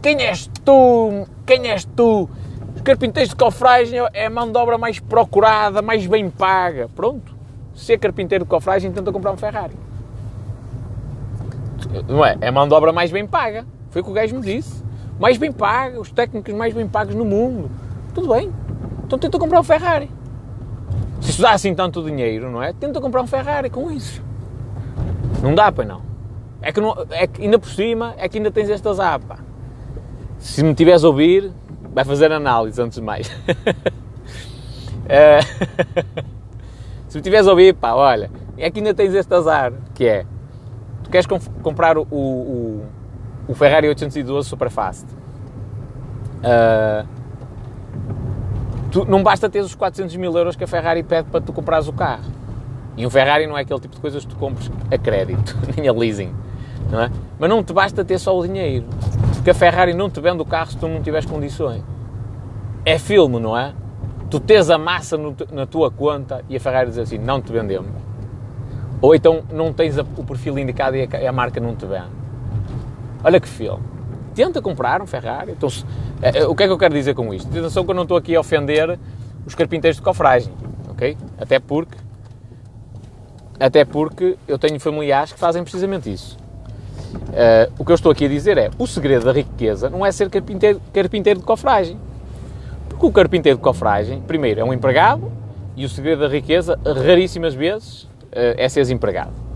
quem 0.00 0.22
és 0.22 0.48
tu? 0.64 1.26
Quem 1.44 1.70
és 1.70 1.84
tu? 1.84 2.28
Os 2.74 2.82
carpinteiros 2.82 3.30
de 3.30 3.36
cofragem 3.36 3.98
é 4.12 4.26
a 4.26 4.30
mão 4.30 4.50
de 4.50 4.56
obra 4.56 4.78
mais 4.78 5.00
procurada, 5.00 5.82
mais 5.82 6.06
bem 6.06 6.30
paga. 6.30 6.88
Pronto. 6.94 7.36
Se 7.74 7.92
é 7.92 7.98
carpinteiro 7.98 8.44
de 8.44 8.50
cofragem, 8.50 8.90
tenta 8.92 9.12
comprar 9.12 9.32
um 9.32 9.36
Ferrari. 9.36 9.74
Não 12.08 12.24
é? 12.24 12.36
É 12.40 12.48
a 12.48 12.52
mão 12.52 12.66
de 12.66 12.74
obra 12.74 12.92
mais 12.92 13.10
bem 13.10 13.26
paga. 13.26 13.66
Foi 13.90 14.02
o 14.02 14.04
que 14.04 14.10
o 14.10 14.14
gajo 14.14 14.36
me 14.36 14.42
disse. 14.42 14.82
Mais 15.18 15.36
bem 15.36 15.50
paga, 15.50 16.00
os 16.00 16.10
técnicos 16.10 16.54
mais 16.54 16.72
bem 16.74 16.86
pagos 16.86 17.14
no 17.14 17.24
mundo. 17.24 17.70
Tudo 18.14 18.28
bem. 18.28 18.52
Então 19.04 19.18
tenta 19.18 19.38
comprar 19.38 19.60
um 19.60 19.64
Ferrari. 19.64 20.10
Se 21.20 21.30
isso 21.30 21.42
dá 21.42 21.52
assim 21.52 21.74
tanto 21.74 22.02
dinheiro, 22.02 22.50
não 22.50 22.62
é? 22.62 22.72
Tenta 22.72 23.00
comprar 23.00 23.22
um 23.22 23.26
Ferrari 23.26 23.70
com 23.70 23.90
isso. 23.90 24.22
Não 25.42 25.54
dá, 25.54 25.70
para 25.72 25.84
não. 25.84 26.02
É 26.60 26.72
que, 26.72 26.80
não, 26.80 26.94
é 27.10 27.26
que 27.26 27.42
ainda 27.42 27.58
por 27.58 27.68
cima, 27.68 28.14
é 28.18 28.28
que 28.28 28.38
ainda 28.38 28.50
tens 28.50 28.68
estas 28.70 28.98
APA. 29.00 29.38
Se 30.38 30.62
me 30.62 30.74
tiveres 30.74 31.04
a 31.04 31.08
ouvir, 31.08 31.52
vai 31.92 32.04
fazer 32.04 32.32
análise 32.32 32.80
antes 32.80 32.98
de 32.98 33.04
mais. 33.04 33.30
Eh, 35.10 35.40
se 37.08 37.16
me 37.16 37.22
tiveres 37.22 37.46
a 37.46 37.50
ouvir, 37.50 37.74
pá, 37.74 37.94
olha, 37.94 38.30
é 38.58 38.70
que 38.70 38.78
ainda 38.78 38.92
tens 38.92 39.14
este 39.14 39.32
azar, 39.32 39.72
que 39.94 40.04
é, 40.04 40.26
tu 41.02 41.08
queres 41.08 41.26
comprar 41.62 41.96
o, 41.96 42.02
o, 42.02 42.84
o 43.48 43.54
Ferrari 43.54 43.88
812 43.88 44.48
Superfast. 44.48 45.06
Uh, 46.38 47.06
tu, 48.92 49.04
não 49.06 49.22
basta 49.22 49.48
ter 49.48 49.60
os 49.60 49.74
400 49.74 50.14
mil 50.16 50.36
euros 50.36 50.54
que 50.54 50.62
a 50.62 50.66
Ferrari 50.66 51.02
pede 51.02 51.28
para 51.30 51.40
tu 51.40 51.52
comprares 51.52 51.88
o 51.88 51.92
carro. 51.92 52.30
E 52.96 53.06
um 53.06 53.10
Ferrari 53.10 53.46
não 53.46 53.56
é 53.56 53.62
aquele 53.62 53.80
tipo 53.80 53.94
de 53.94 54.00
coisas 54.00 54.24
que 54.24 54.30
tu 54.30 54.36
compres 54.36 54.70
a 54.90 54.98
crédito, 54.98 55.56
nem 55.76 55.88
a 55.88 55.92
leasing. 55.92 56.34
Não 56.90 57.00
é? 57.00 57.10
Mas 57.38 57.50
não 57.50 57.62
te 57.62 57.72
basta 57.72 58.04
ter 58.04 58.18
só 58.18 58.36
o 58.38 58.46
dinheiro. 58.46 58.86
Porque 59.34 59.50
a 59.50 59.54
Ferrari 59.54 59.94
não 59.94 60.10
te 60.10 60.20
vende 60.20 60.42
o 60.42 60.44
carro 60.44 60.70
se 60.70 60.76
tu 60.76 60.86
não 60.86 61.02
tiveres 61.02 61.26
condições. 61.26 61.82
É 62.84 62.98
filme, 62.98 63.38
não 63.38 63.56
é? 63.56 63.72
Tu 64.30 64.40
tens 64.40 64.68
a 64.68 64.76
massa 64.76 65.16
no, 65.16 65.34
na 65.50 65.64
tua 65.64 65.90
conta 65.90 66.44
e 66.48 66.56
a 66.56 66.60
Ferrari 66.60 66.90
diz 66.90 66.98
assim, 66.98 67.18
não 67.18 67.40
te 67.40 67.52
vendemos. 67.52 67.90
Ou 69.00 69.14
então 69.14 69.42
não 69.52 69.72
tens 69.72 69.98
a, 69.98 70.02
o 70.02 70.24
perfil 70.24 70.58
indicado 70.58 70.96
e 70.96 71.02
a, 71.02 71.28
a, 71.28 71.32
marca 71.32 71.60
não 71.60 71.74
te 71.74 71.86
vende. 71.86 72.08
Olha 73.22 73.40
que 73.40 73.48
filme. 73.48 73.82
Tenta 74.34 74.62
comprar 74.62 75.02
um 75.02 75.06
Ferrari. 75.06 75.52
Então, 75.52 75.68
é, 76.22 76.38
é, 76.38 76.46
o 76.46 76.54
que 76.54 76.62
é 76.62 76.66
que 76.66 76.72
eu 76.72 76.78
quero 76.78 76.94
dizer 76.94 77.14
com 77.14 77.32
isto? 77.34 77.48
Atenção 77.48 77.84
que 77.84 77.90
eu 77.90 77.94
não 77.94 78.04
estou 78.04 78.16
aqui 78.16 78.36
a 78.36 78.40
ofender 78.40 78.98
os 79.44 79.54
carpinteiros 79.54 79.96
de 79.96 80.02
cofragem, 80.02 80.52
ok? 80.88 81.16
Até 81.38 81.58
porque, 81.58 81.96
até 83.58 83.84
porque 83.84 84.36
eu 84.46 84.58
tenho 84.58 84.78
familiares 84.78 85.32
que 85.32 85.38
fazem 85.38 85.62
precisamente 85.62 86.12
isso. 86.12 86.36
Uh, 87.14 87.72
o 87.78 87.84
que 87.84 87.90
eu 87.90 87.94
estou 87.94 88.12
aqui 88.12 88.26
a 88.26 88.28
dizer 88.28 88.58
é, 88.58 88.70
o 88.78 88.86
segredo 88.86 89.24
da 89.24 89.32
riqueza 89.32 89.88
não 89.88 90.04
é 90.04 90.12
ser 90.12 90.28
carpinteiro, 90.28 90.80
carpinteiro 90.92 91.40
de 91.40 91.46
cofragem. 91.46 91.98
Porque 92.88 93.06
o 93.06 93.12
carpinteiro 93.12 93.58
de 93.58 93.64
cofragem, 93.64 94.20
primeiro, 94.20 94.60
é 94.60 94.64
um 94.64 94.72
empregado 94.72 95.32
e 95.76 95.84
o 95.84 95.88
segredo 95.88 96.20
da 96.20 96.28
riqueza, 96.28 96.78
raríssimas 96.84 97.54
vezes, 97.54 98.02
uh, 98.02 98.54
é 98.56 98.68
ser 98.68 98.88
empregado. 98.90 99.47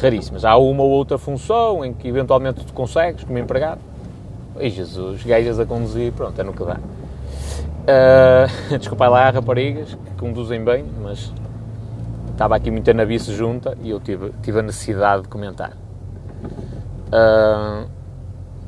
Raríssimas. 0.00 0.44
Há 0.44 0.56
uma 0.56 0.82
ou 0.82 0.90
outra 0.90 1.18
função 1.18 1.84
em 1.84 1.92
que 1.92 2.08
eventualmente 2.08 2.64
tu 2.64 2.72
consegues 2.72 3.24
como 3.24 3.38
empregado. 3.38 3.80
Ei 4.58 4.70
Jesus, 4.70 5.22
gajas 5.22 5.58
a 5.58 5.66
conduzir, 5.66 6.12
pronto, 6.12 6.38
é 6.40 6.44
no 6.44 6.52
que 6.52 6.64
dá. 6.64 6.78
Uh, 7.80 8.46
desculpa 8.78 9.08
lá, 9.08 9.30
raparigas 9.30 9.94
que 9.94 10.10
conduzem 10.18 10.62
bem, 10.62 10.84
mas 11.02 11.32
estava 12.30 12.56
aqui 12.56 12.70
muita 12.70 12.94
navice 12.94 13.34
junta 13.34 13.76
e 13.82 13.90
eu 13.90 14.00
tive, 14.00 14.32
tive 14.42 14.60
a 14.60 14.62
necessidade 14.62 15.22
de 15.22 15.28
comentar. 15.28 15.72
Uh, 17.12 17.88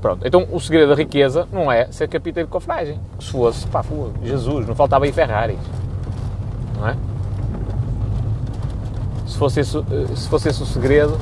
pronto, 0.01 0.27
então 0.27 0.47
o 0.51 0.61
segredo 0.61 0.91
da 0.91 0.95
riqueza 0.95 1.47
não 1.53 1.71
é 1.71 1.87
ser 1.91 2.09
capiteiro 2.09 2.47
de 2.47 2.53
cofragem. 2.53 3.01
Se 3.19 3.31
fosse, 3.31 3.67
pá, 3.69 3.83
fosse, 3.83 4.13
Jesus, 4.23 4.67
não 4.67 4.75
faltava 4.75 5.05
aí 5.05 5.13
Ferraris. 5.13 5.59
Não 6.79 6.89
é? 6.89 6.97
Se 9.33 9.39
fosse, 9.39 9.61
esse, 9.61 9.73
se 10.15 10.29
fosse 10.29 10.49
esse 10.51 10.63
o 10.63 10.67
segredo, 10.67 11.19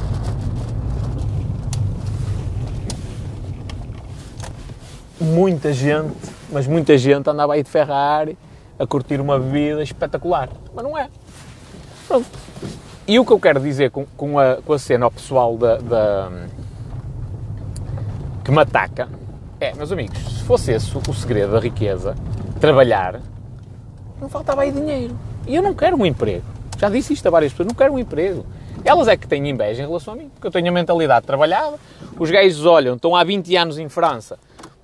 muita 5.21 5.73
gente, 5.73 6.13
mas 6.51 6.67
muita 6.67 6.99
gente 6.99 7.31
andava 7.31 7.55
aí 7.55 7.63
de 7.63 7.71
Ferrari 7.71 8.37
a 8.77 8.85
curtir 8.85 9.21
uma 9.21 9.39
bebida 9.39 9.81
espetacular. 9.81 10.49
Mas 10.75 10.85
não 10.85 10.99
é. 10.99 11.09
Pronto. 12.09 12.27
E 13.07 13.17
o 13.17 13.25
que 13.25 13.33
eu 13.33 13.39
quero 13.39 13.61
dizer 13.61 13.93
com, 13.93 14.05
com, 14.17 14.41
a, 14.41 14.57
com 14.57 14.73
a 14.73 14.79
cena 14.79 15.05
ao 15.05 15.11
pessoal 15.13 15.57
da, 15.57 15.77
da 15.77 16.33
que 18.45 18.51
me 18.51 18.59
ataca 18.59 19.09
é, 19.61 19.73
meus 19.73 19.93
amigos, 19.93 20.19
se 20.19 20.43
fosse 20.43 20.73
esse 20.73 20.91
o 20.97 21.15
segredo 21.15 21.53
da 21.53 21.61
riqueza, 21.61 22.17
trabalhar, 22.59 23.21
não 24.21 24.29
faltava 24.29 24.63
aí 24.63 24.73
dinheiro. 24.73 25.17
E 25.47 25.55
eu 25.55 25.63
não 25.63 25.75
quero 25.75 25.97
um 25.97 26.05
emprego. 26.05 26.60
Já 26.81 26.89
disse 26.89 27.13
isto 27.13 27.27
a 27.27 27.31
várias 27.31 27.53
pessoas, 27.53 27.69
não 27.69 27.75
quero 27.75 27.93
um 27.93 27.99
emprego. 27.99 28.47
Elas 28.83 29.07
é 29.07 29.15
que 29.15 29.29
têm 29.29 29.47
inveja 29.47 29.83
em 29.83 29.87
relação 29.87 30.15
a 30.15 30.17
mim, 30.17 30.31
porque 30.31 30.47
eu 30.47 30.51
tenho 30.51 30.67
a 30.69 30.73
mentalidade 30.73 31.27
trabalhada. 31.27 31.79
Os 32.19 32.31
gays 32.31 32.65
olham, 32.65 32.95
estão 32.95 33.15
há 33.15 33.23
20 33.23 33.55
anos 33.55 33.79
em 33.79 33.87
França. 33.91 34.39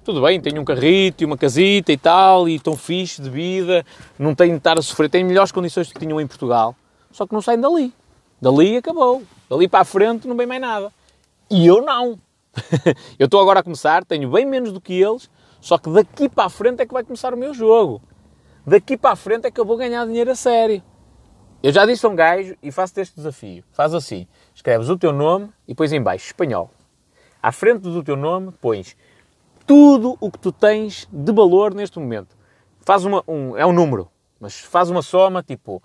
Tudo 0.04 0.20
bem, 0.20 0.38
tenho 0.38 0.60
um 0.60 0.64
carrito 0.64 1.22
e 1.22 1.24
uma 1.24 1.38
casita 1.38 1.90
e 1.90 1.96
tal, 1.96 2.50
e 2.50 2.56
estão 2.56 2.76
fixe 2.76 3.22
de 3.22 3.30
vida, 3.30 3.82
não 4.18 4.34
têm 4.34 4.50
de 4.50 4.58
estar 4.58 4.78
a 4.78 4.82
sofrer, 4.82 5.08
têm 5.08 5.24
melhores 5.24 5.50
condições 5.50 5.88
do 5.88 5.94
que 5.94 6.00
tinham 6.00 6.20
em 6.20 6.26
Portugal. 6.26 6.76
Só 7.10 7.26
que 7.26 7.32
não 7.32 7.40
saem 7.40 7.58
dali. 7.58 7.94
Dali 8.42 8.76
acabou. 8.76 9.22
Dali 9.48 9.66
para 9.66 9.80
a 9.80 9.84
frente 9.84 10.28
não 10.28 10.36
vem 10.36 10.46
mais 10.46 10.60
nada. 10.60 10.92
E 11.50 11.66
eu 11.66 11.80
não. 11.80 12.18
eu 13.18 13.24
estou 13.24 13.40
agora 13.40 13.60
a 13.60 13.62
começar, 13.62 14.04
tenho 14.04 14.30
bem 14.30 14.44
menos 14.44 14.70
do 14.70 14.82
que 14.82 14.92
eles, 14.92 15.30
só 15.62 15.78
que 15.78 15.88
daqui 15.88 16.28
para 16.28 16.44
a 16.44 16.50
frente 16.50 16.82
é 16.82 16.86
que 16.86 16.92
vai 16.92 17.02
começar 17.02 17.32
o 17.32 17.38
meu 17.38 17.54
jogo. 17.54 18.02
Daqui 18.66 18.98
para 18.98 19.12
a 19.12 19.16
frente 19.16 19.46
é 19.46 19.50
que 19.50 19.58
eu 19.58 19.64
vou 19.64 19.78
ganhar 19.78 20.04
dinheiro 20.04 20.30
a 20.30 20.34
sério. 20.34 20.82
Eu 21.62 21.72
já 21.72 21.86
disse 21.86 22.04
a 22.04 22.08
um 22.08 22.14
gajo 22.14 22.54
e 22.62 22.70
faço 22.70 23.00
este 23.00 23.16
desafio. 23.16 23.64
Faz 23.72 23.94
assim, 23.94 24.26
escreves 24.54 24.88
o 24.88 24.96
teu 24.96 25.12
nome 25.12 25.50
e 25.66 25.74
pões 25.74 25.92
em 25.92 26.00
baixo, 26.00 26.26
espanhol. 26.26 26.70
À 27.42 27.50
frente 27.50 27.80
do 27.82 28.02
teu 28.02 28.16
nome 28.16 28.52
pões 28.60 28.96
tudo 29.66 30.16
o 30.20 30.30
que 30.30 30.38
tu 30.38 30.52
tens 30.52 31.08
de 31.10 31.32
valor 31.32 31.74
neste 31.74 31.98
momento. 31.98 32.36
Faz 32.80 33.04
uma, 33.04 33.22
um, 33.26 33.56
é 33.56 33.66
um 33.66 33.72
número, 33.72 34.08
mas 34.38 34.60
faz 34.60 34.90
uma 34.90 35.02
soma 35.02 35.42
tipo 35.42 35.82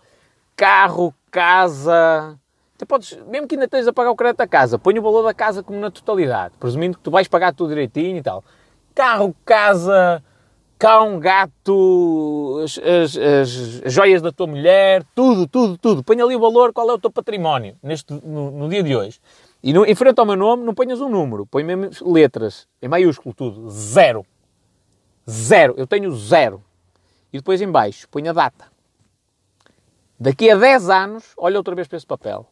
carro, 0.55 1.13
casa, 1.31 2.37
podes, 2.85 3.17
mesmo 3.27 3.47
que 3.47 3.55
ainda 3.55 3.65
estejas 3.65 3.87
a 3.87 3.93
pagar 3.93 4.11
o 4.11 4.15
crédito 4.15 4.37
da 4.37 4.47
casa, 4.47 4.77
põe 4.77 4.97
o 4.99 5.01
valor 5.01 5.23
da 5.23 5.33
casa 5.33 5.63
como 5.63 5.79
na 5.79 5.89
totalidade, 5.89 6.53
presumindo 6.59 6.97
que 6.97 7.03
tu 7.03 7.09
vais 7.09 7.27
pagar 7.27 7.53
tudo 7.53 7.69
direitinho 7.69 8.17
e 8.17 8.21
tal. 8.21 8.43
Carro, 8.93 9.35
casa, 9.45 10.23
cão, 10.81 11.19
gato, 11.19 12.59
as, 12.63 12.75
as, 12.79 13.15
as, 13.15 13.93
joias 13.93 14.19
da 14.19 14.31
tua 14.31 14.47
mulher, 14.47 15.05
tudo, 15.13 15.45
tudo, 15.45 15.77
tudo. 15.77 16.03
Põe 16.03 16.19
ali 16.19 16.35
o 16.35 16.39
valor, 16.39 16.73
qual 16.73 16.89
é 16.89 16.93
o 16.93 16.97
teu 16.97 17.11
património 17.11 17.75
neste, 17.83 18.11
no, 18.11 18.49
no 18.49 18.67
dia 18.67 18.81
de 18.81 18.95
hoje. 18.95 19.19
E 19.61 19.73
no, 19.73 19.85
em 19.85 19.93
frente 19.93 20.17
ao 20.17 20.25
meu 20.25 20.35
nome 20.35 20.63
não 20.63 20.73
ponhas 20.73 20.99
um 20.99 21.07
número, 21.07 21.45
põe 21.45 21.63
mesmo 21.63 22.11
letras, 22.11 22.67
em 22.81 22.87
maiúsculo 22.87 23.35
tudo, 23.35 23.69
zero. 23.69 24.25
Zero, 25.29 25.75
eu 25.77 25.85
tenho 25.85 26.11
zero. 26.15 26.63
E 27.31 27.37
depois 27.37 27.61
em 27.61 27.69
baixo, 27.69 28.09
põe 28.09 28.27
a 28.27 28.33
data. 28.33 28.65
Daqui 30.19 30.49
a 30.49 30.55
10 30.55 30.89
anos, 30.89 31.33
olha 31.37 31.57
outra 31.57 31.75
vez 31.75 31.87
para 31.87 31.97
esse 31.97 32.07
papel. 32.07 32.47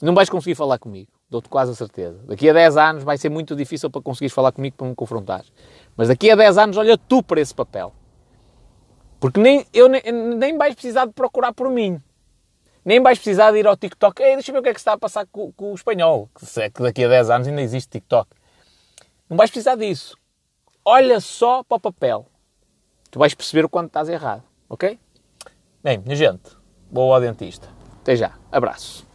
Não 0.00 0.14
vais 0.14 0.30
conseguir 0.30 0.54
falar 0.54 0.78
comigo, 0.78 1.10
dou-te 1.28 1.48
quase 1.48 1.72
a 1.72 1.74
certeza. 1.74 2.20
Daqui 2.28 2.48
a 2.48 2.52
10 2.52 2.76
anos 2.76 3.04
vai 3.04 3.18
ser 3.18 3.28
muito 3.28 3.56
difícil 3.56 3.90
para 3.90 4.00
conseguires 4.00 4.32
falar 4.32 4.52
comigo 4.52 4.76
para 4.76 4.86
me 4.86 4.94
confrontar. 4.94 5.44
Mas 5.96 6.08
daqui 6.08 6.30
a 6.30 6.36
10 6.36 6.58
anos, 6.58 6.76
olha 6.76 6.96
tu 6.96 7.22
para 7.22 7.40
esse 7.40 7.54
papel. 7.54 7.92
Porque 9.20 9.40
nem, 9.40 9.66
eu, 9.72 9.88
nem, 9.88 10.02
nem 10.36 10.58
vais 10.58 10.74
precisar 10.74 11.06
de 11.06 11.12
procurar 11.12 11.52
por 11.52 11.70
mim. 11.70 12.00
Nem 12.84 13.00
vais 13.00 13.18
precisar 13.18 13.52
de 13.52 13.58
ir 13.58 13.66
ao 13.66 13.76
TikTok. 13.76 14.20
Ei, 14.20 14.34
deixa 14.34 14.50
eu 14.50 14.54
ver 14.54 14.58
o 14.58 14.62
que 14.62 14.68
é 14.70 14.74
que 14.74 14.80
se 14.80 14.82
está 14.82 14.94
a 14.94 14.98
passar 14.98 15.26
com, 15.26 15.52
com 15.52 15.70
o 15.70 15.74
espanhol. 15.74 16.28
Que 16.34 16.44
se 16.44 16.62
é 16.62 16.70
que 16.70 16.82
daqui 16.82 17.04
a 17.04 17.08
10 17.08 17.30
anos 17.30 17.48
ainda 17.48 17.62
existe 17.62 17.90
TikTok. 17.90 18.28
Não 19.30 19.36
vais 19.36 19.50
precisar 19.50 19.76
disso. 19.76 20.16
Olha 20.84 21.20
só 21.20 21.62
para 21.62 21.76
o 21.76 21.80
papel. 21.80 22.26
Tu 23.10 23.18
vais 23.18 23.34
perceber 23.34 23.64
o 23.64 23.68
quanto 23.68 23.88
estás 23.88 24.08
errado. 24.08 24.42
Ok? 24.68 24.98
Bem, 25.84 25.98
minha 25.98 26.16
gente, 26.16 26.56
vou 26.90 27.14
ao 27.14 27.20
dentista. 27.20 27.68
Até 28.00 28.16
já. 28.16 28.32
Abraço. 28.50 29.11